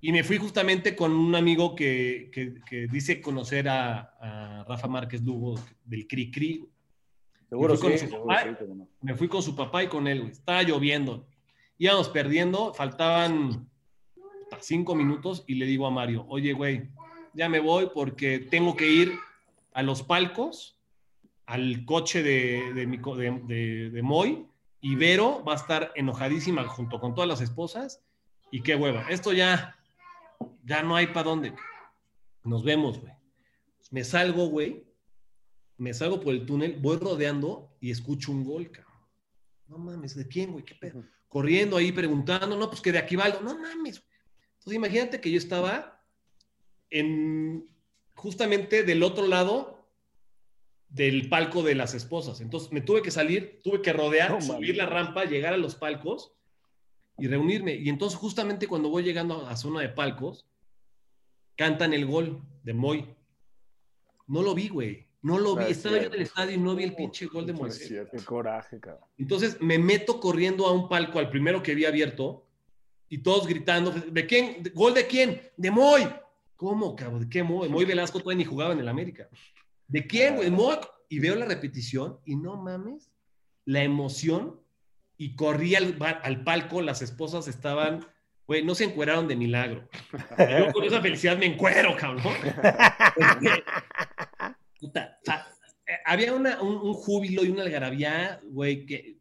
Y 0.00 0.10
me 0.10 0.24
fui 0.24 0.38
justamente 0.38 0.96
con 0.96 1.12
un 1.12 1.34
amigo 1.36 1.76
que, 1.76 2.28
que- 2.32 2.54
que 2.68 2.88
dice 2.88 3.20
conocer 3.20 3.68
a, 3.68 4.00
a 4.20 4.64
Rafa 4.64 4.88
Márquez 4.88 5.22
Lugo 5.22 5.54
del 5.84 6.06
Cri 6.08 6.30
Cri. 6.30 6.64
Seguro 7.48 7.74
Me 7.74 7.78
fui 7.78 7.92
sí. 7.92 7.98
con 7.98 7.98
su 7.98 8.06
seguro 8.14 8.26
papá. 8.26 8.42
sí, 8.42 8.54
cómo 8.58 8.74
no. 8.74 8.88
Me 9.00 9.14
fui 9.14 9.28
con 9.28 9.42
su 9.42 9.54
papá 9.54 9.84
y 9.84 9.88
con 9.88 10.08
él, 10.08 10.20
güey. 10.22 10.32
Estaba 10.32 10.62
lloviendo. 10.64 11.26
Íbamos 11.78 12.08
perdiendo, 12.08 12.74
faltaban 12.74 13.68
cinco 14.60 14.94
minutos 14.94 15.44
y 15.46 15.54
le 15.54 15.66
digo 15.66 15.86
a 15.86 15.90
Mario, 15.90 16.24
oye, 16.28 16.52
güey, 16.52 16.90
ya 17.34 17.48
me 17.48 17.58
voy 17.60 17.88
porque 17.94 18.38
tengo 18.38 18.76
que 18.76 18.88
ir 18.90 19.12
a 19.72 19.82
los 19.82 20.02
palcos, 20.02 20.76
al 21.46 21.84
coche 21.86 22.22
de, 22.22 22.72
de, 22.74 22.86
mi 22.86 22.98
de- 22.98 23.90
de 23.90 24.02
Moy, 24.02 24.46
y 24.82 24.96
Vero 24.96 25.42
va 25.44 25.52
a 25.52 25.56
estar 25.56 25.92
enojadísima 25.94 26.66
junto 26.66 27.00
con 27.00 27.14
todas 27.14 27.28
las 27.28 27.40
esposas, 27.40 28.02
y 28.50 28.62
qué 28.62 28.74
hueva. 28.74 29.06
Esto 29.08 29.32
ya, 29.32 29.78
ya 30.64 30.82
no 30.82 30.94
hay 30.94 31.06
para 31.06 31.30
dónde. 31.30 31.54
Nos 32.44 32.64
vemos, 32.64 33.00
güey. 33.00 33.14
Me 33.90 34.04
salgo, 34.04 34.48
güey. 34.48 34.84
Me 35.78 35.94
salgo 35.94 36.20
por 36.20 36.34
el 36.34 36.44
túnel, 36.44 36.78
voy 36.80 36.98
rodeando 36.98 37.74
y 37.80 37.90
escucho 37.90 38.30
un 38.30 38.44
gol, 38.44 38.70
cabrón. 38.70 38.92
No 39.68 39.78
mames, 39.78 40.14
¿de 40.14 40.28
quién, 40.28 40.52
güey? 40.52 40.64
¿Qué 40.64 40.74
pedo? 40.74 41.04
Corriendo 41.28 41.76
ahí 41.76 41.92
preguntando, 41.92 42.56
no, 42.56 42.68
pues 42.68 42.82
que 42.82 42.92
de 42.92 42.98
Aquivaldo. 42.98 43.40
No 43.40 43.56
mames. 43.58 44.00
güey. 44.00 44.12
Entonces 44.58 44.74
imagínate 44.74 45.20
que 45.20 45.30
yo 45.30 45.38
estaba 45.38 46.04
en 46.90 47.66
justamente 48.14 48.82
del 48.82 49.02
otro 49.02 49.26
lado 49.26 49.71
del 50.92 51.28
palco 51.28 51.62
de 51.62 51.74
las 51.74 51.94
esposas. 51.94 52.40
Entonces 52.40 52.70
me 52.70 52.82
tuve 52.82 53.00
que 53.02 53.10
salir, 53.10 53.60
tuve 53.64 53.80
que 53.80 53.92
rodear, 53.92 54.30
No 54.30 54.40
subir 54.40 54.76
la 54.76 54.86
rampa, 54.86 55.24
llegar 55.24 55.54
a 55.54 55.56
los 55.56 55.74
palcos 55.74 56.32
y 57.18 57.26
reunirme. 57.26 57.74
Y 57.74 57.88
entonces 57.88 58.18
justamente 58.18 58.66
cuando 58.66 58.90
voy 58.90 59.02
llegando 59.02 59.46
a 59.46 59.56
zona 59.56 59.80
de 59.80 59.88
palcos, 59.88 60.46
cantan 61.56 61.94
el 61.94 62.04
gol 62.06 62.42
de 62.62 62.74
Moy. 62.74 63.14
No 64.26 64.42
lo 64.42 64.54
vi, 64.54 64.68
güey. 64.68 65.08
No 65.22 65.38
lo 65.38 65.56
vi. 65.56 65.64
Es 65.64 65.78
Estaba 65.78 65.96
yo 65.98 66.06
en 66.08 66.14
el 66.14 66.22
estadio 66.22 66.54
y 66.54 66.58
no 66.58 66.74
vi 66.74 66.84
el 66.84 66.94
pinche 66.94 67.26
gol 67.26 67.46
de 67.46 67.52
Moisés. 67.52 67.88
Qué 68.10 68.24
coraje, 68.24 68.78
cabrón. 68.80 69.04
Entonces 69.16 69.60
me 69.60 69.78
meto 69.78 70.20
corriendo 70.20 70.66
a 70.66 70.72
un 70.72 70.88
palco, 70.88 71.18
al 71.18 71.30
primero 71.30 71.62
que 71.62 71.74
vi 71.74 71.84
abierto, 71.86 72.46
y 73.08 73.18
todos 73.18 73.46
gritando, 73.46 73.90
¿de 73.92 74.26
quién? 74.26 74.62
¿De- 74.62 74.70
¿Gol 74.70 74.94
de 74.94 75.06
quién? 75.06 75.40
De 75.56 75.70
Moy. 75.70 76.02
¿Cómo, 76.56 76.94
cabrón? 76.96 77.20
¿De 77.20 77.28
qué 77.28 77.42
Moy? 77.42 77.68
Moy 77.68 77.84
Velasco 77.84 78.18
todavía 78.18 78.38
ni 78.38 78.44
jugaba 78.44 78.72
en 78.72 78.80
el 78.80 78.88
América. 78.88 79.28
¿De 79.92 80.06
quién, 80.06 80.36
güey? 80.36 80.50
Y 81.10 81.18
veo 81.18 81.34
la 81.34 81.44
repetición 81.44 82.18
y 82.24 82.36
no 82.36 82.56
mames, 82.56 83.12
la 83.66 83.82
emoción. 83.82 84.58
Y 85.18 85.36
corrí 85.36 85.74
al, 85.74 85.98
palco, 86.44 86.80
las 86.80 87.02
esposas 87.02 87.46
estaban, 87.46 88.04
güey, 88.46 88.64
no 88.64 88.74
se 88.74 88.84
encueraron 88.84 89.28
de 89.28 89.36
milagro. 89.36 89.88
Yo 90.38 90.72
con 90.72 90.84
esa 90.84 91.02
felicidad 91.02 91.36
me 91.36 91.44
encuero, 91.44 91.94
cabrón. 91.94 92.32
Puta, 94.80 95.18
eh, 95.86 95.92
había 96.06 96.32
una- 96.32 96.60
un, 96.62 96.74
un 96.76 96.94
júbilo 96.94 97.44
y 97.44 97.50
una 97.50 97.62
algarabía, 97.62 98.40
güey, 98.44 98.86
que 98.86 99.18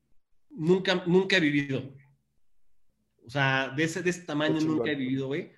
nunca, 0.50 1.04
nunca 1.06 1.36
he 1.36 1.42
vivido. 1.42 1.94
O 3.26 3.30
sea, 3.30 3.74
de 3.76 3.84
ese, 3.84 4.02
de 4.02 4.10
ese 4.10 4.22
tamaño 4.22 4.62
nunca 4.62 4.90
he 4.90 4.96
vivido, 4.96 5.28
güey. 5.28 5.52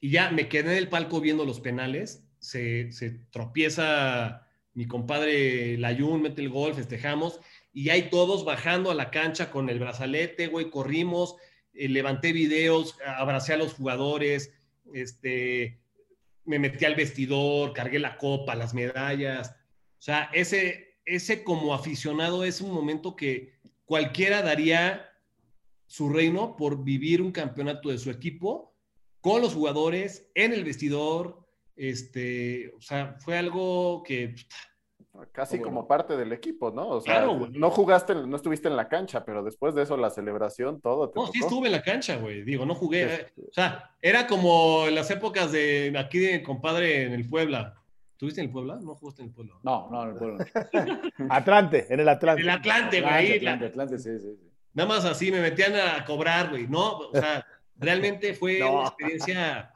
Y 0.00 0.10
ya 0.10 0.30
me 0.30 0.48
quedé 0.48 0.72
en 0.72 0.78
el 0.78 0.88
palco 0.88 1.20
viendo 1.20 1.44
los 1.44 1.60
penales. 1.60 2.24
Se, 2.38 2.90
se 2.90 3.10
tropieza 3.30 4.43
mi 4.74 4.86
compadre 4.86 5.78
Layún, 5.78 6.22
mete 6.22 6.42
el 6.42 6.50
gol, 6.50 6.74
festejamos. 6.74 7.40
Y 7.72 7.90
hay 7.90 8.10
todos 8.10 8.44
bajando 8.44 8.90
a 8.90 8.94
la 8.94 9.10
cancha 9.10 9.50
con 9.50 9.68
el 9.68 9.78
brazalete, 9.78 10.48
güey, 10.48 10.70
corrimos, 10.70 11.36
eh, 11.72 11.88
levanté 11.88 12.32
videos, 12.32 12.96
abracé 13.04 13.54
a 13.54 13.56
los 13.56 13.74
jugadores, 13.74 14.52
este, 14.92 15.80
me 16.44 16.58
metí 16.58 16.84
al 16.84 16.94
vestidor, 16.94 17.72
cargué 17.72 17.98
la 17.98 18.16
copa, 18.16 18.54
las 18.54 18.74
medallas. 18.74 19.50
O 19.98 20.02
sea, 20.02 20.30
ese, 20.32 20.98
ese 21.04 21.42
como 21.42 21.74
aficionado 21.74 22.44
es 22.44 22.60
un 22.60 22.72
momento 22.72 23.16
que 23.16 23.54
cualquiera 23.84 24.42
daría 24.42 25.08
su 25.86 26.08
reino 26.08 26.56
por 26.56 26.84
vivir 26.84 27.22
un 27.22 27.32
campeonato 27.32 27.90
de 27.90 27.98
su 27.98 28.10
equipo 28.10 28.74
con 29.20 29.40
los 29.40 29.54
jugadores, 29.54 30.30
en 30.34 30.52
el 30.52 30.64
vestidor. 30.64 31.43
Este, 31.76 32.72
o 32.76 32.80
sea, 32.80 33.16
fue 33.20 33.36
algo 33.38 34.02
que 34.02 34.34
Casi 35.30 35.58
Bueno. 35.58 35.68
como 35.76 35.86
parte 35.86 36.16
del 36.16 36.32
equipo, 36.32 36.72
¿no? 36.72 36.88
O 36.88 37.00
sea, 37.00 37.18
Claro, 37.18 37.38
güey. 37.38 37.52
no 37.52 37.70
jugaste, 37.70 38.16
no 38.16 38.34
estuviste 38.34 38.66
en 38.66 38.74
la 38.74 38.88
cancha, 38.88 39.24
pero 39.24 39.44
después 39.44 39.72
de 39.76 39.82
eso 39.84 39.96
la 39.96 40.10
celebración, 40.10 40.80
todo 40.80 41.08
te 41.08 41.20
No, 41.20 41.28
sí 41.28 41.38
estuve 41.38 41.66
en 41.68 41.72
la 41.72 41.82
cancha, 41.82 42.16
güey. 42.16 42.42
Digo, 42.42 42.66
no 42.66 42.74
jugué. 42.74 43.08
Sí. 43.08 43.22
eh, 43.22 43.44
O 43.48 43.52
sea, 43.52 43.92
era 44.02 44.26
como 44.26 44.86
en 44.88 44.96
las 44.96 45.08
épocas 45.12 45.52
de 45.52 45.94
aquí 45.96 46.18
de 46.18 46.42
compadre 46.42 47.04
en 47.04 47.12
el 47.12 47.28
Puebla. 47.28 47.74
¿Tuviste 48.16 48.40
en 48.40 48.48
el 48.48 48.52
Puebla? 48.52 48.80
No 48.82 48.96
jugaste 48.96 49.22
en 49.22 49.28
el 49.28 49.34
Puebla. 49.34 49.54
No, 49.62 49.88
no, 49.88 50.04
no 50.06 50.18
puedo. 50.18 50.36
Atlante, 51.30 51.86
en 51.94 52.00
el 52.00 52.08
Atlante. 52.08 52.42
El 52.42 52.50
Atlante, 52.50 53.00
güey. 53.00 53.12
Atlante, 53.12 53.30
ahí, 53.32 53.36
Atlante, 53.36 53.64
la- 53.64 53.68
Atlante, 53.70 53.98
sí, 54.00 54.10
sí, 54.18 54.36
sí. 54.36 54.50
Nada 54.72 54.88
más 54.88 55.04
así 55.04 55.30
me 55.30 55.40
metían 55.40 55.74
a 55.76 56.04
cobrar, 56.04 56.50
güey. 56.50 56.66
No, 56.66 56.98
o 56.98 57.10
sea, 57.12 57.46
realmente 57.76 58.34
fue 58.34 58.58
No. 58.60 58.78
una 58.80 58.88
experiencia 58.88 59.70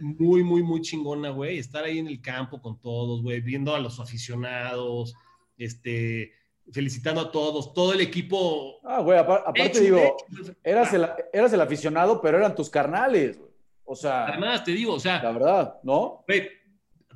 muy, 0.00 0.42
muy, 0.42 0.62
muy 0.62 0.80
chingona, 0.80 1.30
güey. 1.30 1.58
Estar 1.58 1.84
ahí 1.84 1.98
en 1.98 2.06
el 2.08 2.20
campo 2.20 2.60
con 2.60 2.80
todos, 2.80 3.22
güey, 3.22 3.40
viendo 3.40 3.74
a 3.74 3.80
los 3.80 4.00
aficionados, 4.00 5.14
este, 5.56 6.32
felicitando 6.72 7.20
a 7.20 7.30
todos, 7.30 7.72
todo 7.74 7.92
el 7.92 8.00
equipo. 8.00 8.80
Ah, 8.84 9.00
güey, 9.00 9.18
apar- 9.18 9.40
aparte 9.46 9.66
hecho, 9.68 9.80
digo, 9.80 9.98
hecho. 9.98 10.54
eras 10.62 10.92
el, 10.94 11.06
eras 11.32 11.52
el 11.52 11.60
aficionado, 11.60 12.20
pero 12.20 12.38
eran 12.38 12.54
tus 12.54 12.70
carnales, 12.70 13.38
güey. 13.38 13.50
O 13.84 13.94
sea, 13.94 14.26
Además, 14.28 14.64
te 14.64 14.72
digo, 14.72 14.94
o 14.94 15.00
sea, 15.00 15.22
la 15.22 15.30
verdad, 15.32 15.74
¿no? 15.82 16.24
güey, 16.26 16.48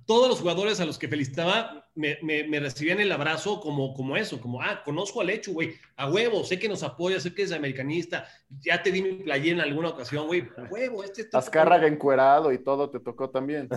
todos 0.07 0.29
los 0.29 0.41
jugadores 0.41 0.79
a 0.81 0.85
los 0.87 0.99
que 0.99 1.09
felicitaba 1.09 1.88
me, 1.99 2.17
me, 2.23 2.45
me, 2.45 2.61
recibían 2.61 3.01
el 3.01 3.11
abrazo 3.11 3.61
como, 3.61 3.93
como 3.93 4.17
eso, 4.17 4.41
como, 4.41 4.63
ah, 4.63 4.83
conozco 4.85 5.21
al 5.21 5.31
hecho, 5.31 5.53
güey, 5.53 5.75
a 5.97 6.09
huevo, 6.09 6.45
sé 6.45 6.57
que 6.57 6.69
nos 6.69 6.85
apoya, 6.85 7.19
sé 7.19 7.35
que 7.35 7.43
es 7.43 7.51
americanista, 7.51 8.25
ya 8.61 8.81
te 8.81 8.93
di 8.93 9.03
mi 9.03 9.13
playera 9.15 9.57
en 9.57 9.69
alguna 9.69 9.89
ocasión, 9.89 10.29
güey, 10.29 10.49
a 10.57 10.63
huevo, 10.71 11.03
este... 11.03 11.23
este 11.23 11.37
Azcárraga 11.37 11.89
encuerado 11.89 12.53
y 12.53 12.59
todo 12.59 12.89
te 12.89 13.01
tocó 13.01 13.31
también. 13.31 13.69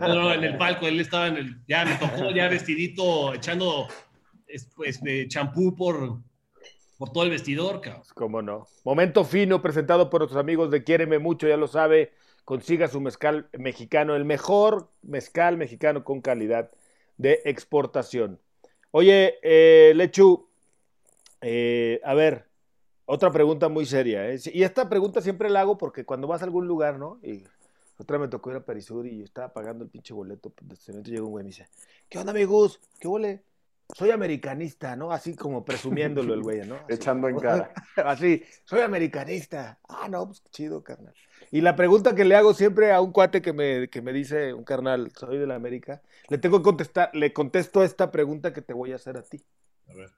No, 0.00 0.08
no, 0.08 0.34
en 0.34 0.42
el 0.42 0.58
palco, 0.58 0.88
él 0.88 0.98
estaba 0.98 1.28
en 1.28 1.36
el, 1.36 1.56
ya 1.68 1.84
me 1.84 1.94
tocó 1.94 2.32
ya 2.32 2.48
vestidito, 2.48 3.32
echando 3.32 3.86
pues, 4.74 5.00
champú 5.28 5.76
por, 5.76 6.18
por 6.98 7.12
todo 7.12 7.22
el 7.22 7.30
vestidor, 7.30 7.80
cabrón. 7.80 8.02
Cómo 8.14 8.42
no. 8.42 8.66
Momento 8.84 9.24
fino 9.24 9.62
presentado 9.62 10.10
por 10.10 10.22
nuestros 10.22 10.40
amigos 10.40 10.72
de 10.72 10.82
Quiéreme 10.82 11.20
Mucho, 11.20 11.46
ya 11.46 11.56
lo 11.56 11.68
sabe, 11.68 12.12
consiga 12.44 12.88
su 12.88 13.00
mezcal 13.00 13.48
mexicano, 13.56 14.16
el 14.16 14.24
mejor 14.24 14.90
mezcal 15.02 15.56
mexicano 15.56 16.02
con 16.02 16.20
calidad 16.20 16.72
de 17.22 17.40
exportación. 17.44 18.40
Oye, 18.90 19.38
eh, 19.42 19.92
Lechu, 19.94 20.48
eh, 21.40 22.00
a 22.04 22.14
ver, 22.14 22.46
otra 23.06 23.30
pregunta 23.30 23.68
muy 23.68 23.86
seria. 23.86 24.28
¿eh? 24.28 24.40
Y 24.52 24.64
esta 24.64 24.88
pregunta 24.88 25.22
siempre 25.22 25.48
la 25.48 25.60
hago 25.60 25.78
porque 25.78 26.04
cuando 26.04 26.26
vas 26.26 26.42
a 26.42 26.44
algún 26.44 26.66
lugar, 26.66 26.98
¿no? 26.98 27.20
Y 27.22 27.44
otra 27.96 28.18
me 28.18 28.28
tocó 28.28 28.50
ir 28.50 28.56
a 28.56 28.64
Perisur 28.64 29.06
y 29.06 29.22
estaba 29.22 29.52
pagando 29.52 29.84
el 29.84 29.90
pinche 29.90 30.12
boleto. 30.12 30.50
Pues, 30.50 30.84
de 30.84 31.02
llegó 31.04 31.26
un 31.26 31.32
güey 31.32 31.42
y 31.42 31.44
me 31.44 31.50
dice, 31.50 31.68
¿qué 32.08 32.18
onda, 32.18 32.32
amigos? 32.32 32.80
¿Qué 32.98 33.06
huele? 33.06 33.44
Soy 33.96 34.10
americanista, 34.10 34.96
¿no? 34.96 35.12
Así 35.12 35.36
como 35.36 35.64
presumiéndolo 35.64 36.34
el 36.34 36.42
güey, 36.42 36.66
¿no? 36.66 36.78
Echando 36.88 37.28
en 37.28 37.38
cara. 37.38 37.72
Así, 37.96 38.42
soy 38.64 38.80
americanista. 38.80 39.78
Ah, 39.88 40.08
no, 40.08 40.26
pues 40.26 40.42
chido, 40.50 40.82
carnal. 40.82 41.14
Y 41.50 41.60
la 41.60 41.76
pregunta 41.76 42.14
que 42.14 42.24
le 42.24 42.34
hago 42.34 42.54
siempre 42.54 42.92
a 42.92 43.00
un 43.00 43.12
cuate 43.12 43.42
que 43.42 43.52
me, 43.52 43.88
que 43.88 44.00
me 44.00 44.12
dice, 44.12 44.54
un 44.54 44.64
carnal, 44.64 45.12
soy 45.14 45.38
de 45.38 45.46
la 45.46 45.56
América, 45.56 46.02
le 46.28 46.38
tengo 46.38 46.58
que 46.58 46.64
contestar, 46.64 47.10
le 47.14 47.32
contesto 47.32 47.82
esta 47.82 48.10
pregunta 48.10 48.52
que 48.52 48.62
te 48.62 48.72
voy 48.72 48.92
a 48.92 48.96
hacer 48.96 49.18
a 49.18 49.22
ti. 49.22 49.44
A 49.88 49.94
ver. 49.94 50.10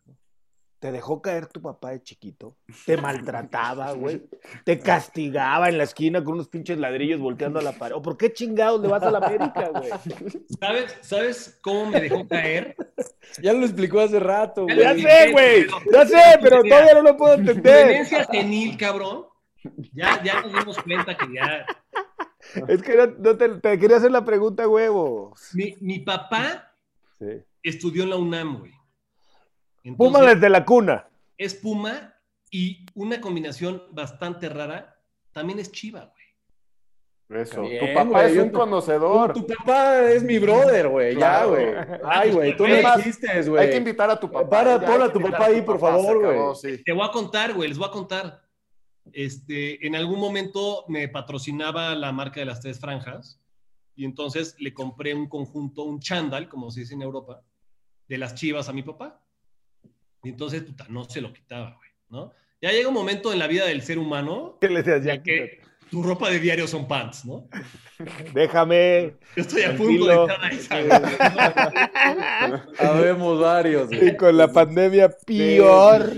¿Te 0.85 0.93
dejó 0.93 1.23
caer 1.23 1.47
tu 1.47 1.63
papá 1.63 1.93
de 1.93 2.03
chiquito? 2.03 2.59
¿Te 2.85 2.97
maltrataba, 2.99 3.93
güey? 3.93 4.23
¿Te 4.67 4.79
castigaba 4.79 5.71
en 5.71 5.79
la 5.79 5.85
esquina 5.85 6.23
con 6.23 6.35
unos 6.35 6.49
pinches 6.49 6.77
ladrillos 6.77 7.21
volteando 7.21 7.59
a 7.59 7.63
la 7.63 7.73
pared? 7.73 7.95
¿O 7.97 8.03
por 8.03 8.19
qué 8.19 8.31
chingados 8.31 8.83
le 8.83 8.89
vas 8.89 9.03
a 9.03 9.11
la 9.11 9.17
América, 9.17 9.71
güey? 9.71 9.89
¿Sabes, 10.61 10.99
¿Sabes 11.01 11.59
cómo 11.63 11.87
me 11.87 12.03
dejó 12.03 12.29
caer? 12.29 12.77
Ya 13.41 13.55
lo 13.55 13.65
explicó 13.65 14.01
hace 14.01 14.21
rato, 14.21 14.65
güey. 14.65 14.77
Ya 14.79 14.95
sé, 14.95 15.33
güey. 15.33 15.67
Ya 15.91 16.05
sé, 16.05 16.39
pero 16.43 16.63
todavía 16.63 16.93
no 16.93 17.03
lo 17.03 17.17
puedo 17.17 17.33
entender. 17.33 17.89
Demencia 17.89 18.25
senil, 18.27 18.77
cabrón 18.77 19.25
ya, 19.95 20.23
ya 20.23 20.43
nos 20.43 20.53
dimos 20.53 20.83
cuenta 20.83 21.17
que 21.17 21.27
ya. 21.35 21.65
Es 22.69 22.83
que 22.83 22.95
no, 23.21 23.39
te, 23.39 23.79
quería 23.79 23.97
hacer 23.97 24.11
la 24.11 24.27
pregunta, 24.27 24.69
huevo. 24.69 25.35
Mi, 25.55 25.77
mi 25.81 26.01
papá 26.01 26.75
estudió 27.63 28.03
en 28.03 28.11
la 28.11 28.17
UNAM, 28.17 28.59
güey. 28.59 28.74
Puma 29.97 30.23
desde 30.23 30.49
la 30.49 30.65
cuna. 30.65 31.09
Es 31.37 31.55
Puma 31.55 32.15
y 32.51 32.87
una 32.95 33.21
combinación 33.21 33.83
bastante 33.91 34.49
rara 34.49 34.97
también 35.33 35.59
es 35.59 35.71
Chiva, 35.73 36.01
güey. 36.07 37.43
Eso. 37.43 37.63
tu 37.63 37.95
papá 37.95 38.27
es 38.27 38.37
un 38.39 38.51
conocedor. 38.51 39.33
Tu, 39.33 39.47
papá 39.47 40.11
es 40.11 40.23
mi 40.23 40.39
brother, 40.39 40.89
güey. 40.89 41.17
Ya, 41.17 41.45
güey. 41.45 41.67
Ay, 42.05 42.31
güey, 42.31 42.57
tú 42.57 42.69
no 42.69 42.75
existes, 42.75 43.49
güey. 43.49 43.65
Hay 43.65 43.71
que 43.71 43.77
invitar 43.79 44.11
a 44.11 44.21
tu 44.21 44.31
papá. 44.31 44.49
Para, 44.49 44.81
pon 44.81 45.03
a 45.03 45.13
tu 45.13 45.21
papá 45.21 45.47
ahí, 45.47 45.63
por 45.63 45.81
favor, 45.81 46.21
güey. 46.21 46.83
Te 46.85 46.93
voy 46.93 47.07
a 47.07 47.11
contar, 47.11 47.55
güey, 47.55 47.69
les 47.69 47.79
voy 47.79 47.89
a 47.89 47.91
contar. 47.91 48.45
Este, 49.13 49.87
en 49.87 49.97
algún 49.97 50.19
momento 50.19 50.85
me 50.89 51.09
patrocinaba 51.09 51.95
la 51.95 52.13
marca 52.13 52.41
de 52.41 52.47
las 52.47 52.61
tres 52.61 52.81
franjas 52.81 53.41
y 53.95 54.05
entonces 54.05 54.57
le 54.59 54.73
compré 54.73 55.15
un 55.15 55.29
conjunto, 55.29 55.83
un 55.83 56.01
chándal, 56.01 56.49
como 56.49 56.71
se 56.71 56.81
dice 56.81 56.95
en 56.95 57.03
Europa, 57.03 57.43
de 58.09 58.19
las 58.19 58.35
chivas 58.35 58.69
a 58.69 58.73
mi 58.73 58.83
papá. 58.83 59.24
Y 60.25 60.31
entonces, 60.31 60.63
puta, 60.63 60.87
no 60.89 61.05
se 61.05 61.21
lo 61.21 61.33
quitaba, 61.33 61.77
güey, 61.77 61.91
¿no? 62.09 62.33
Ya 62.61 62.73
llega 62.73 62.89
un 62.89 62.95
momento 62.95 63.33
en 63.33 63.39
la 63.39 63.47
vida 63.47 63.67
del 63.67 63.83
ser 63.83 63.99
humano 63.99 64.57
¿Qué 64.61 64.71
le 64.71 64.83
decías 64.83 65.05
ya? 65.05 65.23
que 65.23 65.61
tu 65.91 66.03
ropa 66.03 66.31
de 66.31 66.41
diario 66.41 66.67
son 66.67 66.89
pants, 66.89 67.25
¿no? 67.25 67.49
Déjame. 68.35 69.17
Yo 69.37 69.43
estoy 69.43 69.63
a 69.63 69.77
punto 69.77 70.07
de 70.07 70.15
estar 70.15 70.45
ahí. 70.45 70.59
Habemos 72.79 73.39
varios. 73.39 73.93
Y 73.93 74.17
con 74.17 74.37
la 74.37 74.51
pandemia 74.51 75.11
peor. 75.27 76.13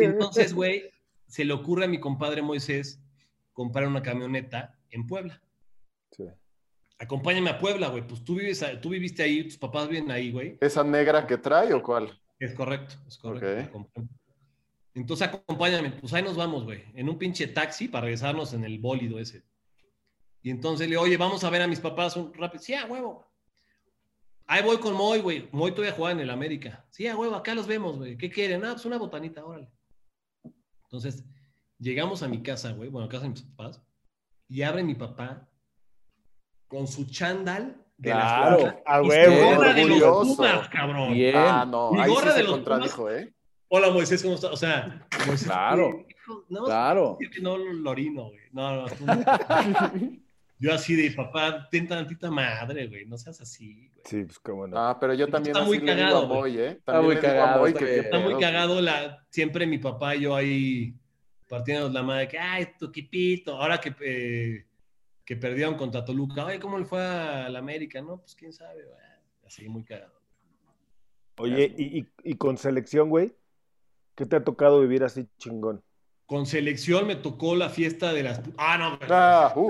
Entonces, 0.00 0.54
güey, 0.54 0.84
se 1.26 1.44
le 1.44 1.52
ocurre 1.52 1.84
a 1.84 1.88
mi 1.88 2.00
compadre 2.00 2.42
Moisés 2.42 3.02
comprar 3.52 3.86
una 3.88 4.02
camioneta 4.02 4.78
en 4.90 5.06
Puebla. 5.06 5.42
Sí. 6.12 6.24
Acompáñame 6.98 7.50
a 7.50 7.58
Puebla, 7.58 7.88
güey. 7.88 8.06
Pues 8.06 8.24
tú, 8.24 8.36
vives, 8.36 8.64
tú 8.80 8.90
viviste 8.90 9.22
ahí, 9.22 9.44
tus 9.44 9.58
papás 9.58 9.88
viven 9.88 10.10
ahí, 10.10 10.30
güey. 10.30 10.56
¿Esa 10.60 10.82
negra 10.84 11.26
que 11.26 11.36
trae 11.36 11.74
o 11.74 11.82
cuál? 11.82 12.18
Es 12.38 12.54
correcto, 12.54 12.94
es 13.06 13.18
correcto. 13.18 13.90
Entonces 14.94 15.28
acompáñame, 15.28 15.90
pues 15.92 16.12
ahí 16.12 16.22
nos 16.22 16.36
vamos, 16.36 16.64
güey. 16.64 16.84
En 16.94 17.08
un 17.08 17.18
pinche 17.18 17.46
taxi 17.48 17.88
para 17.88 18.04
regresarnos 18.04 18.52
en 18.52 18.64
el 18.64 18.78
bólido 18.78 19.18
ese. 19.18 19.44
Y 20.42 20.50
entonces 20.50 20.88
le 20.88 20.96
oye, 20.96 21.16
vamos 21.16 21.44
a 21.44 21.50
ver 21.50 21.62
a 21.62 21.66
mis 21.66 21.80
papás 21.80 22.16
un 22.16 22.32
rápido. 22.34 22.62
Sí, 22.62 22.74
a 22.74 22.86
huevo. 22.86 23.26
Ahí 24.46 24.62
voy 24.62 24.78
con 24.78 24.94
Moy, 24.94 25.20
güey. 25.20 25.48
Moy 25.52 25.72
todavía 25.72 25.94
juega 25.94 26.12
en 26.12 26.20
el 26.20 26.30
América. 26.30 26.86
Sí, 26.90 27.06
a 27.06 27.16
huevo, 27.16 27.34
acá 27.34 27.54
los 27.54 27.66
vemos, 27.66 27.98
güey. 27.98 28.16
¿Qué 28.16 28.30
quieren? 28.30 28.64
Ah, 28.64 28.72
pues 28.72 28.86
una 28.86 28.98
botanita, 28.98 29.44
órale. 29.44 29.70
Entonces, 30.84 31.24
llegamos 31.78 32.22
a 32.22 32.28
mi 32.28 32.42
casa, 32.42 32.72
güey, 32.72 32.88
bueno, 32.88 33.06
a 33.06 33.10
casa 33.10 33.24
de 33.24 33.30
mis 33.30 33.42
papás, 33.42 33.82
y 34.48 34.62
abre 34.62 34.82
mi 34.82 34.94
papá 34.94 35.48
con 36.66 36.86
su 36.86 37.04
chándal 37.04 37.84
de 37.98 38.10
claro, 38.10 38.64
las 38.64 38.76
a 38.86 39.02
huevo, 39.02 39.56
gorra 39.56 39.74
de 39.74 39.84
los 39.86 40.28
Pumas, 40.28 40.68
cabrón. 40.68 41.12
Bien. 41.12 41.34
Ah, 41.36 41.66
no, 41.68 41.92
mi 41.92 42.06
gorra 42.06 42.32
sí 42.32 42.38
de 42.38 42.44
los 42.44 42.60
Pumas. 42.60 42.98
¿eh? 43.10 43.32
Hola, 43.68 43.90
Moisés, 43.90 44.22
¿cómo 44.22 44.36
estás? 44.36 44.52
O 44.52 44.56
sea, 44.56 45.06
Moisés, 45.26 45.46
claro, 45.46 46.06
no, 46.48 46.64
claro. 46.64 47.18
No 47.42 47.58
lo 47.58 47.90
orino, 47.90 48.26
güey. 48.26 48.40
No, 48.52 48.86
no, 48.86 48.86
Yo 50.60 50.74
así 50.74 50.96
de, 50.96 51.12
papá, 51.12 51.68
ten 51.70 51.86
tantita 51.86 52.30
madre, 52.30 52.88
güey, 52.88 53.06
no 53.06 53.16
seas 53.16 53.40
así, 53.40 53.88
güey. 53.92 54.02
Sí, 54.04 54.24
pues 54.24 54.38
cómo 54.40 54.66
no. 54.66 54.76
Ah, 54.76 54.98
pero 54.98 55.14
yo 55.14 55.28
también 55.28 55.54
está 55.54 55.66
muy 55.66 55.80
cagado, 55.80 56.26
Moy, 56.26 56.58
¿eh? 56.58 56.70
está 56.70 57.00
muy 57.00 57.16
cagado. 57.16 57.66
está 57.66 58.18
muy 58.18 58.34
cagado 58.40 58.80
la, 58.80 59.24
siempre 59.30 59.66
mi 59.66 59.78
papá 59.78 60.16
y 60.16 60.22
yo 60.22 60.34
ahí 60.34 60.94
partiendo 61.48 61.88
la 61.88 62.02
madre 62.02 62.26
que, 62.28 62.38
ay, 62.38 62.68
tu 62.78 62.86
equipito, 62.86 63.56
ahora 63.56 63.78
que, 63.78 63.94
eh, 64.00 64.66
que 65.28 65.36
perdieron 65.36 65.74
contra 65.74 66.06
Toluca, 66.06 66.46
ay, 66.46 66.58
¿cómo 66.58 66.78
le 66.78 66.86
fue 66.86 67.02
a 67.02 67.50
la 67.50 67.58
América? 67.58 68.00
No, 68.00 68.16
pues 68.16 68.34
quién 68.34 68.50
sabe, 68.50 68.82
güey. 68.82 68.98
Así 69.46 69.68
muy 69.68 69.84
cagado. 69.84 70.18
Oye, 71.36 71.70
¿y, 71.76 71.98
y, 71.98 72.06
y 72.24 72.34
con 72.36 72.56
selección, 72.56 73.10
güey? 73.10 73.34
¿Qué 74.14 74.24
te 74.24 74.36
ha 74.36 74.42
tocado 74.42 74.80
vivir 74.80 75.04
así 75.04 75.28
chingón? 75.36 75.84
Con 76.24 76.46
selección 76.46 77.06
me 77.06 77.14
tocó 77.14 77.56
la 77.56 77.68
fiesta 77.68 78.14
de 78.14 78.22
las. 78.22 78.40
Ah, 78.56 78.78
no. 78.78 78.98
Ah, 79.10 79.52
uh, 79.54 79.68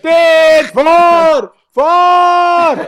¿qué? 0.00 0.68
¡For! 0.72 1.52
¡For! 1.72 2.78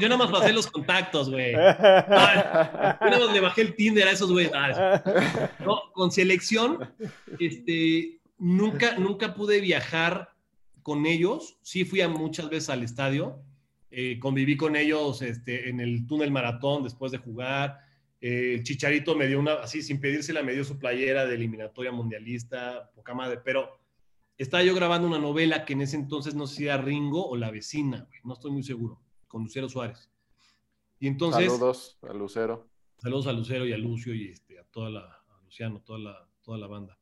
yo 0.00 0.08
nada 0.08 0.16
más 0.16 0.30
pasé 0.30 0.54
los 0.54 0.66
contactos, 0.66 1.28
güey. 1.28 1.52
yo 1.52 1.58
nada 1.58 2.98
más 3.00 3.32
le 3.34 3.40
bajé 3.40 3.60
el 3.60 3.76
Tinder 3.76 4.08
a 4.08 4.12
esos 4.12 4.32
güeyes. 4.32 4.50
No, 5.60 5.92
con 5.92 6.10
selección, 6.10 6.90
este, 7.38 8.18
nunca, 8.38 8.98
nunca 8.98 9.34
pude 9.34 9.60
viajar 9.60 10.30
con 10.82 11.06
ellos. 11.06 11.58
Sí 11.62 11.84
fui 11.84 12.00
a 12.00 12.08
muchas 12.08 12.48
veces 12.50 12.70
al 12.70 12.82
estadio. 12.82 13.42
Eh, 13.90 14.18
conviví 14.18 14.56
con 14.56 14.76
ellos 14.76 15.22
este, 15.22 15.68
en 15.68 15.80
el 15.80 16.06
túnel 16.06 16.30
maratón 16.30 16.82
después 16.82 17.12
de 17.12 17.18
jugar 17.18 17.84
el 18.26 18.62
Chicharito 18.62 19.14
me 19.14 19.26
dio 19.26 19.38
una, 19.38 19.54
así 19.54 19.82
sin 19.82 20.00
pedírsela, 20.00 20.42
me 20.42 20.54
dio 20.54 20.64
su 20.64 20.78
playera 20.78 21.26
de 21.26 21.34
eliminatoria 21.34 21.92
mundialista, 21.92 22.90
poca 22.94 23.12
madre, 23.12 23.42
pero 23.44 23.78
estaba 24.38 24.62
yo 24.62 24.74
grabando 24.74 25.06
una 25.06 25.18
novela 25.18 25.66
que 25.66 25.74
en 25.74 25.82
ese 25.82 25.96
entonces 25.96 26.34
no 26.34 26.46
sé 26.46 26.56
si 26.56 26.64
era 26.64 26.78
Ringo 26.78 27.28
o 27.28 27.36
La 27.36 27.50
Vecina, 27.50 28.08
no 28.22 28.32
estoy 28.32 28.50
muy 28.50 28.62
seguro, 28.62 28.98
con 29.28 29.42
Lucero 29.42 29.68
Suárez. 29.68 30.10
Y 30.98 31.06
entonces... 31.06 31.52
Saludos 31.52 31.98
a 32.00 32.14
Lucero. 32.14 32.66
Saludos 32.96 33.26
a 33.26 33.32
Lucero 33.34 33.66
y 33.66 33.74
a 33.74 33.76
Lucio 33.76 34.14
y 34.14 34.28
este, 34.28 34.58
a 34.58 34.64
toda 34.64 34.88
la, 34.88 35.00
a 35.00 35.40
Luciano, 35.44 35.82
toda 35.82 35.98
la, 35.98 36.26
toda 36.40 36.56
la 36.56 36.66
banda. 36.66 36.98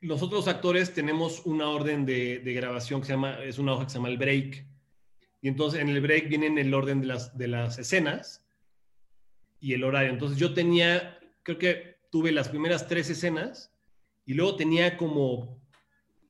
Los 0.00 0.22
otros 0.22 0.46
actores 0.46 0.94
tenemos 0.94 1.44
una 1.44 1.68
orden 1.68 2.06
de, 2.06 2.38
de, 2.38 2.52
grabación 2.52 3.00
que 3.00 3.06
se 3.06 3.12
llama, 3.12 3.42
es 3.42 3.58
una 3.58 3.72
hoja 3.72 3.84
que 3.84 3.90
se 3.90 3.96
llama 3.96 4.08
el 4.08 4.18
break. 4.18 4.64
Y 5.40 5.48
entonces 5.48 5.80
en 5.80 5.88
el 5.88 6.00
break 6.00 6.28
vienen 6.28 6.58
el 6.58 6.72
orden 6.72 7.00
de 7.00 7.06
las, 7.06 7.36
de 7.36 7.48
las 7.48 7.78
escenas 7.78 8.44
y 9.60 9.74
el 9.74 9.84
horario. 9.84 10.10
Entonces 10.10 10.38
yo 10.38 10.54
tenía, 10.54 11.18
creo 11.42 11.58
que 11.58 11.98
tuve 12.10 12.32
las 12.32 12.48
primeras 12.48 12.86
tres 12.86 13.10
escenas 13.10 13.72
y 14.24 14.34
luego 14.34 14.56
tenía 14.56 14.96
como 14.96 15.60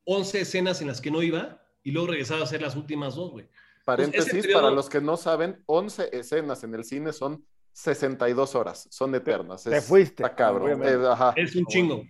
11 0.04 0.40
escenas 0.40 0.80
en 0.80 0.88
las 0.88 1.00
que 1.00 1.10
no 1.10 1.22
iba 1.22 1.62
y 1.82 1.90
luego 1.90 2.08
regresaba 2.08 2.40
a 2.40 2.44
hacer 2.44 2.62
las 2.62 2.76
últimas 2.76 3.14
dos, 3.14 3.32
güey. 3.32 3.48
Paréntesis, 3.84 4.46
para 4.52 4.70
los 4.70 4.88
que 4.88 5.00
no 5.00 5.16
saben, 5.16 5.62
11 5.66 6.10
escenas 6.12 6.62
en 6.62 6.74
el 6.74 6.84
cine 6.84 7.12
son 7.12 7.44
62 7.72 8.54
horas, 8.54 8.86
son 8.90 9.14
eternas. 9.14 9.64
Te 9.64 9.80
fuiste. 9.80 10.22
Está 10.22 10.34
cabrón. 10.34 10.82
Es 11.36 11.56
un 11.56 11.64
chingo. 11.66 12.04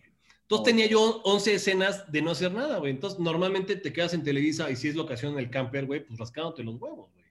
Entonces 0.50 0.64
tenía 0.64 0.86
yo 0.86 1.20
11 1.24 1.54
escenas 1.54 2.10
de 2.10 2.22
no 2.22 2.30
hacer 2.30 2.50
nada, 2.52 2.78
güey. 2.78 2.90
Entonces 2.92 3.18
normalmente 3.20 3.76
te 3.76 3.92
quedas 3.92 4.14
en 4.14 4.24
Televisa 4.24 4.70
y 4.70 4.76
si 4.76 4.88
es 4.88 4.96
la 4.96 5.02
ocasión 5.02 5.34
en 5.34 5.40
el 5.40 5.50
camper, 5.50 5.84
güey, 5.84 6.06
pues 6.06 6.18
rascándote 6.18 6.62
los 6.64 6.76
huevos, 6.80 7.10
güey. 7.12 7.26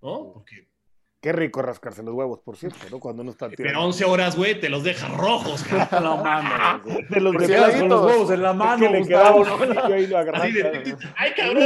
¿No? 0.00 0.32
Porque 0.32 0.72
Qué 1.20 1.30
rico 1.32 1.60
rascarse 1.62 2.02
los 2.02 2.14
huevos, 2.14 2.40
por 2.40 2.56
cierto, 2.56 2.78
¿no? 2.90 2.98
Cuando 2.98 3.22
uno 3.22 3.30
está 3.30 3.46
pero 3.46 3.56
tirando. 3.58 3.80
11 3.82 4.04
horas, 4.06 4.34
güey, 4.36 4.58
te 4.58 4.68
los 4.70 4.82
deja 4.82 5.06
rojos, 5.08 5.62
cabrón. 5.70 6.02
No 6.02 6.16
mames. 6.24 6.84
los 7.22 7.32
Te 7.36 7.42
de 7.42 7.46
quedas 7.46 7.76
con 7.76 7.88
los 7.90 8.04
huevos 8.06 8.30
en 8.32 8.42
la 8.42 8.50
Es 8.50 8.56
mano, 8.56 8.86
que 8.86 8.92
le 8.92 9.06
quedaba 9.06 9.36
un 9.36 9.46
ojillo 9.48 9.84
ahí 9.94 10.06
lo 10.08 10.18
Así 10.18 10.52
de, 10.52 10.62
agarraba. 10.64 11.14
ay, 11.16 11.32
cabrón. 11.36 11.62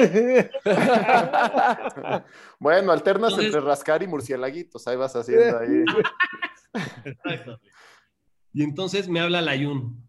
Bueno, 2.59 2.93
alternas 2.93 3.31
Entonces- 3.33 3.55
entre 3.55 3.61
rascar 3.67 4.03
y 4.03 4.07
murciélaguitos. 4.09 4.87
Ahí 4.89 4.97
vas 4.97 5.15
haciendo 5.17 5.59
ahí. 5.59 5.85
Exacto. 7.05 7.59
Y 8.53 8.63
entonces 8.65 9.09
me 9.09 9.21
habla 9.21 9.41
Layun. 9.41 10.05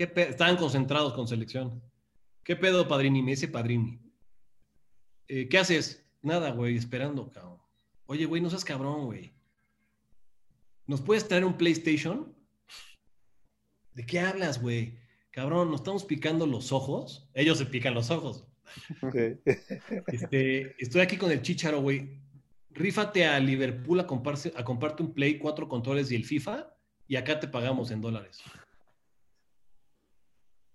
¿Qué 0.00 0.10
Estaban 0.16 0.56
concentrados 0.56 1.12
con 1.12 1.28
selección. 1.28 1.82
¿Qué 2.42 2.56
pedo, 2.56 2.88
Padrini? 2.88 3.20
Me 3.20 3.32
dice 3.32 3.48
Padrini. 3.48 4.00
Eh, 5.28 5.46
¿Qué 5.46 5.58
haces? 5.58 6.08
Nada, 6.22 6.52
güey, 6.52 6.74
esperando, 6.74 7.30
cabrón. 7.30 7.58
Oye, 8.06 8.24
güey, 8.24 8.40
no 8.40 8.48
seas 8.48 8.64
cabrón, 8.64 9.04
güey. 9.04 9.30
¿Nos 10.86 11.02
puedes 11.02 11.28
traer 11.28 11.44
un 11.44 11.58
PlayStation? 11.58 12.34
¿De 13.92 14.06
qué 14.06 14.20
hablas, 14.20 14.62
güey? 14.62 14.98
Cabrón, 15.32 15.70
nos 15.70 15.80
estamos 15.80 16.04
picando 16.06 16.46
los 16.46 16.72
ojos. 16.72 17.28
Ellos 17.34 17.58
se 17.58 17.66
pican 17.66 17.92
los 17.92 18.10
ojos. 18.10 18.46
Ok. 19.02 19.16
Este, 20.06 20.82
estoy 20.82 21.02
aquí 21.02 21.18
con 21.18 21.30
el 21.30 21.42
Chicharo, 21.42 21.82
güey. 21.82 22.22
Rífate 22.70 23.26
a 23.26 23.38
Liverpool 23.38 24.00
a 24.00 24.06
comprarse, 24.06 24.50
a 24.56 24.64
comprarte 24.64 25.02
un 25.02 25.12
Play, 25.12 25.36
cuatro 25.36 25.68
controles 25.68 26.10
y 26.10 26.14
el 26.14 26.24
FIFA, 26.24 26.74
y 27.06 27.16
acá 27.16 27.38
te 27.38 27.48
pagamos 27.48 27.90
en 27.90 28.00
dólares. 28.00 28.42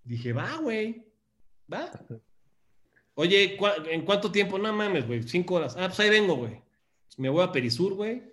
Dije, 0.05 0.31
va, 0.33 0.57
güey. 0.57 1.03
Va. 1.71 1.91
Oye, 3.15 3.57
¿cu- 3.57 3.67
¿en 3.89 4.03
cuánto 4.05 4.31
tiempo? 4.31 4.57
No 4.57 4.71
mames, 4.73 5.05
güey. 5.07 5.23
Cinco 5.23 5.55
horas. 5.55 5.75
Ah, 5.77 5.87
pues 5.87 5.99
ahí 5.99 6.09
vengo, 6.09 6.35
güey. 6.35 6.61
Me 7.17 7.29
voy 7.29 7.43
a 7.43 7.51
Perisur, 7.51 7.93
güey. 7.93 8.23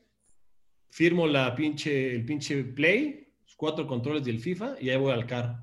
Firmo 0.90 1.26
la 1.26 1.54
pinche, 1.54 2.14
el 2.14 2.24
pinche 2.24 2.62
Play, 2.64 3.32
cuatro 3.56 3.86
controles 3.86 4.26
y 4.26 4.30
el 4.30 4.40
FIFA, 4.40 4.76
y 4.80 4.90
ahí 4.90 4.96
voy 4.98 5.12
al 5.12 5.26
carro. 5.26 5.58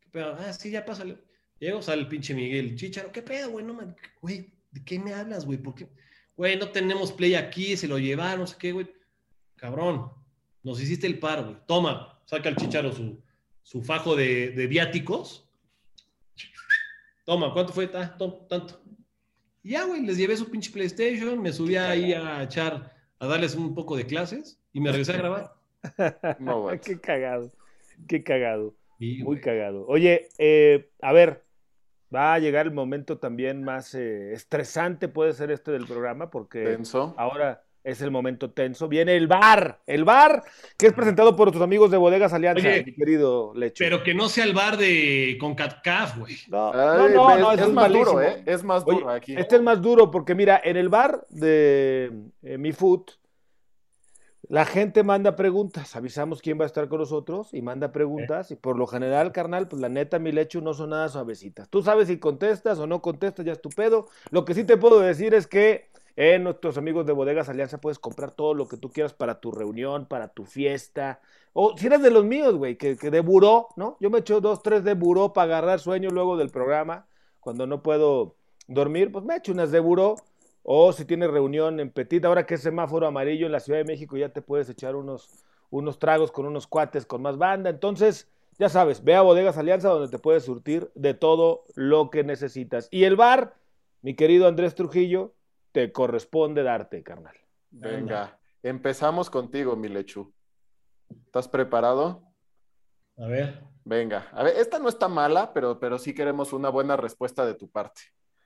¿Qué 0.00 0.08
pedo? 0.10 0.36
Ah, 0.38 0.52
sí, 0.52 0.70
ya 0.70 0.84
pásale. 0.84 1.18
Llego, 1.58 1.82
sale 1.82 2.02
el 2.02 2.08
pinche 2.08 2.34
Miguel 2.34 2.76
Chicharo. 2.76 3.10
¿Qué 3.10 3.22
pedo, 3.22 3.50
güey? 3.50 3.64
No 3.64 3.74
man, 3.74 3.96
güey, 4.20 4.52
¿de 4.70 4.84
qué 4.84 4.98
me 4.98 5.12
hablas, 5.12 5.44
güey? 5.44 5.58
¿Por 5.58 5.74
qué? 5.74 5.88
Güey, 6.36 6.56
no 6.56 6.68
tenemos 6.68 7.10
play 7.12 7.34
aquí, 7.34 7.76
se 7.76 7.88
lo 7.88 7.98
llevaron, 7.98 8.40
no 8.40 8.46
sé 8.46 8.56
qué, 8.58 8.70
güey. 8.70 8.88
Cabrón, 9.56 10.12
nos 10.62 10.80
hiciste 10.80 11.08
el 11.08 11.18
par, 11.18 11.42
güey. 11.42 11.56
Toma, 11.66 12.20
saca 12.26 12.48
el 12.48 12.54
Chicharo 12.56 12.92
su, 12.92 13.20
su 13.68 13.82
fajo 13.82 14.16
de, 14.16 14.50
de 14.52 14.66
viáticos. 14.66 15.46
Toma, 17.26 17.52
¿cuánto 17.52 17.74
fue? 17.74 17.90
Ah, 17.92 18.16
to- 18.16 18.46
tanto. 18.48 18.80
Y 19.62 19.72
ya, 19.72 19.84
güey, 19.84 20.00
les 20.06 20.16
llevé 20.16 20.38
su 20.38 20.50
pinche 20.50 20.72
PlayStation, 20.72 21.38
me 21.42 21.52
subí 21.52 21.76
ahí 21.76 22.14
a 22.14 22.42
echar, 22.44 22.96
a 23.18 23.26
darles 23.26 23.54
un 23.54 23.74
poco 23.74 23.94
de 23.94 24.06
clases 24.06 24.58
y 24.72 24.80
me 24.80 24.88
regresé 24.90 25.12
a 25.12 25.16
grabar. 25.18 25.54
No, 26.38 26.62
güey. 26.62 26.80
Qué 26.80 26.98
cagado. 26.98 27.52
Qué 28.08 28.22
cagado. 28.24 28.74
Y, 28.98 29.22
Muy 29.22 29.38
cagado. 29.38 29.84
Oye, 29.86 30.28
eh, 30.38 30.88
a 31.02 31.12
ver, 31.12 31.44
va 32.12 32.32
a 32.32 32.38
llegar 32.38 32.64
el 32.64 32.72
momento 32.72 33.18
también 33.18 33.62
más 33.64 33.94
eh, 33.94 34.32
estresante, 34.32 35.08
puede 35.08 35.34
ser 35.34 35.50
este 35.50 35.72
del 35.72 35.86
programa, 35.86 36.30
porque 36.30 36.78
ahora 37.18 37.62
es 37.84 38.00
el 38.02 38.10
momento 38.10 38.50
tenso. 38.50 38.88
Viene 38.88 39.16
el 39.16 39.26
bar, 39.26 39.80
el 39.86 40.04
bar, 40.04 40.42
que 40.76 40.88
es 40.88 40.92
presentado 40.92 41.36
por 41.36 41.52
tus 41.52 41.62
amigos 41.62 41.90
de 41.90 41.96
Bodegas 41.96 42.32
Alianza, 42.32 42.68
Oye, 42.68 42.84
mi 42.84 42.94
querido 42.94 43.52
Lecho. 43.54 43.84
Pero 43.84 44.02
que 44.02 44.14
no 44.14 44.28
sea 44.28 44.44
el 44.44 44.54
bar 44.54 44.76
de 44.76 45.36
CONCACAF, 45.40 46.18
güey. 46.18 46.36
No, 46.48 46.72
no, 46.72 47.08
no, 47.08 47.52
es, 47.52 47.60
más 47.60 47.70
malísimo. 47.70 48.10
duro, 48.10 48.22
¿eh? 48.22 48.42
Es 48.46 48.62
más 48.62 48.84
Oye, 48.86 48.98
duro 48.98 49.10
aquí. 49.10 49.34
Este 49.36 49.56
es 49.56 49.62
más 49.62 49.80
duro 49.80 50.10
porque 50.10 50.34
mira, 50.34 50.60
en 50.62 50.76
el 50.76 50.88
bar 50.88 51.26
de 51.30 52.12
eh, 52.42 52.58
Mi 52.58 52.72
Food, 52.72 53.04
la 54.48 54.64
gente 54.64 55.02
manda 55.02 55.36
preguntas, 55.36 55.94
avisamos 55.94 56.40
quién 56.40 56.58
va 56.58 56.62
a 56.62 56.66
estar 56.66 56.88
con 56.88 57.00
nosotros 57.00 57.52
y 57.52 57.60
manda 57.60 57.92
preguntas 57.92 58.50
y 58.50 58.56
por 58.56 58.78
lo 58.78 58.86
general, 58.86 59.30
carnal, 59.30 59.68
pues 59.68 59.82
la 59.82 59.90
neta, 59.90 60.18
mi 60.18 60.32
lecho 60.32 60.62
no 60.62 60.72
son 60.72 60.90
nada 60.90 61.08
suavecitas. 61.08 61.68
Tú 61.68 61.82
sabes 61.82 62.08
si 62.08 62.18
contestas 62.18 62.78
o 62.78 62.86
no 62.86 63.02
contestas, 63.02 63.44
ya 63.44 63.52
es 63.52 63.60
tu 63.60 63.68
pedo. 63.68 64.06
Lo 64.30 64.46
que 64.46 64.54
sí 64.54 64.64
te 64.64 64.78
puedo 64.78 65.00
decir 65.00 65.34
es 65.34 65.46
que 65.46 65.90
en 66.20 66.42
nuestros 66.42 66.76
amigos 66.76 67.06
de 67.06 67.12
Bodegas 67.12 67.48
Alianza 67.48 67.80
puedes 67.80 68.00
comprar 68.00 68.32
todo 68.32 68.52
lo 68.52 68.66
que 68.66 68.76
tú 68.76 68.90
quieras 68.90 69.14
para 69.14 69.38
tu 69.38 69.52
reunión, 69.52 70.04
para 70.04 70.26
tu 70.26 70.46
fiesta. 70.46 71.20
O 71.52 71.78
si 71.78 71.86
eres 71.86 72.02
de 72.02 72.10
los 72.10 72.24
míos, 72.24 72.56
güey, 72.56 72.76
que, 72.76 72.96
que 72.96 73.12
de 73.12 73.20
buró, 73.20 73.68
¿no? 73.76 73.96
Yo 74.00 74.10
me 74.10 74.18
echo 74.18 74.40
dos, 74.40 74.60
tres 74.60 74.82
de 74.82 74.94
buró 74.94 75.32
para 75.32 75.44
agarrar 75.44 75.78
sueño 75.78 76.10
luego 76.10 76.36
del 76.36 76.50
programa. 76.50 77.06
Cuando 77.38 77.68
no 77.68 77.84
puedo 77.84 78.34
dormir, 78.66 79.12
pues 79.12 79.24
me 79.24 79.36
echo 79.36 79.52
unas 79.52 79.70
de 79.70 79.78
buró. 79.78 80.16
O 80.64 80.92
si 80.92 81.04
tienes 81.04 81.30
reunión 81.30 81.78
en 81.78 81.88
Petit, 81.88 82.24
ahora 82.24 82.46
que 82.46 82.54
es 82.54 82.62
semáforo 82.62 83.06
amarillo 83.06 83.46
en 83.46 83.52
la 83.52 83.60
Ciudad 83.60 83.78
de 83.78 83.84
México, 83.84 84.16
ya 84.16 84.30
te 84.30 84.42
puedes 84.42 84.68
echar 84.68 84.96
unos, 84.96 85.30
unos 85.70 86.00
tragos 86.00 86.32
con 86.32 86.46
unos 86.46 86.66
cuates 86.66 87.06
con 87.06 87.22
más 87.22 87.38
banda. 87.38 87.70
Entonces, 87.70 88.26
ya 88.58 88.68
sabes, 88.68 89.04
ve 89.04 89.14
a 89.14 89.22
Bodegas 89.22 89.56
Alianza 89.56 89.88
donde 89.88 90.08
te 90.08 90.18
puedes 90.18 90.42
surtir 90.42 90.90
de 90.96 91.14
todo 91.14 91.62
lo 91.76 92.10
que 92.10 92.24
necesitas. 92.24 92.88
Y 92.90 93.04
el 93.04 93.14
bar, 93.14 93.54
mi 94.02 94.14
querido 94.14 94.48
Andrés 94.48 94.74
Trujillo, 94.74 95.32
te 95.78 95.92
corresponde 95.92 96.64
darte, 96.64 97.04
carnal. 97.04 97.36
Venga, 97.70 98.36
empezamos 98.64 99.30
contigo, 99.30 99.76
mi 99.76 99.86
lechu. 99.86 100.34
¿Estás 101.26 101.46
preparado? 101.46 102.24
A 103.16 103.26
ver, 103.26 103.62
Venga, 103.84 104.28
a 104.32 104.42
ver, 104.42 104.56
esta 104.56 104.80
no 104.80 104.88
está 104.88 105.06
mala, 105.06 105.54
pero, 105.54 105.78
pero 105.78 105.96
sí 106.00 106.12
queremos 106.14 106.52
una 106.52 106.68
buena 106.68 106.96
respuesta 106.96 107.46
de 107.46 107.54
tu 107.54 107.70
parte. 107.70 108.00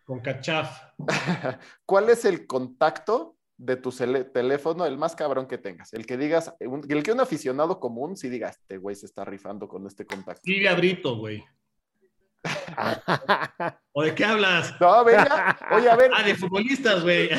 CONCACHAF. 0.04 0.82
¿Cuál 1.86 2.10
es 2.10 2.26
el 2.26 2.46
contacto 2.46 3.38
de 3.56 3.76
tu 3.76 3.90
teléfono, 3.90 4.84
el 4.84 4.98
más 4.98 5.16
cabrón 5.16 5.46
que 5.46 5.56
tengas? 5.56 5.94
El 5.94 6.04
que 6.04 6.18
digas, 6.18 6.54
un- 6.60 6.84
el 6.86 7.02
que 7.02 7.12
un 7.12 7.20
aficionado 7.20 7.80
común 7.80 8.14
sí 8.14 8.28
diga, 8.28 8.50
este 8.50 8.76
güey 8.76 8.94
se 8.94 9.06
está 9.06 9.24
rifando 9.24 9.66
con 9.68 9.86
este 9.86 10.04
contacto. 10.04 10.42
Silvia 10.44 10.74
Brito, 10.74 11.16
güey. 11.16 11.42
¿O 13.92 14.02
de 14.02 14.14
qué 14.14 14.24
hablas? 14.24 14.74
No, 14.80 15.04
venga, 15.04 15.58
oye, 15.70 15.88
a 15.88 15.96
ver, 15.96 16.10
Ah, 16.14 16.22
de 16.26 16.34
futbolistas, 16.34 17.02
güey. 17.02 17.30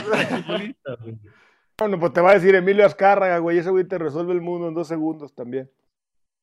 Bueno, 1.77 1.99
pues 1.99 2.13
te 2.13 2.21
va 2.21 2.31
a 2.31 2.35
decir 2.35 2.55
Emilio 2.55 2.85
Azcárraga, 2.85 3.37
güey, 3.39 3.57
ese 3.57 3.69
güey 3.69 3.83
te 3.85 3.97
resuelve 3.97 4.33
el 4.33 4.41
mundo 4.41 4.67
en 4.67 4.73
dos 4.73 4.87
segundos 4.87 5.33
también. 5.33 5.69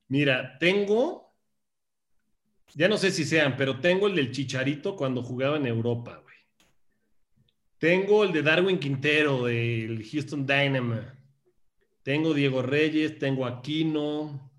Mira, 0.09 0.59
tengo, 0.59 1.33
ya 2.75 2.89
no 2.89 2.99
sé 2.99 3.11
si 3.11 3.25
sean, 3.25 3.57
pero 3.57 3.81
tengo 3.81 4.09
el 4.09 4.17
del 4.17 4.33
Chicharito 4.33 4.97
cuando 4.97 5.23
jugaba 5.23 5.57
en 5.57 5.67
Europa, 5.67 6.21
güey. 6.23 6.37
Tengo 7.79 8.25
el 8.25 8.33
de 8.33 8.43
Darwin 8.43 8.79
Quintero 8.79 9.45
del 9.45 10.05
Houston 10.11 10.45
Dynamo. 10.45 11.01
Tengo 12.03 12.35
Diego 12.35 12.61
Reyes, 12.61 13.19
tengo 13.19 13.47
Aquino. 13.47 14.51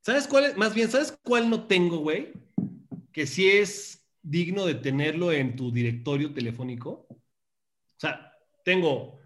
¿Sabes 0.00 0.28
cuál 0.28 0.44
es? 0.44 0.56
Más 0.56 0.74
bien, 0.74 0.88
¿sabes 0.90 1.18
cuál 1.22 1.48
no 1.48 1.66
tengo, 1.66 1.98
güey? 1.98 2.32
Que 3.14 3.26
sí 3.26 3.48
es 3.48 4.04
digno 4.20 4.66
de 4.66 4.74
tenerlo 4.74 5.32
en 5.32 5.54
tu 5.54 5.70
directorio 5.70 6.34
telefónico. 6.34 7.06
O 7.08 7.16
sea, 7.96 8.32
tengo 8.64 9.20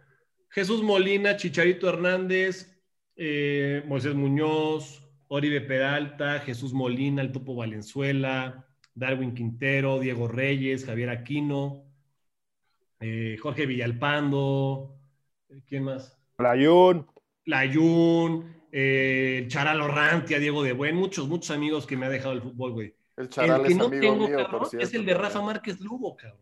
Jesús 0.51 0.82
Molina, 0.82 1.36
Chicharito 1.36 1.89
Hernández, 1.89 2.78
eh, 3.16 3.82
Moisés 3.86 4.14
Muñoz, 4.14 5.03
Oribe 5.28 5.61
Peralta, 5.61 6.41
Jesús 6.41 6.72
Molina, 6.72 7.22
el 7.22 7.32
Topo 7.32 7.55
Valenzuela, 7.55 8.66
Darwin 8.95 9.34
Quintero, 9.34 9.99
Diego 10.01 10.28
Reyes, 10.28 10.84
Javier 10.84 11.11
Aquino, 11.11 11.84
eh, 13.01 13.36
Jorge 13.41 13.66
Villalpando, 13.66 14.99
¿quién 15.66 15.84
más? 15.84 16.18
Playún. 16.36 17.07
Layún, 17.45 18.55
eh, 18.70 19.47
Charalo 19.49 19.89
Rantia, 19.89 20.39
Diego 20.39 20.62
de 20.62 20.72
Buen, 20.72 20.97
muchos, 20.97 21.28
muchos 21.28 21.51
amigos 21.51 21.86
que 21.86 21.97
me 21.97 22.07
ha 22.07 22.11
dejado 22.11 22.34
el 22.34 22.43
fútbol, 22.43 22.72
güey. 22.72 22.98
El 23.19 23.29
charal 23.29 23.61
el 23.61 23.66
que 23.66 23.73
es 23.73 23.79
no 23.79 23.85
amigo 23.87 24.01
tengo, 24.03 24.27
mío, 24.29 24.37
cabrón, 24.39 24.59
por 24.61 24.69
cierto. 24.69 24.87
es 24.87 24.95
el 24.95 25.05
de 25.07 25.14
Rafa 25.14 25.41
Márquez 25.41 25.81
Lugo, 25.81 26.16
cabrón. 26.16 26.39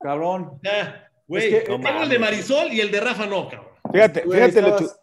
Cabrón. 0.00 0.60
Ya, 0.62 1.10
güey, 1.26 1.44
Es 1.54 1.64
que- 1.64 1.66
tengo 1.70 2.02
el 2.02 2.08
de. 2.08 2.18
Marisol 2.18 2.72
y 2.72 2.80
el 2.80 2.90
de 2.90 3.00
Rafa 3.00 3.26
no, 3.26 3.48
cabrón. 3.48 3.68
Fíjate, 3.92 4.22
Güey, 4.22 4.38
fíjate, 4.40 4.58
estabas- 4.60 4.80
Lechu. 4.82 4.94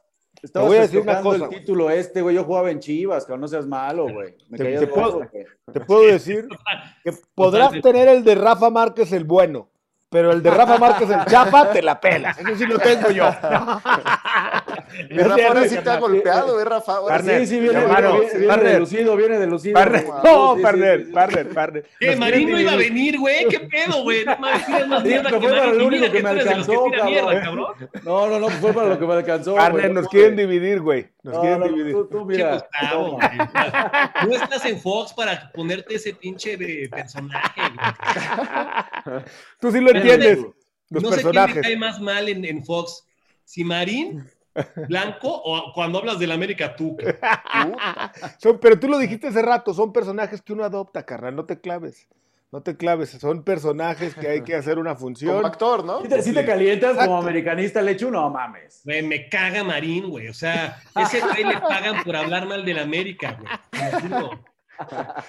Estabas 0.41 0.69
voy 0.69 0.77
a 0.77 0.81
decir 0.81 0.99
una 1.01 1.11
festejando 1.15 1.29
cosa, 1.31 1.43
el 1.43 1.49
güey. 1.49 1.59
título 1.59 1.89
este, 1.89 2.21
güey. 2.21 2.35
Yo 2.35 2.43
jugaba 2.45 2.71
en 2.71 2.79
Chivas, 2.79 3.25
cabrón. 3.25 3.41
No 3.41 3.47
seas 3.49 3.67
malo, 3.67 4.03
güey. 4.07 4.35
Me 4.47 4.57
Te- 4.57 4.63
caía 4.63 4.79
te 4.79 4.87
puedo- 4.87 5.15
güey. 5.17 5.45
Te 5.73 5.79
puedo 5.81 6.05
decir 6.05 6.47
que 7.03 7.11
podrás 7.35 7.71
tener 7.81 8.07
el 8.07 8.23
de 8.23 8.35
Rafa 8.35 8.69
Márquez 8.69 9.11
el 9.11 9.25
bueno, 9.25 9.69
pero 10.09 10.31
el 10.31 10.41
de 10.41 10.49
Rafa 10.51 10.77
Márquez, 10.77 11.09
el 11.09 11.25
chapa, 11.25 11.71
te 11.71 11.81
la 11.81 11.99
pelas. 11.99 12.37
Eso 12.39 12.55
sí 12.55 12.65
lo 12.65 12.79
tengo 12.79 13.11
yo. 13.11 13.25
Mi 15.11 15.17
Rafa 15.19 15.47
ahora 15.47 15.67
sí 15.67 15.77
te 15.77 15.89
ha 15.89 15.97
golpeado, 15.97 16.59
¿eh, 16.59 16.65
Rafa? 16.65 16.95
Ahora 16.95 17.15
Partner, 17.15 17.39
Sí, 17.41 17.47
sí, 17.47 17.59
viene, 17.59 17.79
hermano, 17.79 18.13
viene, 18.13 18.31
viene 18.33 18.47
partner. 18.47 18.73
delucido, 18.73 19.15
viene 19.15 19.37
delucido. 19.39 19.73
Partner, 19.75 20.01
Sí, 20.01 20.07
no, 20.23 20.49
sí, 20.53 20.57
sí, 20.57 20.63
partner, 20.63 21.05
sí. 21.05 21.11
partner, 21.11 21.49
partner. 21.49 21.85
¿Qué? 21.99 22.15
Marín 22.15 22.49
no 22.51 22.59
iba 22.59 22.71
a 22.71 22.75
venir, 22.75 23.19
güey. 23.19 23.47
¿Qué 23.49 23.59
pedo, 23.59 24.01
güey? 24.03 24.25
No 24.25 24.37
mames, 24.39 24.65
tienes 24.65 24.87
más 24.87 25.01
Sí, 25.03 25.07
mierda 25.09 25.23
pero 25.29 25.39
que 25.41 25.47
fue 25.47 25.57
para 25.57 25.67
Marín. 25.67 25.77
lo 25.79 25.83
Y 25.85 25.89
mira 25.89 26.07
único 26.07 26.11
que 26.13 26.19
tú 26.19 26.23
me 26.23 26.31
eres 26.31 26.43
de 26.45 26.55
los 26.55 26.69
alcanzó, 26.69 26.83
tira 26.91 27.03
mierda, 27.05 27.41
cabrón. 27.41 27.65
cabrón. 27.77 27.89
No, 28.03 28.27
no, 28.29 28.39
no, 28.39 28.45
pues 28.47 28.57
fue 28.59 28.73
para 28.73 28.87
lo 28.87 28.99
que 28.99 29.05
me 29.05 29.13
alcanzó. 29.13 29.55
Partner, 29.55 29.81
güey. 29.83 29.93
nos 29.93 30.03
No, 30.05 30.09
quieren 30.09 30.35
dividir, 30.35 30.81
güey. 30.81 31.07
Nos 31.21 31.33
No, 31.35 31.41
quieren 31.41 31.59
no, 31.59 31.67
dividir. 31.67 31.95
tú, 32.09 32.25
mira. 32.25 32.51
Gustavo, 32.53 33.19
no, 34.27 34.33
estás 34.35 34.65
en 34.65 34.79
Fox 34.79 35.13
para 35.13 35.51
ponerte 35.51 35.95
ese 35.95 36.13
pinche 36.15 36.57
de 36.57 36.89
personaje, 36.91 37.61
güey. 37.61 39.19
Tú 39.59 39.71
sí 39.71 39.79
lo 39.81 39.91
entiendes. 39.99 40.45
Los 40.89 41.03
no 41.03 41.11
sé 41.11 41.21
quién 41.21 41.45
me 41.55 41.61
cae 41.61 41.77
más 41.77 41.99
mal 42.01 42.29
en, 42.29 42.43
en 42.45 42.65
Fox. 42.65 43.05
Si 43.43 43.63
Marín, 43.63 44.27
Blanco 44.87 45.29
o 45.29 45.73
cuando 45.73 45.99
hablas 45.99 46.19
del 46.19 46.31
América 46.31 46.75
tú. 46.75 46.97
Son, 48.39 48.59
pero 48.59 48.79
tú 48.79 48.87
lo 48.87 48.97
dijiste 48.97 49.27
hace 49.27 49.41
rato, 49.41 49.73
son 49.73 49.93
personajes 49.93 50.41
que 50.41 50.53
uno 50.53 50.63
adopta, 50.63 51.05
carnal, 51.05 51.35
no 51.35 51.45
te 51.45 51.59
claves. 51.59 52.07
No 52.51 52.63
te 52.63 52.75
claves, 52.75 53.11
son 53.11 53.43
personajes 53.43 54.15
que 54.15 54.27
hay 54.27 54.41
que 54.41 54.55
hacer 54.55 54.79
una 54.79 54.95
función. 54.95 55.35
Como 55.35 55.45
actor, 55.45 55.85
¿no? 55.85 56.01
Si 56.01 56.33
te, 56.33 56.43
calientas 56.43 56.93
Exacto. 56.93 57.11
como 57.11 57.21
americanista, 57.21 57.79
Lechu, 57.79 58.09
no 58.09 58.27
mames. 58.31 58.81
Güey, 58.85 59.03
me 59.03 59.29
caga 59.29 59.63
Marín, 59.63 60.09
güey. 60.09 60.29
O 60.29 60.33
sea, 60.33 60.81
ese 60.95 61.19
güey 61.21 61.43
le 61.43 61.59
pagan 61.59 62.03
por 62.03 62.15
hablar 62.15 62.47
mal 62.47 62.65
del 62.65 62.79
América, 62.79 63.37
güey. 63.39 63.51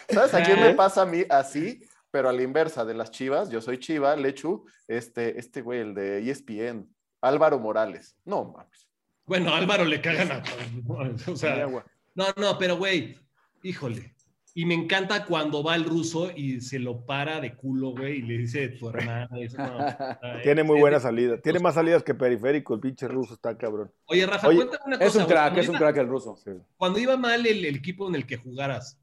¿Sabes 0.08 0.32
a 0.32 0.42
quién 0.42 0.60
¿Eh? 0.60 0.68
me 0.68 0.74
pasa 0.74 1.02
a 1.02 1.06
mí 1.06 1.22
así? 1.28 1.82
Pero 2.10 2.28
a 2.28 2.32
la 2.32 2.42
inversa 2.42 2.84
de 2.84 2.94
las 2.94 3.10
chivas, 3.10 3.50
yo 3.50 3.60
soy 3.60 3.78
chiva, 3.78 4.16
Lechu, 4.16 4.64
este, 4.88 5.38
este 5.38 5.62
güey, 5.62 5.80
el 5.80 5.94
de 5.94 6.28
ESPN, 6.30 6.88
Álvaro 7.20 7.58
Morales. 7.58 8.16
No 8.24 8.44
mames. 8.46 8.88
Bueno, 9.26 9.54
a 9.54 9.58
Álvaro 9.58 9.84
le 9.84 10.00
cagan 10.00 10.32
a. 10.32 10.42
O 11.30 11.36
sea, 11.36 11.66
no, 12.14 12.26
no, 12.36 12.58
pero 12.58 12.76
güey, 12.76 13.16
híjole. 13.62 14.14
Y 14.52 14.64
me 14.66 14.74
encanta 14.74 15.24
cuando 15.24 15.62
va 15.62 15.76
el 15.76 15.84
ruso 15.84 16.32
y 16.34 16.60
se 16.60 16.80
lo 16.80 17.06
para 17.06 17.40
de 17.40 17.54
culo, 17.54 17.90
güey, 17.92 18.16
y 18.18 18.22
le 18.22 18.38
dice 18.38 18.68
tu 18.70 18.88
hermana. 18.88 19.28
eso, 19.38 19.56
no, 19.58 19.78
Tiene 20.42 20.64
muy 20.64 20.80
buena 20.80 20.98
salida. 20.98 21.40
Tiene 21.40 21.60
más 21.60 21.74
salidas 21.76 22.02
que 22.02 22.14
periférico. 22.16 22.74
El 22.74 22.80
pinche 22.80 23.06
ruso 23.06 23.34
está 23.34 23.56
cabrón. 23.56 23.92
Oye, 24.06 24.26
Rafa, 24.26 24.48
Oye, 24.48 24.56
cuéntame 24.56 24.82
una 24.86 24.98
cosa. 24.98 25.08
Es 25.08 25.14
un 25.14 25.24
crack, 25.26 25.42
Cuando 25.44 25.60
es 25.60 25.68
un 25.68 25.74
iba- 25.76 25.78
crack 25.86 25.96
el 25.98 26.08
ruso. 26.08 26.36
Cuando 26.76 26.98
iba 26.98 27.16
mal 27.16 27.46
el, 27.46 27.64
el 27.64 27.76
equipo 27.76 28.08
en 28.08 28.16
el 28.16 28.26
que 28.26 28.38
jugaras 28.38 28.98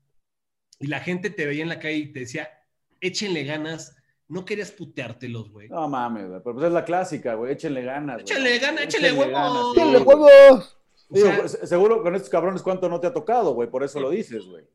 y 0.80 0.88
la 0.88 1.00
gente 1.00 1.30
te 1.30 1.46
veía 1.46 1.64
en 1.64 1.70
la 1.70 1.80
calle 1.80 1.96
y 1.96 2.12
te 2.12 2.20
decía, 2.20 2.50
échenle 3.02 3.44
ganas, 3.44 3.96
no 4.28 4.44
querías 4.46 4.72
puteártelos, 4.72 5.50
güey. 5.52 5.70
No 5.70 5.88
mames, 5.88 6.28
güey. 6.28 6.42
Pero 6.44 6.56
pues 6.56 6.68
es 6.68 6.74
la 6.74 6.86
clásica, 6.86 7.34
güey. 7.36 7.54
Échenle 7.54 7.82
ganas. 7.84 8.22
Échenle 8.22 8.60
ganas, 8.60 8.84
échenle 8.84 9.14
huevos. 9.14 9.32
ganas, 9.34 9.64
sí, 9.66 9.74
¡Tiene 9.76 10.00
güey. 10.00 10.18
huevos! 10.18 10.78
O 11.10 11.14
Digo, 11.16 11.48
sea, 11.48 11.66
seguro 11.68 12.04
con 12.04 12.16
estos 12.16 12.30
cabrones 12.30 12.62
cuánto 12.62 12.90
no 12.90 13.00
te 13.00 13.08
ha 13.08 13.14
tocado, 13.14 13.54
güey. 13.54 13.70
Por 13.70 13.84
eso 13.84 14.00
lo 14.00 14.10
dices, 14.10 14.46
güey. 14.46 14.66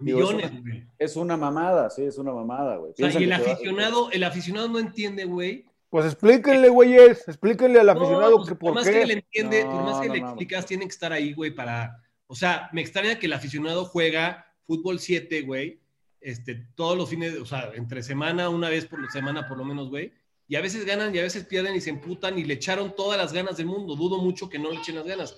Digo, 0.00 0.18
millones, 0.20 0.50
güey. 0.62 0.86
Es 0.98 1.16
una 1.16 1.36
mamada, 1.36 1.88
sí, 1.90 2.02
es 2.04 2.18
una 2.18 2.32
mamada, 2.32 2.76
güey. 2.76 2.92
O 2.92 2.94
sea, 2.96 3.20
y 3.20 3.24
el 3.24 3.32
va- 3.32 3.36
aficionado, 3.36 4.10
el 4.10 4.24
aficionado 4.24 4.68
no 4.68 4.78
entiende, 4.78 5.24
güey. 5.24 5.66
Pues 5.90 6.04
explíquenle, 6.06 6.68
güeyes. 6.68 7.26
Explíquenle 7.28 7.80
al 7.80 7.88
aficionado 7.88 8.30
No, 8.30 8.36
pues, 8.38 8.48
que 8.48 8.54
por 8.56 8.72
por 8.72 8.74
más 8.74 8.88
que 8.88 9.06
le 9.06 9.12
entiende, 9.14 9.64
No, 9.64 9.70
por 9.70 9.82
más 9.84 10.00
que 10.00 10.08
no 10.08 10.14
le 10.14 10.20
explicas, 10.20 10.66
tiene 10.66 10.84
que 10.84 10.90
estar 10.90 11.12
ahí, 11.12 11.32
güey, 11.32 11.50
para. 11.52 12.02
O 12.26 12.34
sea, 12.34 12.68
me 12.72 12.80
extraña 12.82 13.18
que 13.18 13.26
el 13.26 13.32
aficionado 13.32 13.84
juega 13.86 14.46
fútbol 14.66 14.98
7, 15.00 15.40
güey, 15.42 15.80
este, 16.20 16.66
todos 16.74 16.96
los 16.96 17.08
fines, 17.08 17.34
de- 17.34 17.40
o 17.40 17.46
sea, 17.46 17.70
entre 17.74 18.02
semana, 18.02 18.48
una 18.48 18.68
vez 18.68 18.86
por 18.86 18.98
semana, 19.10 19.48
por 19.48 19.58
lo 19.58 19.64
menos, 19.64 19.88
güey. 19.88 20.12
Y 20.48 20.56
a 20.56 20.62
veces 20.62 20.84
ganan 20.86 21.14
y 21.14 21.18
a 21.18 21.22
veces 21.22 21.44
pierden 21.44 21.74
y 21.74 21.80
se 21.80 21.90
emputan 21.90 22.38
y 22.38 22.44
le 22.44 22.54
echaron 22.54 22.94
todas 22.96 23.18
las 23.18 23.32
ganas 23.32 23.56
del 23.58 23.66
mundo. 23.66 23.94
Dudo 23.96 24.18
mucho 24.18 24.48
que 24.48 24.58
no 24.58 24.70
le 24.70 24.78
echen 24.78 24.94
las 24.94 25.06
ganas. 25.06 25.36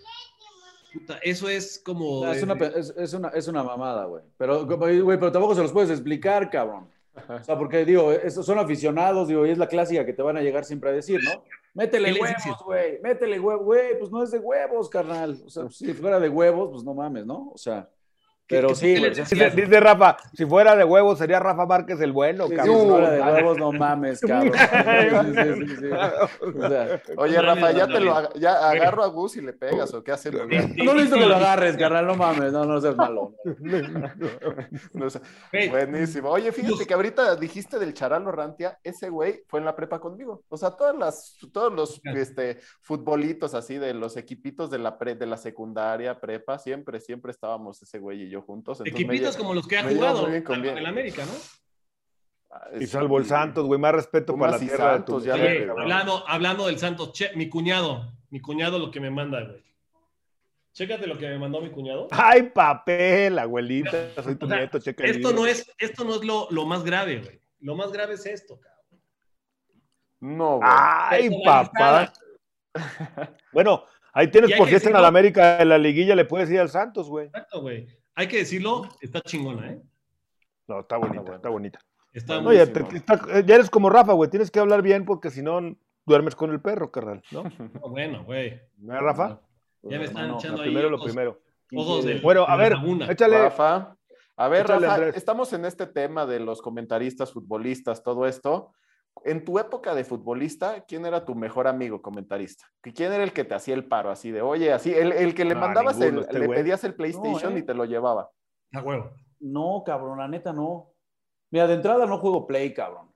Puta, 0.93 1.18
eso 1.22 1.49
es 1.49 1.81
como. 1.85 2.24
No, 2.24 2.33
es, 2.33 2.43
una, 2.43 2.55
eh, 2.55 2.72
es, 2.76 2.95
es 2.97 3.12
una, 3.12 3.28
es 3.28 3.49
una 3.49 3.62
mamada, 3.62 4.05
güey. 4.07 4.22
Pero, 4.37 4.66
güey, 4.66 5.03
pero 5.18 5.33
tampoco 5.33 5.55
se 5.55 5.62
los 5.62 5.72
puedes 5.72 5.91
explicar, 5.91 6.49
cabrón. 6.51 6.89
O 7.28 7.43
sea, 7.45 7.59
porque, 7.59 7.85
digo, 7.85 8.12
esos 8.12 8.47
son 8.47 8.59
aficionados, 8.59 9.28
digo, 9.28 9.45
y 9.47 9.51
es 9.51 9.59
la 9.59 9.66
clásica 9.68 10.07
que 10.07 10.12
te 10.12 10.22
van 10.22 10.37
a 10.37 10.43
llegar 10.43 10.64
siempre 10.64 10.91
a 10.91 10.93
decir, 10.93 11.20
¿no? 11.22 11.43
Métele 11.74 12.07
¿Qué 12.07 12.12
les 12.12 12.22
huevos, 12.22 12.62
güey. 12.64 13.01
Métele 13.03 13.41
huevos, 13.41 13.64
güey. 13.64 13.99
Pues 13.99 14.11
no 14.11 14.22
es 14.22 14.31
de 14.31 14.39
huevos, 14.39 14.89
carnal. 14.89 15.41
O 15.45 15.51
sea, 15.51 15.68
si 15.70 15.93
fuera 15.93 16.18
de 16.18 16.28
huevos, 16.28 16.70
pues 16.70 16.83
no 16.85 16.95
mames, 16.95 17.26
¿no? 17.26 17.51
O 17.53 17.59
sea, 17.59 17.89
pero 18.51 18.74
sí, 18.74 18.94
¿qué 18.94 18.98
güey. 18.98 19.11
les 19.11 19.20
o 19.20 19.26
sea, 19.26 19.48
Dice, 19.51 19.62
dice 19.62 19.80
Rafa, 19.80 20.16
si 20.34 20.44
fuera 20.44 20.74
de 20.74 20.84
huevos 20.84 21.18
sería 21.18 21.38
Rafa 21.38 21.66
Márquez 21.66 22.01
el 22.01 22.12
bueno, 22.12 22.48
Sí, 22.48 22.57
cabrón. 22.57 22.80
si 22.80 22.86
fuera 22.88 23.11
de 23.11 23.20
huevos, 23.22 23.59
no 23.59 23.72
mames, 23.72 24.20
cabrón. 24.20 24.53
Sí, 24.53 25.34
sí, 25.34 25.66
sí, 25.66 25.76
sí. 25.76 25.86
O 26.40 26.68
sea, 26.68 27.03
Oye, 27.16 27.36
No, 27.36 27.42
Rafa, 27.42 27.70
ya 27.72 27.86
te 27.86 28.01
lo 28.01 28.34
ya 28.34 28.68
agarro 28.68 29.05
a 29.05 29.07
Gus 29.07 29.36
y 29.36 29.40
le 29.40 29.53
pegas, 29.53 29.94
¿o 29.94 30.03
qué 30.03 30.12
hacemos? 30.12 30.42
Ya. 30.51 30.62
no 30.84 30.94
necesito 30.94 31.16
que 31.16 31.26
lo 31.26 31.36
agarres, 31.36 31.76
carnal, 31.76 32.07
no 32.07 32.16
mames, 32.16 32.53
no, 32.53 32.64
no 32.64 32.80
seas 32.80 32.96
malo. 32.96 33.34
No 34.92 35.09
sé. 35.09 35.20
Buenísimo. 35.70 36.30
Oye, 36.30 36.53
fíjate 36.53 36.86
que 36.86 36.94
ahorita 36.94 37.36
dijiste 37.36 37.78
del 37.78 37.94
Charalo 37.94 38.32
Rantia, 38.32 38.78
ese 38.82 39.09
güey 39.09 39.42
fue 39.46 39.61
en 39.61 39.66
la 39.66 39.76
prepa 39.76 40.01
conmigo. 40.01 40.42
O 40.48 40.57
sea, 40.57 40.72
todas 40.72 40.96
las, 40.96 41.36
todos 41.53 41.72
los 41.72 42.01
este, 42.05 42.59
futbolitos 42.80 43.55
así 43.55 43.78
de 43.78 43.94
los 43.94 44.16
equipitos 44.16 44.70
de 44.70 44.78
la 44.78 44.98
pre, 44.98 45.14
de 45.14 45.26
la 45.26 45.36
secundaria, 45.36 46.20
prepa, 46.20 46.59
siempre, 46.59 47.01
siempre 47.01 47.30
estábamos 47.30 47.82
ese 47.82 47.98
güey 47.98 48.22
y 48.22 48.30
yo 48.30 48.39
juntos. 48.43 48.80
Me 48.80 48.91
Equipitos 48.91 49.36
como 49.36 49.55
los 49.55 49.66
que 49.66 49.78
ha 49.78 49.84
jugado 49.84 50.26
con 50.45 50.62
bien. 50.62 50.78
en 50.78 50.86
América, 50.86 51.24
¿no? 51.24 51.32
Ah, 52.51 52.68
Y 52.80 52.86
salvo 52.86 53.18
el 53.18 53.26
Santos, 53.26 53.64
güey, 53.66 53.78
más 53.78 53.93
respeto 53.93 54.36
para 54.36 54.53
la 54.53 54.59
tierra 54.59 54.95
Santos, 54.95 55.24
de 55.24 55.30
tu 55.30 55.36
Oye, 55.36 55.70
hablando, 55.70 56.24
hablando 56.26 56.66
del 56.66 56.78
Santos, 56.78 57.12
che, 57.12 57.30
mi 57.36 57.49
cuñado, 57.49 58.12
mi 58.30 58.41
cuñado 58.41 58.78
lo 58.78 58.91
que 58.91 59.01
me 59.01 59.11
manda, 59.11 59.45
güey. 59.45 59.62
Chécate 60.72 61.07
lo 61.07 61.18
que 61.18 61.28
me 61.28 61.38
mandó 61.38 61.61
mi 61.61 61.70
cuñado. 61.70 62.09
Ay, 62.11 62.45
papel, 62.45 63.38
abuelita, 63.38 64.22
soy 64.22 64.36
tu 64.36 64.47
O 64.47 64.49
sea, 64.49 64.59
nieto, 64.59 64.78
checa 64.78 65.05
el 65.05 65.11
Esto 65.11 65.32
no 65.32 65.47
es, 65.47 65.70
esto 65.78 66.05
no 66.05 66.14
es 66.14 66.24
lo, 66.24 66.49
lo 66.51 66.64
más 66.64 66.84
grave, 66.84 67.20
güey. 67.20 67.41
Lo 67.61 67.74
más 67.74 67.93
grave 67.93 68.14
es 68.14 68.26
esto, 68.26 68.59
cabrón. 68.59 69.03
No, 70.20 70.57
güey. 70.57 70.68
Ay, 70.70 71.30
papá. 71.45 72.12
Bueno, 73.53 73.84
ahí 74.12 74.28
tienes 74.28 74.57
por 74.57 74.68
que 74.68 74.78
si 74.78 74.86
en 74.86 74.93
la 74.93 75.09
América, 75.09 75.61
en 75.61 75.68
la 75.70 75.78
liguilla 75.78 76.14
le 76.14 76.24
puedes 76.24 76.49
ir 76.51 76.61
al 76.61 76.68
Santos, 76.68 77.09
güey. 77.09 77.26
Exacto, 77.26 77.62
güey. 77.62 77.88
Hay 78.21 78.29
que 78.29 78.37
decirlo, 78.37 78.87
está 79.01 79.23
chingona, 79.23 79.71
¿eh? 79.71 79.81
No, 80.68 80.81
está 80.81 80.99
bonita, 80.99 81.21
bueno. 81.23 81.37
está 81.37 81.49
bonita. 81.49 81.79
Está 82.12 82.41
No, 82.43 82.53
ya, 82.53 82.66
te- 82.71 82.85
te 82.85 82.97
está- 82.99 83.41
ya 83.41 83.55
eres 83.55 83.71
como 83.71 83.89
Rafa, 83.89 84.12
güey, 84.12 84.29
tienes 84.29 84.51
que 84.51 84.61
hablar 84.61 84.83
bien 84.83 85.07
porque 85.07 85.31
si 85.31 85.41
no 85.43 85.75
duermes 86.05 86.37
con 86.37 86.51
el 86.51 86.61
perro, 86.61 86.91
carnal, 86.93 87.23
¿no? 87.31 87.45
bueno, 87.91 88.23
güey. 88.25 88.61
¿No 88.77 88.95
es, 88.95 89.01
Rafa? 89.01 89.41
Ya 89.85 89.99
me 89.99 90.05
están 90.05 90.25
Hermano, 90.25 90.39
echando 90.39 90.57
Lo 90.59 90.62
ahí 90.64 90.68
primero, 90.68 90.91
lo 90.91 91.03
primero. 91.03 91.41
ojos 91.75 92.05
del- 92.05 92.21
Bueno, 92.21 92.45
a 92.47 92.59
de 92.59 92.62
ver, 92.62 92.73
laguna. 92.73 93.07
échale. 93.11 93.39
Rafa. 93.39 93.97
A 94.37 94.49
ver, 94.49 94.66
Échale, 94.66 94.81
Rafa, 94.87 94.95
Andrés. 94.97 95.16
estamos 95.16 95.53
en 95.55 95.64
este 95.64 95.87
tema 95.87 96.27
de 96.27 96.41
los 96.41 96.61
comentaristas, 96.61 97.33
futbolistas, 97.33 98.03
todo 98.03 98.27
esto. 98.27 98.75
En 99.25 99.45
tu 99.45 99.59
época 99.59 99.95
de 99.95 100.05
futbolista, 100.05 100.85
¿quién 100.87 101.05
era 101.05 101.25
tu 101.25 101.35
mejor 101.35 101.67
amigo 101.69 102.01
comentarista? 102.01 102.65
¿Quién 102.81 103.13
era 103.13 103.23
el 103.23 103.33
que 103.33 103.45
te 103.45 103.55
hacía 103.55 103.75
el 103.75 103.85
paro? 103.87 104.11
Así 104.11 104.31
de, 104.31 104.41
oye, 104.41 104.73
así, 104.73 104.93
el, 104.95 105.13
el 105.13 105.35
que 105.35 105.45
le 105.45 105.55
No, 105.55 105.61
mandabas, 105.61 105.97
el- 105.97 106.01
ninguno, 106.07 106.23
este 106.23 106.39
le 106.39 106.47
güey. 106.47 106.59
pedías 106.59 106.83
el 106.85 106.95
PlayStation 106.95 107.53
No, 107.53 107.57
¿eh? 107.59 107.61
y 107.61 107.63
te 107.65 107.75
lo 107.75 107.85
llevaba. 107.85 108.31
A 108.73 108.81
huevo. 108.81 109.11
No, 109.41 109.83
cabrón, 109.85 110.19
la 110.19 110.29
neta 110.29 110.53
no. 110.53 110.93
Mira, 111.51 111.67
de 111.67 111.75
entrada 111.75 112.07
no 112.07 112.19
juego 112.19 112.47
play, 112.47 112.73
cabrón. 112.73 113.11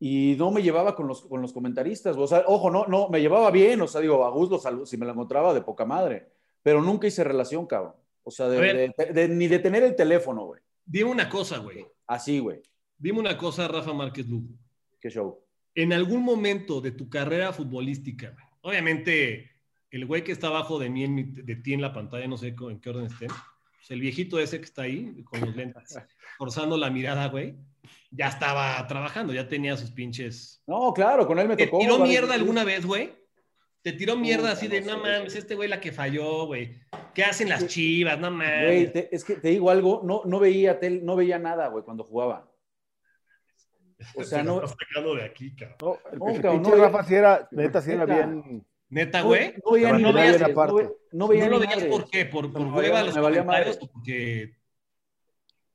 Y 0.00 0.34
no 0.38 0.50
me 0.50 0.62
llevaba 0.62 0.94
con 0.96 1.06
los, 1.06 1.22
con 1.26 1.42
los 1.42 1.52
comentaristas. 1.52 2.16
O 2.16 2.26
sea, 2.26 2.44
ojo, 2.46 2.70
no, 2.70 2.86
no, 2.86 3.08
me 3.08 3.20
llevaba 3.20 3.50
bien. 3.50 3.80
O 3.82 3.86
sea, 3.86 4.00
digo, 4.00 4.24
a 4.24 4.30
Gus 4.30 4.48
lo 4.50 4.58
salu- 4.58 4.86
si 4.86 4.96
me 4.96 5.04
lo 5.06 5.12
encontraba 5.12 5.52
de 5.54 5.60
poca 5.60 5.84
madre. 5.84 6.32
Pero 6.62 6.80
nunca 6.82 7.06
hice 7.06 7.22
relación, 7.24 7.66
cabrón. 7.66 7.94
O 8.24 8.30
sea, 8.30 8.48
de- 8.48 8.58
ver. 8.58 8.94
de- 8.96 9.12
de- 9.12 9.28
ni 9.28 9.48
de 9.48 9.58
tener 9.58 9.82
el 9.82 9.94
teléfono, 9.94 10.46
güey. 10.46 10.60
Dime 10.84 11.10
una 11.10 11.28
cosa, 11.28 11.58
güey. 11.58 11.86
Así, 12.06 12.38
güey. 12.38 12.62
Dime 12.98 13.20
una 13.20 13.36
cosa, 13.36 13.68
Rafa 13.68 13.92
Márquez 13.92 14.26
Lugo. 14.28 14.48
Qué 15.02 15.10
show. 15.10 15.38
En 15.74 15.92
algún 15.92 16.22
momento 16.22 16.80
de 16.80 16.92
tu 16.92 17.10
carrera 17.10 17.52
futbolística, 17.52 18.34
obviamente 18.62 19.50
el 19.90 20.06
güey 20.06 20.22
que 20.24 20.32
está 20.32 20.46
abajo 20.46 20.78
de 20.78 20.88
mí, 20.88 21.04
en 21.04 21.14
mi- 21.14 21.24
de 21.24 21.56
ti 21.56 21.74
en 21.74 21.82
la 21.82 21.92
pantalla, 21.92 22.26
no 22.26 22.36
sé 22.38 22.48
en 22.58 22.80
qué 22.80 22.88
orden 22.90 23.06
estén, 23.06 23.28
pues 23.28 23.90
el 23.90 24.00
viejito 24.00 24.38
ese 24.38 24.58
que 24.58 24.64
está 24.64 24.82
ahí 24.82 25.22
con 25.24 25.40
los 25.40 25.54
lentes, 25.56 25.98
forzando 26.38 26.76
la 26.78 26.88
mirada, 26.88 27.28
güey, 27.28 27.56
ya 28.10 28.28
estaba 28.28 28.86
trabajando, 28.86 29.32
ya 29.34 29.48
tenía 29.48 29.76
sus 29.76 29.90
pinches. 29.90 30.62
No, 30.66 30.94
claro, 30.94 31.26
con 31.26 31.38
él 31.38 31.48
me 31.48 31.56
¿Te 31.56 31.66
tocó. 31.66 31.80
tiró 31.80 31.98
varias 31.98 32.08
mierda 32.20 32.34
alguna 32.34 32.64
vez, 32.64 32.86
güey? 32.86 33.12
¿Te 33.82 33.92
tiró 33.92 34.16
mierda 34.16 34.52
así 34.52 34.68
de, 34.68 34.80
no 34.82 34.92
sé, 34.92 34.96
mames, 34.98 35.34
este 35.34 35.56
güey 35.56 35.68
la 35.68 35.80
que 35.80 35.90
falló, 35.90 36.46
güey? 36.46 36.78
¿Qué 37.14 37.24
hacen 37.24 37.48
las 37.48 37.66
chivas? 37.66 38.16
No 38.20 38.30
mames. 38.30 38.64
Güey, 38.64 38.92
te- 38.92 39.14
es 39.14 39.24
que 39.24 39.34
te 39.34 39.48
digo 39.48 39.70
algo, 39.70 40.02
no, 40.04 40.22
no 40.24 40.38
veía 40.38 40.78
tel, 40.78 41.04
no 41.04 41.16
veía 41.16 41.38
nada, 41.40 41.66
güey, 41.68 41.82
cuando 41.84 42.04
jugaba. 42.04 42.48
O 44.14 44.22
sea, 44.24 44.42
no. 44.42 44.56
estás 44.56 44.76
sacando 44.78 45.14
de 45.14 45.24
aquí, 45.24 45.54
cabrón. 45.54 45.76
No, 45.80 45.98
el, 46.12 46.18
No, 46.36 46.42
cabrón, 46.42 46.62
no, 46.62 46.74
Rafa 46.76 47.04
sí 47.04 47.14
era, 47.14 47.48
neta, 47.50 47.80
sí 47.82 47.92
era 47.92 48.04
bien. 48.06 48.64
Neta, 48.88 49.20
No, 49.22 49.28
güey. 49.28 49.54
no 49.64 49.72
veía 49.72 49.92
ni 49.94 50.02
no 50.02 50.12
veías 50.12 50.40
no 50.40 50.48
no 51.12 51.28
veía 51.28 51.44
¿No 51.46 51.50
lo 51.52 51.60
veías 51.60 51.84
por 51.84 52.10
qué? 52.10 52.26
¿Por, 52.26 52.52
por 52.52 52.60
Me 52.62 52.68
hueva 52.72 53.00
valía- 53.00 53.04
los 53.04 53.14
me 53.14 53.20
valía 53.22 53.44
comentarios 53.44 53.78
o 53.80 53.90
porque 53.90 54.54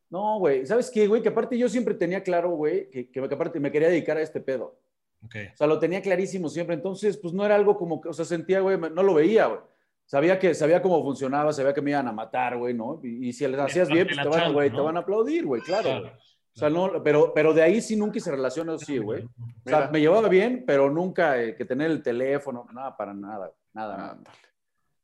No, 0.10 0.38
güey, 0.40 0.66
¿sabes 0.66 0.92
qué, 0.92 1.08
güey? 1.08 1.22
Que 1.24 1.30
aparte 1.30 1.58
yo 1.58 1.68
siempre 1.68 1.96
tenía 1.96 2.22
claro, 2.22 2.52
güey, 2.52 2.90
que, 2.90 3.10
que 3.10 3.20
aparte 3.20 3.60
me 3.60 3.72
quería 3.72 3.90
dedicar 3.90 4.18
a 4.18 4.22
este 4.22 4.40
pedo. 4.40 4.80
Okay. 5.26 5.48
O 5.48 5.58
sea, 5.58 5.66
lo 5.68 5.80
tenía 5.80 6.00
clarísimo 6.02 6.48
siempre. 6.48 6.76
Entonces, 6.76 7.18
pues 7.18 7.34
no 7.34 7.44
era 7.44 7.56
algo 7.56 7.76
como 7.76 8.00
que, 8.00 8.10
o 8.10 8.14
sea, 8.14 8.24
sentía, 8.24 8.60
güey, 8.60 8.78
no 8.80 9.02
lo 9.04 9.16
veía, 9.16 9.48
güey. 9.48 9.62
Sabía 10.06 10.38
que 10.40 10.54
sabía 10.54 10.82
cómo 10.82 11.04
funcionaba, 11.04 11.52
sabía 11.52 11.74
que 11.74 11.82
me 11.82 11.90
iban 11.92 12.08
a 12.08 12.14
matar, 12.14 12.56
güey, 12.58 12.74
¿no? 12.74 13.02
Y, 13.04 13.28
y 13.30 13.34
si 13.34 13.46
les 13.48 13.60
hacías 13.60 13.90
bien, 13.90 14.06
pues 14.08 14.22
te 14.22 14.28
van, 14.30 14.54
güey, 14.54 14.70
te 14.70 14.80
van 14.80 14.96
a 14.96 15.00
aplaudir, 15.02 15.46
güey, 15.46 15.62
claro. 15.64 15.90
Claro. 15.90 16.12
O 16.58 16.60
sea, 16.60 16.72
no, 16.72 17.04
pero, 17.04 17.34
pero 17.36 17.54
de 17.54 17.62
ahí 17.62 17.80
sí 17.82 17.96
nunca 17.96 18.20
se 18.20 18.32
relacionó 18.32 18.80
sí, 18.80 18.98
güey. 18.98 19.24
O 19.24 19.70
sea, 19.70 19.90
me 19.94 20.00
llevaba 20.00 20.28
bien, 20.28 20.64
pero 20.66 20.90
nunca 20.90 21.40
eh, 21.40 21.56
que 21.56 21.66
tener 21.66 21.92
el 21.92 22.02
teléfono, 22.02 22.66
nada, 22.74 22.98
para 22.98 23.14
nada, 23.14 23.52
nada. 23.74 23.96
nada. 23.98 24.12
Ándale, 24.14 24.38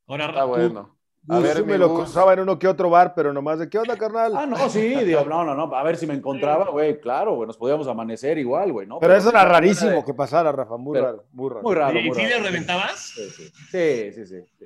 Ahora, 0.08 0.26
Está 0.30 0.44
bueno. 0.46 0.98
A 1.30 1.38
ver, 1.40 1.58
sí 1.58 1.64
me 1.64 1.78
lo 1.78 1.94
cruzaba 1.94 2.34
en 2.34 2.40
uno 2.40 2.58
que 2.58 2.68
otro 2.68 2.90
bar, 2.90 3.14
pero 3.16 3.32
nomás 3.32 3.60
de 3.60 3.70
qué 3.70 3.78
onda, 3.78 3.96
carnal. 3.96 4.34
Ah, 4.36 4.48
no, 4.48 4.68
sí, 4.68 4.80
digo, 5.06 5.24
no, 5.26 5.46
no, 5.46 5.54
no, 5.54 5.74
a 5.76 5.84
ver 5.84 5.96
si 5.96 6.08
me 6.08 6.16
encontraba, 6.16 6.70
güey, 6.72 7.00
claro, 7.00 7.36
güey, 7.36 7.46
nos 7.46 7.56
podíamos 7.56 7.88
amacer 7.88 8.40
igual, 8.40 8.72
güey, 8.74 8.88
¿no? 8.88 9.00
pero 9.00 9.14
eso 9.16 9.30
era 9.30 9.46
rarísimo 9.46 9.92
de- 9.92 10.04
que 10.04 10.14
pasara, 10.16 10.52
Rafa, 10.52 10.76
muy 10.78 10.94
Pero- 10.96 11.06
raro, 11.06 11.24
muy 11.34 11.50
raro. 11.50 11.62
Muy 11.62 11.76
raro, 11.76 12.00
¿Y 12.00 12.12
si 12.16 12.22
le 12.26 12.40
reventabas? 12.40 13.00
Sí, 13.00 13.30
sí, 13.30 13.44
sí, 13.72 14.12
sí, 14.12 14.26
sí, 14.26 14.42
sí. 14.58 14.66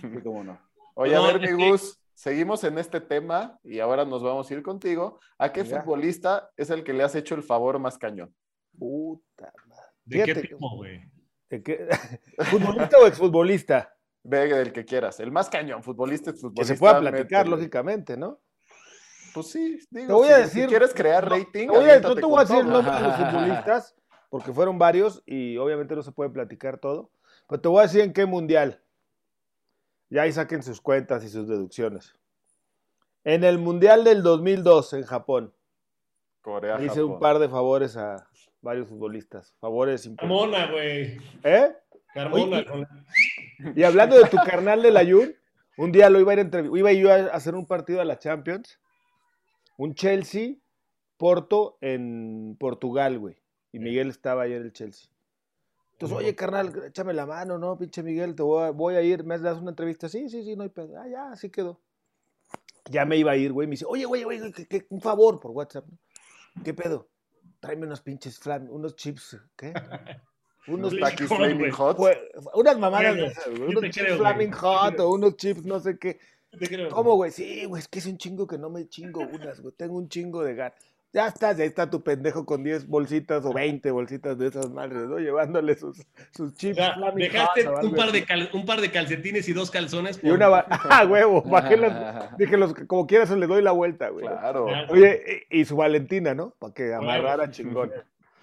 Sí, 0.00 0.20
cómo 0.22 0.44
no. 0.44 0.58
Oye, 0.94 1.14
No, 1.14 1.24
a 1.24 1.32
ver, 1.32 1.40
mi 1.40 1.46
que- 1.56 1.70
Gus, 1.70 1.97
seguimos 2.18 2.64
en 2.64 2.78
este 2.78 3.00
tema 3.00 3.58
y 3.62 3.78
ahora 3.78 4.04
nos 4.04 4.22
vamos 4.24 4.50
a 4.50 4.54
ir 4.54 4.62
contigo. 4.64 5.20
¿A 5.38 5.52
qué 5.52 5.64
futbolista 5.64 6.50
es 6.56 6.68
el 6.70 6.82
que 6.82 6.92
le 6.92 7.04
has 7.04 7.14
hecho 7.14 7.36
el 7.36 7.44
favor 7.44 7.78
más 7.78 7.96
cañón? 7.96 8.34
Puta 8.76 9.52
madre. 9.66 9.82
¿De 10.04 10.16
qué 10.18 10.24
Fíjate 10.24 10.42
que- 10.42 10.48
tipo, 10.48 10.76
güey? 10.76 11.00
¿Futbolista 12.50 12.98
o 12.98 13.06
exfutbolista? 13.06 13.94
Ve 14.24 14.48
del 14.48 14.72
que 14.72 14.84
quieras. 14.84 15.20
El 15.20 15.30
más 15.30 15.48
cañón, 15.48 15.82
futbolista, 15.82 16.32
Que 16.32 16.38
futbolista. 16.38 16.74
se 16.74 16.78
pueda 16.78 16.98
platicar, 17.00 17.46
lógicamente, 17.48 18.16
¿no? 18.16 18.40
Pues 19.32 19.50
sí, 19.50 19.78
digo, 19.90 20.06
Te 20.08 20.12
voy 20.12 20.26
si, 20.26 20.32
a 20.32 20.36
si 20.38 20.42
decir- 20.42 20.68
quieres 20.68 20.92
crear 20.94 21.28
rating, 21.30 21.68
no 21.68 21.76
aviéntate 21.76 22.20
te 22.20 22.26
voy 22.26 22.38
a 22.38 22.40
decir 22.40 22.56
el 22.58 22.68
nombre 22.68 22.94
de 22.94 23.00
los 23.00 23.14
futbolistas, 23.16 23.94
porque 24.28 24.52
fueron 24.52 24.78
varios 24.78 25.22
y 25.24 25.56
obviamente 25.56 25.94
no 25.94 26.02
se 26.02 26.12
puede 26.12 26.30
platicar 26.30 26.78
todo. 26.78 27.10
Pero 27.48 27.60
te 27.60 27.68
voy 27.68 27.78
a 27.78 27.82
decir 27.82 28.00
en 28.00 28.12
qué 28.12 28.26
mundial. 28.26 28.82
Ya 30.10 30.22
ahí 30.22 30.32
saquen 30.32 30.62
sus 30.62 30.80
cuentas 30.80 31.24
y 31.24 31.28
sus 31.28 31.46
deducciones. 31.48 32.14
En 33.24 33.44
el 33.44 33.58
mundial 33.58 34.04
del 34.04 34.22
2002 34.22 34.94
en 34.94 35.02
Japón, 35.04 35.52
Corea, 36.40 36.76
hice 36.78 36.88
Japón. 37.00 37.04
un 37.12 37.18
par 37.20 37.38
de 37.38 37.48
favores 37.48 37.96
a 37.96 38.26
varios 38.62 38.88
futbolistas. 38.88 39.54
Favores 39.60 40.06
importantes. 40.06 40.40
Carmona, 40.50 40.72
güey. 40.72 41.18
¿Eh? 41.44 41.72
Carmona. 42.14 42.64
Oye, 42.72 42.86
Y 43.76 43.82
hablando 43.82 44.16
de 44.16 44.28
tu 44.30 44.36
carnal 44.38 44.80
del 44.82 44.96
Ayun, 44.96 45.34
un 45.76 45.92
día 45.92 46.08
lo 46.08 46.20
iba 46.20 46.32
a 46.32 46.34
ir 46.34 46.40
a 46.40 46.44
entrev- 46.44 46.76
iba 46.78 46.92
yo 46.92 47.12
a 47.12 47.16
hacer 47.34 47.54
un 47.54 47.66
partido 47.66 48.00
a 48.00 48.04
la 48.04 48.18
Champions, 48.18 48.80
un 49.76 49.94
Chelsea 49.94 50.54
Porto 51.18 51.76
en 51.80 52.56
Portugal, 52.58 53.18
güey. 53.18 53.36
Y 53.72 53.78
Miguel 53.80 54.08
estaba 54.08 54.42
ahí 54.44 54.54
en 54.54 54.62
el 54.62 54.72
Chelsea. 54.72 55.10
Entonces, 55.98 56.16
oye, 56.16 56.34
carnal, 56.36 56.72
échame 56.86 57.12
la 57.12 57.26
mano, 57.26 57.58
¿no? 57.58 57.76
Pinche 57.76 58.04
Miguel, 58.04 58.36
te 58.36 58.42
voy 58.44 58.62
a, 58.62 58.70
voy 58.70 58.94
a 58.94 59.02
ir, 59.02 59.24
¿me 59.24 59.36
das 59.36 59.58
una 59.58 59.70
entrevista? 59.70 60.08
Sí, 60.08 60.28
sí, 60.28 60.44
sí, 60.44 60.54
no 60.54 60.62
hay 60.62 60.68
pedo. 60.68 60.96
Ah, 60.96 61.08
ya, 61.08 61.32
así 61.32 61.50
quedó. 61.50 61.80
Ya 62.88 63.04
me 63.04 63.16
iba 63.16 63.32
a 63.32 63.36
ir, 63.36 63.52
güey. 63.52 63.66
Me 63.66 63.72
dice, 63.72 63.84
oye, 63.84 64.04
güey, 64.04 64.22
güey, 64.22 64.52
que- 64.52 64.66
que- 64.68 64.86
un 64.90 65.00
favor 65.00 65.40
por 65.40 65.50
WhatsApp. 65.50 65.86
¿no? 65.88 66.62
¿Qué 66.62 66.72
pedo? 66.72 67.08
Tráeme 67.58 67.86
unos 67.86 68.00
pinches 68.00 68.38
flam, 68.38 68.68
unos 68.70 68.94
chips, 68.94 69.36
¿qué? 69.56 69.74
Unos 70.68 70.92
Hot, 71.00 71.18
Flaming. 71.26 71.70
Hot. 71.72 71.98
Unas 72.54 72.78
mamadas 72.78 73.16
unos 73.58 73.82
chips 73.84 73.96
creo. 73.96 74.16
Flaming 74.18 74.52
Hot 74.52 75.00
o 75.00 75.10
unos 75.10 75.36
chips 75.36 75.64
no 75.64 75.80
sé 75.80 75.98
qué. 75.98 76.20
Creo, 76.52 76.90
¿Cómo, 76.90 77.16
güey? 77.16 77.32
Sí, 77.32 77.64
güey, 77.64 77.80
es 77.82 77.88
que 77.88 77.98
es 77.98 78.06
un 78.06 78.16
chingo 78.18 78.46
que 78.46 78.56
no 78.56 78.70
me 78.70 78.88
chingo 78.88 79.20
unas, 79.20 79.60
güey. 79.60 79.74
Tengo 79.74 79.96
un 79.96 80.08
chingo 80.08 80.44
de 80.44 80.54
ganas. 80.54 80.78
Ya 81.12 81.26
estás, 81.26 81.56
ya 81.56 81.64
está 81.64 81.88
tu 81.88 82.02
pendejo 82.02 82.44
con 82.44 82.62
10 82.62 82.86
bolsitas 82.86 83.42
o 83.46 83.52
20 83.54 83.90
bolsitas 83.92 84.36
de 84.36 84.48
esas 84.48 84.70
madres, 84.70 85.08
¿no? 85.08 85.18
Llevándole 85.18 85.74
sus, 85.74 85.96
sus 86.32 86.52
O 86.52 86.54
chips 86.54 86.76
sea, 86.76 86.96
dejaste 87.14 87.66
un 87.82 87.94
par, 87.94 88.12
de 88.12 88.24
cal- 88.24 88.50
un 88.52 88.66
par 88.66 88.80
de 88.82 88.90
calcetines 88.90 89.48
y 89.48 89.54
dos 89.54 89.70
calzones. 89.70 90.18
Y 90.18 90.20
por- 90.26 90.32
una... 90.32 90.48
ba- 90.48 90.66
¡Ah, 90.68 91.06
huevo! 91.06 91.42
Bajé 91.46 91.78
las... 91.78 92.36
Dije, 92.38 92.58
los, 92.58 92.74
como 92.86 93.06
quieras 93.06 93.30
le 93.30 93.46
doy 93.46 93.62
la 93.62 93.72
vuelta, 93.72 94.10
güey. 94.10 94.26
Claro. 94.26 94.66
Claro. 94.66 94.92
Oye, 94.92 95.46
y, 95.50 95.60
y 95.60 95.64
su 95.64 95.76
Valentina, 95.76 96.34
¿no? 96.34 96.50
Para 96.58 96.74
que 96.74 96.92
amarrara 96.92 97.44
Huevo. 97.44 97.52
chingón. 97.52 97.90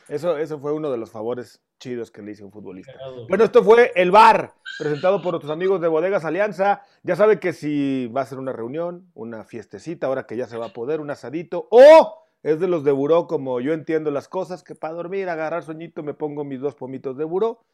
Eso, 0.08 0.38
eso 0.38 0.60
fue 0.60 0.74
uno 0.74 0.92
de 0.92 0.98
los 0.98 1.12
favores 1.12 1.62
chidos 1.80 2.10
que 2.10 2.22
le 2.24 2.32
hice 2.32 2.42
a 2.44 2.46
un 2.48 2.52
futbolista. 2.52 2.94
Bueno, 3.30 3.44
esto 3.44 3.64
fue 3.64 3.92
El 3.96 4.10
Bar, 4.12 4.54
presentado 4.80 5.22
por 5.22 5.34
nuestros 5.34 5.52
amigos 5.52 5.82
de 5.82 5.88
Bodegas 5.88 6.26
Alianza. 6.26 6.82
Ya 7.04 7.16
sabe 7.16 7.40
que 7.40 7.54
si 7.54 8.08
va 8.08 8.22
a 8.22 8.26
ser 8.26 8.38
una 8.40 8.54
reunión, 8.54 9.10
una 9.14 9.44
fiestecita, 9.44 10.08
ahora 10.08 10.26
que 10.26 10.38
ya 10.38 10.48
se 10.48 10.58
va 10.58 10.68
a 10.68 10.74
poder, 10.74 11.00
un 11.00 11.10
asadito, 11.12 11.68
o 11.72 12.25
es 12.46 12.60
de 12.60 12.68
los 12.68 12.84
de 12.84 12.92
buró, 12.92 13.26
como 13.26 13.60
yo 13.60 13.74
entiendo 13.74 14.12
las 14.12 14.28
cosas, 14.28 14.62
que 14.62 14.76
para 14.76 14.94
dormir, 14.94 15.30
agarrar 15.30 15.64
sueñito, 15.64 16.04
me 16.04 16.14
pongo 16.14 16.44
mis 16.44 16.60
dos 16.60 16.76
pomitos 16.76 17.18
de 17.18 17.24
buró. 17.24 17.66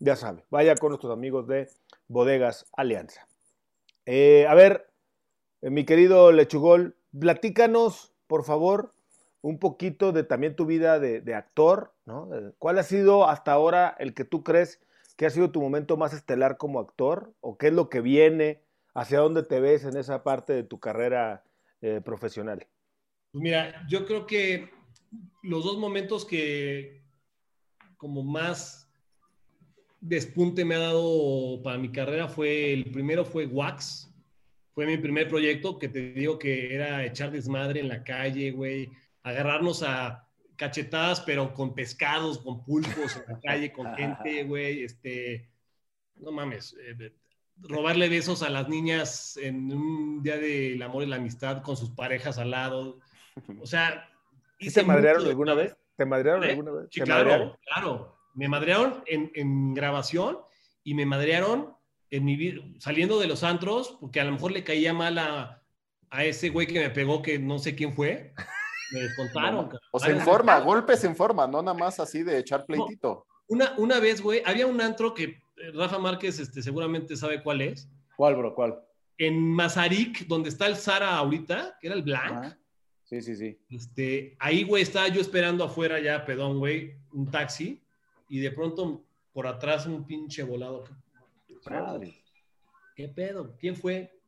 Ya 0.00 0.16
sabe, 0.16 0.44
vaya 0.50 0.74
con 0.74 0.90
nuestros 0.90 1.10
amigos 1.10 1.46
de 1.46 1.70
Bodegas 2.08 2.66
Alianza. 2.76 3.26
Eh, 4.04 4.44
a 4.46 4.54
ver, 4.54 4.86
eh, 5.62 5.70
mi 5.70 5.86
querido 5.86 6.30
Lechugol, 6.30 6.94
platícanos, 7.18 8.12
por 8.26 8.44
favor, 8.44 8.92
un 9.40 9.58
poquito 9.58 10.12
de 10.12 10.24
también 10.24 10.56
tu 10.56 10.66
vida 10.66 10.98
de, 10.98 11.34
actor. 11.34 11.94
Eh, 12.06 12.52
¿Cuál 12.58 12.80
ha 12.80 12.82
sido 12.82 13.26
hasta 13.26 13.52
ahora 13.52 13.96
el 13.98 14.12
que 14.12 14.26
tú 14.26 14.44
crees 14.44 14.82
que 15.16 15.24
ha 15.24 15.30
sido 15.30 15.52
tu 15.52 15.62
momento 15.62 15.96
más 15.96 16.12
estelar 16.12 16.58
como 16.58 16.80
actor? 16.80 17.32
¿O 17.40 17.56
qué 17.56 17.68
es 17.68 17.72
lo 17.72 17.88
que 17.88 18.02
viene? 18.02 18.60
¿Hacia 18.92 19.20
dónde 19.20 19.42
te 19.42 19.58
ves 19.58 19.86
en 19.86 19.96
esa 19.96 20.22
parte 20.22 20.52
de 20.52 20.64
tu 20.64 20.80
carrera 20.80 21.44
profesional? 22.04 22.66
Pues 23.32 23.42
mira, 23.42 23.86
yo 23.88 24.04
creo 24.04 24.26
que 24.26 24.70
los 25.42 25.64
dos 25.64 25.78
momentos 25.78 26.24
que 26.24 27.02
como 27.96 28.22
más 28.22 28.90
despunte 30.00 30.64
me 30.64 30.74
ha 30.74 30.80
dado 30.80 31.62
para 31.62 31.78
mi 31.78 31.90
carrera 31.90 32.28
fue, 32.28 32.74
el 32.74 32.90
primero 32.90 33.24
fue 33.24 33.46
Wax, 33.46 34.12
fue 34.74 34.86
mi 34.86 34.98
primer 34.98 35.28
proyecto 35.28 35.78
que 35.78 35.88
te 35.88 36.12
digo 36.12 36.38
que 36.38 36.74
era 36.74 37.04
echar 37.04 37.30
desmadre 37.30 37.80
en 37.80 37.88
la 37.88 38.04
calle, 38.04 38.50
güey, 38.50 38.90
agarrarnos 39.22 39.82
a 39.82 40.28
cachetadas, 40.56 41.20
pero 41.20 41.54
con 41.54 41.74
pescados, 41.74 42.38
con 42.38 42.64
pulpos 42.64 43.16
en 43.16 43.32
la 43.32 43.40
calle, 43.40 43.72
con 43.72 43.94
gente, 43.96 44.44
güey, 44.44 44.82
este, 44.82 45.48
no 46.16 46.32
mames, 46.32 46.76
eh, 46.80 47.12
robarle 47.56 48.08
besos 48.08 48.42
a 48.42 48.50
las 48.50 48.68
niñas 48.68 49.36
en 49.36 49.72
un 49.72 50.22
día 50.22 50.36
del 50.36 50.82
amor 50.82 51.04
y 51.04 51.06
la 51.06 51.16
amistad 51.16 51.62
con 51.62 51.76
sus 51.76 51.90
parejas 51.90 52.38
al 52.38 52.50
lado. 52.50 52.98
O 53.60 53.66
sea, 53.66 54.08
¿Sí 54.58 54.66
hice 54.68 54.80
¿Te 54.80 54.86
madrearon 54.86 55.22
mucho- 55.22 55.30
alguna 55.30 55.54
vez? 55.54 55.76
¿Te 55.96 56.06
madrearon 56.06 56.44
¿Eh? 56.44 56.50
alguna 56.50 56.70
vez? 56.72 56.86
Sí, 56.90 57.00
¿Te 57.00 57.06
claro, 57.06 57.24
madrearon? 57.30 57.56
claro. 57.64 58.16
Me 58.34 58.48
madrearon 58.48 59.02
en, 59.06 59.30
en 59.34 59.74
grabación 59.74 60.38
y 60.84 60.94
me 60.94 61.04
madrearon 61.06 61.74
en 62.10 62.24
mi 62.24 62.36
vida, 62.36 62.62
saliendo 62.78 63.18
de 63.18 63.26
los 63.26 63.42
antros, 63.42 63.96
porque 64.00 64.20
a 64.20 64.24
lo 64.24 64.32
mejor 64.32 64.52
le 64.52 64.64
caía 64.64 64.92
mal 64.94 65.18
a, 65.18 65.62
a 66.10 66.24
ese 66.24 66.50
güey 66.50 66.66
que 66.66 66.80
me 66.80 66.90
pegó, 66.90 67.22
que 67.22 67.38
no 67.38 67.58
sé 67.58 67.74
quién 67.74 67.94
fue. 67.94 68.34
Me 68.92 69.00
descontaron. 69.00 69.64
cabrón. 69.64 69.80
O 69.92 69.98
sea, 69.98 70.08
en 70.10 70.16
Varias 70.18 70.28
forma, 70.34 70.52
veces. 70.54 70.66
golpes 70.66 71.04
en 71.04 71.16
forma, 71.16 71.46
no 71.46 71.62
nada 71.62 71.76
más 71.76 71.98
así 72.00 72.22
de 72.22 72.38
echar 72.38 72.64
pleitito. 72.66 73.26
Una, 73.48 73.74
una 73.78 73.98
vez, 74.00 74.20
güey, 74.22 74.42
había 74.44 74.66
un 74.66 74.80
antro 74.80 75.12
que 75.14 75.24
eh, 75.24 75.40
Rafa 75.74 75.98
Márquez 75.98 76.38
este, 76.38 76.62
seguramente 76.62 77.16
sabe 77.16 77.42
cuál 77.42 77.62
es. 77.62 77.88
¿Cuál, 78.16 78.36
bro? 78.36 78.54
¿Cuál? 78.54 78.78
En 79.18 79.38
Mazarik, 79.54 80.26
donde 80.26 80.48
está 80.50 80.66
el 80.66 80.76
Sara 80.76 81.16
ahorita, 81.16 81.76
que 81.80 81.86
era 81.86 81.96
el 81.96 82.02
Blanc. 82.02 82.54
Sí, 83.12 83.20
sí, 83.20 83.36
sí. 83.36 83.58
Este, 83.68 84.36
ahí, 84.38 84.62
güey, 84.64 84.82
estaba 84.82 85.06
yo 85.08 85.20
esperando 85.20 85.64
afuera 85.64 86.00
ya, 86.00 86.24
pedón, 86.24 86.58
güey, 86.58 86.94
un 87.12 87.30
taxi, 87.30 87.82
y 88.30 88.38
de 88.38 88.50
pronto 88.52 89.04
por 89.34 89.46
atrás 89.46 89.84
un 89.84 90.06
pinche 90.06 90.42
volado. 90.42 90.84
Madre. 91.68 92.14
¿Qué 92.96 93.08
pedo? 93.08 93.54
¿Quién 93.58 93.76
fue? 93.76 94.18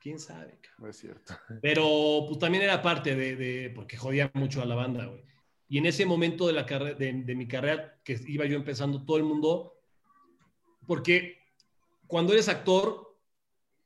¿Quién 0.00 0.18
sabe? 0.18 0.58
cabrón? 0.62 0.74
No 0.78 0.88
es 0.88 0.96
cierto. 0.96 1.34
Pero 1.60 2.24
pues 2.26 2.38
también 2.38 2.64
era 2.64 2.80
parte 2.80 3.14
de, 3.14 3.36
de- 3.36 3.70
porque 3.74 3.98
jodía 3.98 4.30
mucho 4.32 4.62
a 4.62 4.64
la 4.64 4.74
banda, 4.74 5.04
güey. 5.04 5.22
Y 5.68 5.76
en 5.76 5.84
ese 5.84 6.06
momento 6.06 6.46
de, 6.46 6.54
la 6.54 6.64
carre- 6.64 6.94
de, 6.94 7.12
de 7.12 7.34
mi 7.34 7.46
carrera, 7.46 8.00
que 8.04 8.18
iba 8.26 8.46
yo 8.46 8.56
empezando, 8.56 9.04
todo 9.04 9.18
el 9.18 9.24
mundo, 9.24 9.78
porque 10.86 11.36
cuando 12.06 12.32
eres 12.32 12.48
actor, 12.48 13.18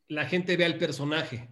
la 0.07 0.26
gente 0.26 0.57
ve 0.57 0.64
al 0.64 0.78
personaje. 0.78 1.49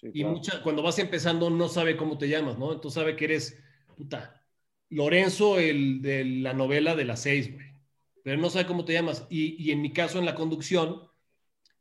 Sí, 0.00 0.12
Y 0.12 0.24
claro. 0.24 0.24
mucha, 0.24 0.62
cuando 0.62 0.82
vas 0.82 0.98
empezando 0.98 1.50
no 1.50 1.68
sabe 1.68 1.96
cómo 1.96 2.18
te 2.18 2.28
llamas, 2.28 2.58
¿no? 2.58 2.72
Entonces 2.72 2.94
sabe 3.00 3.16
que 3.16 3.26
eres, 3.26 3.62
puta, 3.96 4.44
Lorenzo, 4.90 5.58
el 5.58 6.00
de 6.02 6.24
la 6.24 6.54
novela 6.54 6.94
de 6.96 7.04
las 7.04 7.22
seis, 7.22 7.52
güey. 7.52 7.66
Pero 8.22 8.40
no 8.40 8.50
sabe 8.50 8.66
cómo 8.66 8.84
te 8.84 8.92
llamas. 8.94 9.26
Y, 9.30 9.62
y 9.62 9.72
en 9.72 9.82
mi 9.82 9.92
caso, 9.92 10.18
en 10.18 10.24
la 10.26 10.34
conducción, 10.34 11.02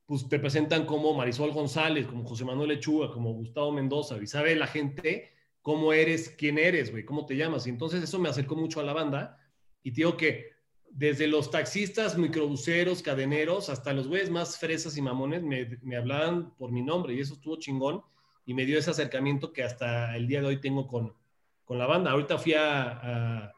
pues 0.05 0.29
te 0.29 0.39
presentan 0.39 0.85
como 0.85 1.13
Marisol 1.15 1.51
González, 1.51 2.07
como 2.07 2.25
José 2.25 2.45
Manuel 2.45 2.69
Lechuga, 2.69 3.11
como 3.11 3.33
Gustavo 3.33 3.71
Mendoza. 3.71 4.17
Y 4.21 4.27
sabe 4.27 4.55
la 4.55 4.67
gente 4.67 5.31
cómo 5.61 5.93
eres, 5.93 6.29
quién 6.29 6.59
eres, 6.59 6.91
güey, 6.91 7.05
cómo 7.05 7.25
te 7.25 7.35
llamas. 7.37 7.67
Y 7.67 7.71
entonces 7.71 8.03
eso 8.03 8.19
me 8.19 8.29
acercó 8.29 8.55
mucho 8.55 8.79
a 8.79 8.83
la 8.83 8.93
banda. 8.93 9.39
Y 9.83 9.91
te 9.91 9.97
digo 9.97 10.17
que 10.17 10.51
desde 10.95 11.27
los 11.27 11.51
taxistas, 11.51 12.17
microbuseros, 12.17 13.03
cadeneros, 13.03 13.69
hasta 13.69 13.91
los 13.91 14.07
güeyes 14.07 14.29
más 14.29 14.57
fresas 14.57 14.95
y 14.95 15.01
mamones 15.01 15.43
me, 15.43 15.77
me 15.83 15.97
hablaban 15.97 16.55
por 16.55 16.71
mi 16.71 16.81
nombre 16.81 17.13
y 17.13 17.19
eso 17.19 17.33
estuvo 17.33 17.57
chingón 17.57 18.01
y 18.45 18.53
me 18.53 18.65
dio 18.65 18.79
ese 18.79 18.91
acercamiento 18.91 19.51
que 19.51 19.61
hasta 19.61 20.15
el 20.15 20.25
día 20.25 20.39
de 20.39 20.47
hoy 20.47 20.61
tengo 20.61 20.87
con, 20.87 21.13
con 21.65 21.77
la 21.77 21.85
banda. 21.85 22.11
Ahorita 22.11 22.37
fui 22.37 22.53
a, 22.53 22.91
a, 22.91 23.53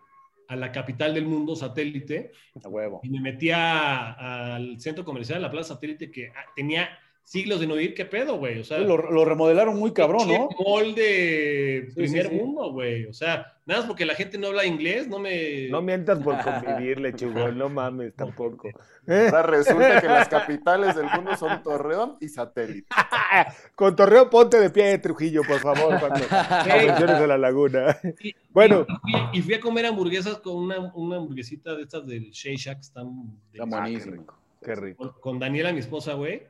a 0.48 0.56
la 0.56 0.72
capital 0.72 1.14
del 1.14 1.28
mundo, 1.28 1.56
satélite. 1.56 2.32
A 2.64 2.70
huevo. 2.70 3.02
Y 3.04 3.10
me 3.10 3.22
metí 3.22 3.52
al 3.52 4.80
centro 4.80 5.06
comercial, 5.06 5.40
la 5.40 5.52
plaza 5.52 5.76
satélite, 5.76 6.10
que 6.10 6.30
ah, 6.30 6.46
tenía 6.56 6.90
siglos 7.28 7.59
de 7.59 7.67
no 7.67 7.78
ir. 7.78 7.93
¿Qué 7.93 8.05
pedo, 8.05 8.38
güey? 8.38 8.59
O 8.59 8.63
sea, 8.63 8.78
Lo, 8.78 8.95
lo 8.97 9.25
remodelaron 9.25 9.78
muy 9.78 9.91
cabrón, 9.91 10.28
¿no? 10.30 10.47
de 10.95 11.86
Sí, 11.89 11.93
primer 11.95 12.23
sí, 12.28 12.30
sí. 12.30 12.36
mundo, 12.36 12.71
güey. 12.71 13.05
O 13.05 13.13
sea, 13.13 13.53
nada 13.65 13.82
más 13.82 13.88
porque 13.88 14.05
la 14.05 14.15
gente 14.15 14.38
no 14.38 14.47
habla 14.47 14.65
inglés, 14.65 15.07
no 15.09 15.19
me. 15.19 15.67
No 15.69 15.82
mientas 15.82 16.19
por 16.19 16.38
convivir, 16.41 16.99
lechugol, 17.01 17.57
no 17.57 17.67
mames 17.67 18.13
tampoco. 18.15 18.69
¿Eh? 19.07 19.25
Ahora 19.32 19.43
resulta 19.57 19.99
que 20.01 20.07
las 20.07 20.30
capitales 20.30 20.95
del 20.95 21.07
mundo 21.13 21.36
son 21.36 21.61
Torreón 21.63 22.15
y 22.21 22.30
Satélite. 22.30 22.88
Con 23.75 23.95
Torreón, 23.95 24.30
ponte 24.30 24.57
de 24.59 24.69
pie, 24.69 24.97
Trujillo, 24.99 25.41
por 25.43 25.59
favor, 25.59 25.99
cuando 25.99 26.19
menciones 26.65 27.15
a 27.17 27.28
la 27.28 27.38
laguna. 27.38 27.97
Y- 28.21 28.34
Bueno. 28.51 28.86
Y, 29.05 29.11
fui- 29.11 29.21
y 29.34 29.41
fui 29.41 29.53
a 29.55 29.59
comer 29.59 29.86
hamburguesas 29.86 30.38
con 30.38 30.55
una, 30.55 30.80
una 30.95 31.17
hamburguesita 31.17 31.75
de 31.75 31.84
estas 31.84 32.07
del 32.07 32.32
Shake 32.32 32.57
Shack, 32.57 32.80
están 32.80 33.38
Está 33.53 33.65
de- 33.65 33.69
buenísimo. 33.69 34.25
Qué 34.63 34.75
rico. 34.75 34.97
con, 35.11 35.21
con 35.21 35.39
Daniela, 35.39 35.71
mi 35.73 35.80
esposa, 35.80 36.13
güey. 36.13 36.41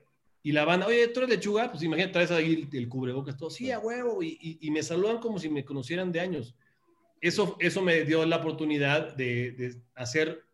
Y 0.48 0.54
la 0.54 0.64
banda, 0.64 0.88
oye, 0.88 1.10
¿tú 1.10 1.20
eres 1.20 1.30
lechuga? 1.30 1.70
Pues 1.70 1.84
imagínate, 1.84 2.14
traes 2.14 2.32
ahí 2.32 2.70
el, 2.72 2.88
cubrebocas, 2.88 3.36
todo. 3.36 3.50
Sí, 3.50 3.70
a 3.70 3.80
huevo. 3.80 4.24
Y, 4.24 4.58
y- 4.62 4.72
me 4.72 4.82
saludan 4.82 5.18
como 5.18 5.40
si 5.40 5.50
me 5.50 5.66
conocieran 5.66 6.10
de 6.14 6.22
años. 6.22 6.56
Eso, 7.20 7.58
eso 7.60 7.82
me 7.82 8.06
dio 8.06 8.26
la 8.26 8.38
oportunidad 8.38 9.14
de, 9.14 9.52
de 9.52 9.76
hacer. 9.94 10.46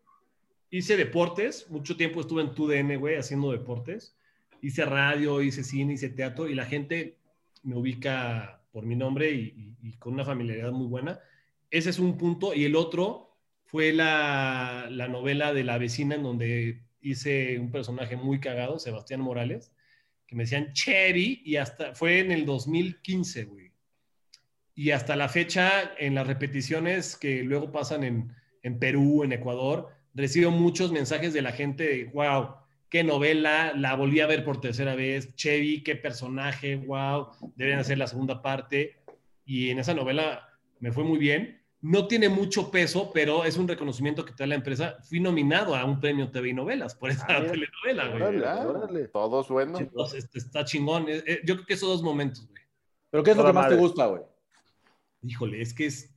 Hice 0.71 0.97
deportes. 0.97 1.69
Mucho 1.69 1.95
tiempo 1.95 2.21
estuve 2.21 2.41
en 2.41 2.55
TUDN, 2.55 2.97
güey, 2.97 3.17
haciendo 3.17 3.51
deportes. 3.51 4.15
Hice 4.63 4.83
radio, 4.83 5.43
hice 5.43 5.63
cine, 5.63 5.93
hice 5.93 6.09
teatro. 6.09 6.49
Y 6.49 6.55
la 6.55 6.65
gente 6.65 7.19
me 7.61 7.75
ubica 7.77 8.63
por 8.71 8.87
mi 8.87 8.95
nombre 8.95 9.29
y- 9.29 9.75
y 9.83 9.91
con 9.97 10.13
una 10.13 10.25
familiaridad 10.25 10.71
muy 10.71 10.87
buena. 10.87 11.19
Ese 11.69 11.91
es 11.91 11.99
un 11.99 12.17
punto. 12.17 12.55
Y 12.55 12.65
el 12.65 12.75
otro 12.75 13.29
fue 13.65 13.93
la, 13.93 14.87
la 14.89 15.07
novela 15.07 15.53
de 15.53 15.63
La 15.63 15.77
vecina, 15.77 16.15
en 16.15 16.23
donde 16.23 16.81
hice 16.99 17.59
un 17.59 17.69
personaje 17.69 18.15
muy 18.15 18.39
cagado, 18.39 18.79
Sebastián 18.79 19.21
Morales, 19.21 19.71
me 20.33 20.43
decían 20.43 20.73
Chevy, 20.73 21.41
y 21.45 21.57
hasta 21.57 21.93
fue 21.93 22.19
en 22.19 22.31
el 22.31 22.45
2015, 22.45 23.45
güey. 23.45 23.71
Y 24.75 24.91
hasta 24.91 25.15
la 25.15 25.29
fecha, 25.29 25.93
en 25.97 26.15
las 26.15 26.25
repeticiones 26.25 27.15
que 27.15 27.43
luego 27.43 27.71
pasan 27.71 28.03
en, 28.03 28.33
en 28.63 28.79
Perú, 28.79 29.23
en 29.23 29.33
Ecuador, 29.33 29.89
recibo 30.13 30.51
muchos 30.51 30.91
mensajes 30.91 31.33
de 31.33 31.41
la 31.41 31.51
gente 31.51 32.09
wow, 32.13 32.55
qué 32.89 33.03
novela, 33.03 33.73
la 33.75 33.95
volví 33.95 34.19
a 34.19 34.27
ver 34.27 34.43
por 34.43 34.61
tercera 34.61 34.95
vez, 34.95 35.35
Chevy, 35.35 35.81
qué 35.81 35.95
personaje, 35.95 36.75
wow, 36.75 37.29
deberían 37.55 37.79
hacer 37.79 37.97
la 37.97 38.07
segunda 38.07 38.41
parte. 38.41 38.97
Y 39.45 39.69
en 39.69 39.79
esa 39.79 39.93
novela 39.93 40.47
me 40.79 40.91
fue 40.91 41.03
muy 41.03 41.17
bien. 41.17 41.62
No 41.83 42.07
tiene 42.07 42.29
mucho 42.29 42.71
peso, 42.71 43.11
pero 43.13 43.43
es 43.43 43.57
un 43.57 43.67
reconocimiento 43.67 44.23
que 44.23 44.31
te 44.31 44.43
da 44.43 44.47
la 44.47 44.55
empresa. 44.55 44.95
Fui 45.03 45.19
nominado 45.19 45.75
a 45.75 45.83
un 45.83 45.99
premio 45.99 46.31
TV 46.31 46.49
y 46.49 46.53
novelas 46.53 46.95
por 46.95 47.11
esta 47.11 47.25
Ah, 47.27 47.41
telenovela, 47.41 48.07
güey. 48.07 48.21
Órale, 48.21 48.65
órale. 48.65 49.07
Todos 49.09 49.49
buenos. 49.49 49.81
Entonces, 49.81 50.23
este, 50.23 50.39
está 50.39 50.63
chingón. 50.63 51.09
Eh, 51.09 51.21
eh, 51.27 51.41
Yo 51.43 51.55
creo 51.55 51.65
que 51.65 51.73
esos 51.73 51.89
dos 51.89 52.01
momentos, 52.01 52.47
güey. 52.47 52.63
¿Pero 53.09 53.21
qué 53.21 53.31
es 53.31 53.37
lo 53.37 53.45
que 53.45 53.51
más 53.51 53.67
te 53.67 53.75
gusta, 53.75 54.05
güey? 54.05 54.21
Híjole, 55.23 55.61
es 55.61 55.73
que 55.73 55.87
es. 55.87 56.09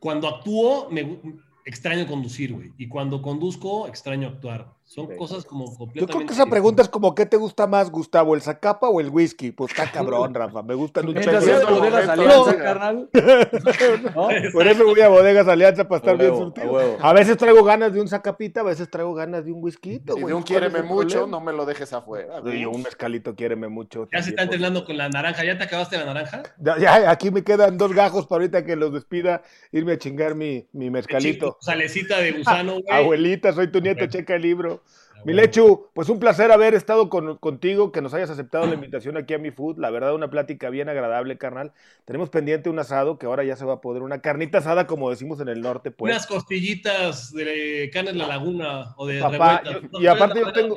Cuando 0.00 0.26
actúo, 0.26 0.88
me 0.90 1.20
extraño 1.66 2.06
conducir, 2.06 2.54
güey. 2.54 2.72
Y 2.78 2.88
cuando 2.88 3.20
conduzco, 3.20 3.86
extraño 3.86 4.26
actuar. 4.28 4.72
Son 4.84 5.06
cosas 5.16 5.44
como 5.44 5.66
Yo 5.70 5.76
completamente. 5.78 6.12
creo 6.12 6.26
que 6.26 6.34
esa 6.34 6.46
pregunta 6.46 6.82
es 6.82 6.88
como, 6.88 7.14
¿qué 7.14 7.24
te 7.24 7.36
gusta 7.36 7.66
más, 7.66 7.90
Gustavo? 7.90 8.34
¿El 8.34 8.42
Zacapa 8.42 8.88
o 8.88 9.00
el 9.00 9.08
whisky? 9.08 9.50
Pues 9.50 9.70
está 9.70 9.90
cabrón, 9.90 10.34
Rafa. 10.34 10.62
Me 10.62 10.74
gustan 10.74 11.08
un 11.08 11.14
Mientras 11.14 11.42
chingo. 11.44 11.58
sea 11.58 11.66
de 11.66 11.72
bodegas 11.74 12.06
momento, 12.06 12.22
alianza, 12.22 12.52
no. 12.52 12.58
carnal. 12.58 13.08
¿No? 14.14 14.28
Por 14.52 14.66
eso 14.66 14.84
voy 14.84 15.00
a 15.00 15.08
Bodegas 15.08 15.48
Alianza 15.48 15.88
para 15.88 15.98
estar 15.98 16.18
bien 16.18 16.36
surtido. 16.36 16.98
a 17.00 17.12
veces 17.12 17.36
traigo 17.36 17.64
ganas 17.64 17.92
de 17.94 18.00
un 18.00 18.08
zacapita, 18.08 18.60
a 18.60 18.64
veces 18.64 18.90
traigo 18.90 19.14
ganas 19.14 19.44
de 19.44 19.52
un 19.52 19.62
whisky. 19.62 19.92
Y 19.94 19.98
de 20.00 20.34
un 20.34 20.42
quiéreme 20.42 20.82
mucho, 20.82 21.26
no 21.26 21.40
me 21.40 21.52
lo 21.52 21.64
dejes 21.64 21.92
afuera. 21.92 22.42
Y 22.44 22.64
un 22.66 22.82
mezcalito 22.82 23.34
quiéreme 23.34 23.68
mucho. 23.68 24.08
Ya 24.12 24.22
se 24.22 24.30
está 24.30 24.42
entrenando 24.42 24.84
con 24.84 24.96
la 24.96 25.08
naranja. 25.08 25.44
¿Ya 25.44 25.56
te 25.56 25.64
acabaste 25.64 25.96
la 25.96 26.04
naranja? 26.06 26.42
Ya, 26.58 26.78
ya, 26.78 27.10
aquí 27.10 27.30
me 27.30 27.42
quedan 27.42 27.78
dos 27.78 27.92
gajos 27.94 28.26
para 28.26 28.42
ahorita 28.42 28.64
que 28.64 28.76
los 28.76 28.92
despida, 28.92 29.42
irme 29.70 29.92
a 29.92 29.98
chingar 29.98 30.34
mi, 30.34 30.66
mi 30.72 30.90
mezcalito. 30.90 31.56
Salecita 31.60 32.18
de 32.18 32.32
gusano, 32.32 32.72
güey. 32.86 32.86
Abuelita, 32.90 33.52
soy 33.52 33.68
tu 33.70 33.80
nieto, 33.80 34.06
checa 34.06 34.34
el 34.34 34.42
libro. 34.42 34.81
Ah, 35.14 35.18
Mi 35.24 35.32
güey. 35.34 35.44
Lechu, 35.46 35.86
pues 35.94 36.08
un 36.08 36.18
placer 36.18 36.50
haber 36.50 36.74
estado 36.74 37.08
con- 37.08 37.36
contigo, 37.38 37.92
que 37.92 38.00
nos 38.02 38.12
hayas 38.14 38.30
aceptado 38.30 38.66
la 38.66 38.74
invitación 38.74 39.16
aquí 39.16 39.34
a 39.34 39.38
Mi 39.38 39.50
Food. 39.50 39.78
La 39.78 39.90
verdad, 39.90 40.14
una 40.14 40.30
plática 40.30 40.68
bien 40.70 40.88
agradable, 40.88 41.38
carnal. 41.38 41.72
Tenemos 42.04 42.28
pendiente 42.30 42.70
un 42.70 42.78
asado 42.78 43.18
que 43.18 43.26
ahora 43.26 43.44
ya 43.44 43.54
se 43.56 43.64
va 43.64 43.74
a 43.74 43.80
poder, 43.80 44.02
una 44.02 44.20
carnita 44.20 44.58
asada, 44.58 44.86
como 44.86 45.10
decimos 45.10 45.40
en 45.40 45.48
el 45.48 45.60
norte, 45.60 45.90
pues. 45.90 46.12
Unas 46.12 46.26
costillitas 46.26 47.32
de 47.32 47.90
carne 47.92 48.10
en 48.10 48.18
la 48.18 48.26
laguna 48.26 48.94
o 48.96 49.06
de 49.06 49.20
Papá, 49.20 49.62
yo- 49.64 50.00
y 50.00 50.06
aparte 50.06 50.40
yo 50.40 50.52
tengo- 50.52 50.76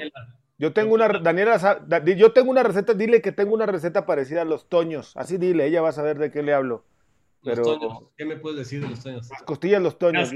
Yo 0.58 0.72
tengo 0.72 0.93
una, 0.93 1.10
Daniela, 1.10 1.86
yo 2.16 2.32
tengo 2.32 2.49
una 2.49 2.64
receta, 2.64 2.93
dile 2.93 3.22
que 3.22 3.34
tengo 3.34 3.53
una 3.53 3.66
receta 3.66 4.06
parecida 4.06 4.43
a 4.43 4.45
los 4.45 4.70
toños. 4.70 5.12
Así 5.18 5.38
dile, 5.38 5.66
ella 5.66 5.82
va 5.82 5.89
a 5.89 5.91
saber 5.91 6.18
de 6.18 6.32
qué 6.32 6.43
le 6.43 6.53
hablo. 6.53 6.86
Los 7.41 7.56
Pero 7.60 7.78
toños. 7.78 8.03
¿Qué 8.16 8.24
me 8.24 8.38
puedes 8.38 8.60
decir 8.60 8.82
de 8.82 8.88
los 8.88 9.03
toños? 9.03 9.30
las 9.30 9.43
costillas, 9.43 9.82
los 9.82 9.97
toños. 9.97 10.32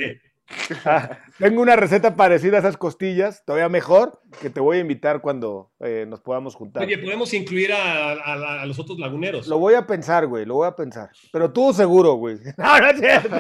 Ah, 0.86 1.20
tengo 1.38 1.62
una 1.62 1.76
receta 1.76 2.16
parecida 2.16 2.58
a 2.58 2.60
esas 2.60 2.78
costillas, 2.78 3.44
todavía 3.46 3.70
mejor, 3.70 4.22
que 4.42 4.50
te 4.50 4.60
voy 4.60 4.78
a 4.78 4.80
invitar 4.82 5.22
cuando 5.22 5.72
eh, 5.80 6.06
nos 6.08 6.22
podamos 6.22 6.56
juntar. 6.56 6.84
Oye, 6.84 6.98
podemos 6.98 7.34
incluir 7.34 7.72
a, 7.74 8.12
a- 8.14 8.62
a 8.62 8.66
los 8.66 8.78
otros 8.80 8.98
laguneros. 9.00 9.48
Lo 9.48 9.58
voy 9.60 9.74
a 9.76 9.86
pensar, 9.88 10.28
güey, 10.28 10.46
lo 10.46 10.56
voy 10.56 10.68
a 10.68 10.76
pensar. 10.76 11.10
Pero 11.32 11.52
tú 11.52 11.74
seguro, 11.74 12.14
güey. 12.14 12.38
No, 12.58 12.80
no 12.80 12.90
es 12.90 13.00
cierto. 13.00 13.36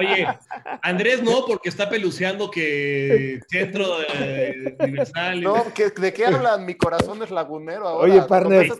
Oye, 0.00 0.26
Andrés 0.82 1.22
no, 1.22 1.44
porque 1.46 1.68
está 1.68 1.88
peluceando 1.88 2.50
que 2.50 3.40
centro 3.48 3.98
de, 3.98 4.76
universal. 4.80 5.40
No, 5.42 5.64
¿qué- 5.74 5.90
¿de 5.90 6.12
qué 6.12 6.26
hablan? 6.26 6.64
Mi 6.66 6.74
corazón 6.74 7.22
es 7.22 7.30
lagunero 7.30 7.86
ahora. 7.88 8.12
Oye, 8.12 8.22
partner, 8.22 8.72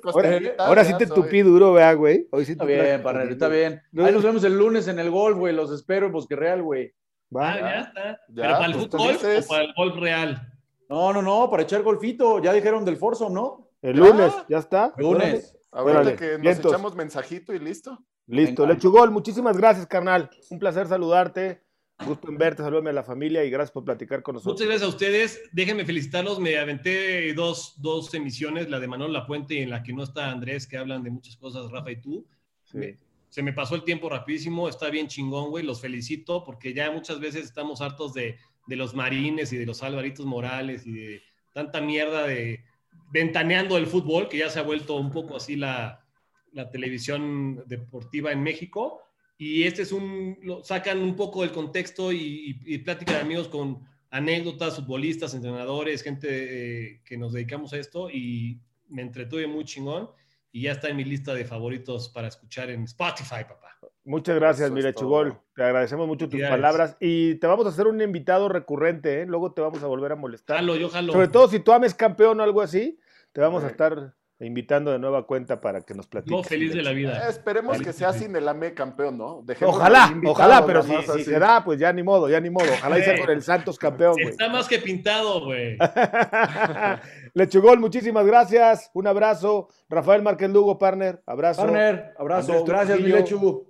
ahora, 0.58 0.84
sí 0.84 0.94
te 0.98 1.06
soy- 1.06 1.14
tupí 1.14 1.42
duro, 1.42 1.72
vea, 1.72 1.92
güey. 1.94 2.26
Hoy 2.30 2.44
sí 2.44 2.52
Está 2.52 2.64
bien, 2.64 3.02
partner, 3.02 3.30
está 3.32 3.48
bien. 3.48 3.82
Ahí 3.98 4.12
nos 4.12 4.22
vemos 4.22 4.44
el 4.44 4.56
lunes 4.56 4.88
en 4.88 4.98
el 4.98 5.10
golf, 5.10 5.36
güey. 5.38 5.54
Los 5.54 5.70
espero 5.72 6.06
en 6.06 6.12
Bosque 6.12 6.36
Real, 6.36 6.62
güey. 6.62 6.92
Va. 7.34 7.52
Ah, 7.52 7.58
ya 7.60 7.80
está. 7.80 8.02
Ya, 8.28 8.42
¿Pero 8.42 8.52
para 8.54 8.66
el 8.66 8.72
pues, 8.74 8.88
tú 8.88 8.96
fútbol 8.98 9.12
dices. 9.12 9.44
o 9.44 9.48
para 9.48 9.64
el 9.64 9.74
golf 9.74 9.96
real? 9.96 10.52
No, 10.88 11.12
no, 11.12 11.22
no, 11.22 11.50
para 11.50 11.62
echar 11.62 11.82
golfito. 11.82 12.40
Ya 12.40 12.52
dijeron 12.52 12.84
del 12.84 12.96
Foursome, 12.96 13.34
¿no? 13.34 13.70
El 13.82 13.96
lunes, 13.96 14.32
ya 14.48 14.58
está. 14.58 14.92
Lunes. 14.96 15.56
Ahorita 15.72 16.16
que 16.16 16.32
nos 16.32 16.40
vientos. 16.40 16.72
echamos 16.72 16.94
mensajito 16.94 17.52
y 17.52 17.58
listo. 17.58 17.98
Listo, 18.26 18.62
Venga. 18.62 18.74
Lechugol, 18.74 19.10
muchísimas 19.10 19.56
gracias, 19.56 19.86
carnal. 19.86 20.30
Un 20.50 20.58
placer 20.58 20.86
saludarte. 20.86 21.62
Gusto 22.06 22.28
en 22.28 22.36
verte, 22.38 22.62
salúdame 22.62 22.90
a 22.90 22.92
la 22.94 23.04
familia 23.04 23.44
y 23.44 23.50
gracias 23.50 23.70
por 23.70 23.84
platicar 23.84 24.22
con 24.22 24.34
nosotros. 24.34 24.54
Muchas 24.54 24.66
gracias 24.66 24.86
a 24.86 24.88
ustedes. 24.90 25.42
Déjenme 25.52 25.84
felicitarlos. 25.84 26.40
Me 26.40 26.58
aventé 26.58 27.32
dos, 27.34 27.74
dos 27.80 28.12
emisiones, 28.14 28.68
la 28.68 28.80
de 28.80 28.88
Manuel 28.88 29.12
Lapuente 29.12 29.54
y 29.54 29.58
en 29.58 29.70
la 29.70 29.82
que 29.82 29.92
no 29.92 30.02
está 30.02 30.30
Andrés, 30.30 30.66
que 30.66 30.76
hablan 30.76 31.02
de 31.04 31.10
muchas 31.10 31.36
cosas, 31.36 31.70
Rafa 31.70 31.90
y 31.92 32.00
tú. 32.00 32.26
Sí. 32.64 32.78
Me- 32.78 32.98
se 33.34 33.42
me 33.42 33.52
pasó 33.52 33.74
el 33.74 33.82
tiempo 33.82 34.08
rapidísimo. 34.08 34.68
Está 34.68 34.90
bien 34.90 35.08
chingón, 35.08 35.50
güey. 35.50 35.64
Los 35.64 35.80
felicito 35.80 36.44
porque 36.44 36.72
ya 36.72 36.92
muchas 36.92 37.18
veces 37.18 37.44
estamos 37.44 37.80
hartos 37.80 38.14
de, 38.14 38.36
de 38.68 38.76
los 38.76 38.94
marines 38.94 39.52
y 39.52 39.56
de 39.56 39.66
los 39.66 39.82
Alvaritos 39.82 40.24
Morales 40.24 40.86
y 40.86 40.92
de 40.92 41.22
tanta 41.52 41.80
mierda 41.80 42.28
de 42.28 42.62
ventaneando 43.10 43.76
el 43.76 43.88
fútbol, 43.88 44.28
que 44.28 44.38
ya 44.38 44.50
se 44.50 44.60
ha 44.60 44.62
vuelto 44.62 44.94
un 44.94 45.10
poco 45.10 45.34
así 45.34 45.56
la, 45.56 46.06
la 46.52 46.70
televisión 46.70 47.64
deportiva 47.66 48.30
en 48.30 48.40
México. 48.44 49.00
Y 49.36 49.64
este 49.64 49.82
es 49.82 49.90
un, 49.90 50.38
sacan 50.62 51.02
un 51.02 51.16
poco 51.16 51.42
del 51.42 51.50
contexto 51.50 52.12
y, 52.12 52.56
y- 52.64 52.84
amigos 53.20 53.48
con 53.48 53.82
anécdotas, 54.10 54.76
futbolistas, 54.76 55.34
entrenadores, 55.34 56.04
gente 56.04 56.28
eh, 56.28 57.00
que 57.04 57.16
nos 57.16 57.32
dedicamos 57.32 57.72
a 57.72 57.78
esto 57.78 58.10
y 58.10 58.60
me 58.88 59.02
entretuve 59.02 59.48
muy 59.48 59.64
chingón 59.64 60.08
y 60.54 60.62
ya 60.62 60.70
está 60.72 60.88
en 60.88 60.94
mi 60.96 61.02
lista 61.04 61.34
de 61.34 61.44
favoritos 61.44 62.08
para 62.10 62.28
escuchar 62.28 62.70
en 62.70 62.84
Spotify, 62.84 63.42
papá. 63.48 63.76
Muchas 64.04 64.36
gracias, 64.36 64.66
Eso 64.66 64.74
mi 64.74 64.78
es 64.80 64.86
Lechugol. 64.86 65.30
todo. 65.32 65.42
Te 65.56 65.64
agradecemos 65.64 66.06
mucho 66.06 66.28
tus 66.28 66.40
palabras 66.40 66.96
y 67.00 67.34
te 67.36 67.46
vamos 67.48 67.66
a 67.66 67.70
hacer 67.70 67.88
un 67.88 68.00
invitado 68.00 68.48
recurrente, 68.48 69.22
¿eh? 69.22 69.26
Luego 69.26 69.52
te 69.52 69.60
vamos 69.62 69.82
a 69.82 69.86
volver 69.88 70.12
a 70.12 70.16
molestar. 70.16 70.58
Jalo, 70.58 70.76
yo 70.76 70.88
jalo. 70.90 71.12
Sobre 71.12 71.26
todo 71.26 71.48
si 71.48 71.58
tú 71.58 71.72
ames 71.72 71.92
campeón 71.94 72.38
o 72.38 72.42
algo 72.44 72.60
así, 72.62 73.00
te 73.32 73.40
vamos 73.40 73.64
a 73.64 73.66
estar 73.66 74.14
invitando 74.40 74.92
de 74.92 74.98
nueva 74.98 75.26
cuenta 75.26 75.60
para 75.60 75.80
que 75.80 75.94
nos 75.94 76.06
platiques. 76.06 76.36
Yo 76.36 76.42
feliz 76.44 76.74
de 76.74 76.82
la 76.82 76.90
Eh, 76.90 76.94
vida. 76.94 77.28
esperemos 77.28 77.78
Feliz, 77.78 77.86
que 77.88 77.92
sea 77.94 78.12
sin 78.12 78.36
el 78.36 78.46
AME 78.46 78.74
campeón, 78.74 79.16
¿no? 79.16 79.42
Dejémoslo 79.44 79.80
Ojalá, 79.80 80.08
invitado, 80.12 80.32
ojalá, 80.32 80.66
pero 80.66 80.82
si, 80.82 81.24
se 81.24 81.38
da, 81.38 81.64
pues 81.64 81.78
ya 81.80 81.92
ni 81.92 82.02
modo, 82.02 82.28
ya 82.28 82.40
ni 82.40 82.50
modo. 82.50 82.66
Ojalá 82.72 82.98
y 82.98 83.02
sea 83.02 83.18
con 83.18 83.30
el 83.30 83.42
Santos 83.42 83.78
campeón, 83.78 84.12
güey. 84.14 84.28
Está 84.28 84.48
más 84.48 84.68
que 84.68 84.78
pintado, 84.80 85.44
güey. 85.46 85.78
Lechugol, 87.34 87.80
muchísimas 87.80 88.24
gracias. 88.24 88.90
Un 88.94 89.06
abrazo. 89.08 89.68
Rafael 89.88 90.22
Márquez 90.22 90.50
Lugo, 90.50 90.78
partner. 90.78 91.20
Abrazo. 91.26 91.62
Partner, 91.62 92.14
abrazo. 92.16 92.52
Andrés 92.52 92.68
Gracias, 92.68 93.00
mi. 93.00 93.08
Lechu. 93.08 93.66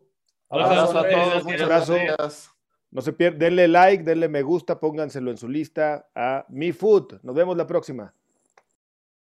Abrazo, 0.51 0.99
Abrazo 0.99 0.99
a 0.99 1.09
todos, 1.09 1.45
muchas 1.45 1.63
Abrazo. 1.63 1.95
gracias. 1.95 2.51
No 2.91 3.01
se 3.01 3.13
pierdan, 3.13 3.39
denle 3.41 3.67
like, 3.67 4.05
denle 4.05 4.29
me 4.29 4.43
gusta, 4.43 4.79
pónganselo 4.79 5.31
en 5.31 5.37
su 5.39 5.49
lista 5.49 6.09
a 6.15 6.45
Mi 6.49 6.73
Food. 6.73 7.21
Nos 7.23 7.35
vemos 7.35 7.57
la 7.57 7.67
próxima. 7.67 8.15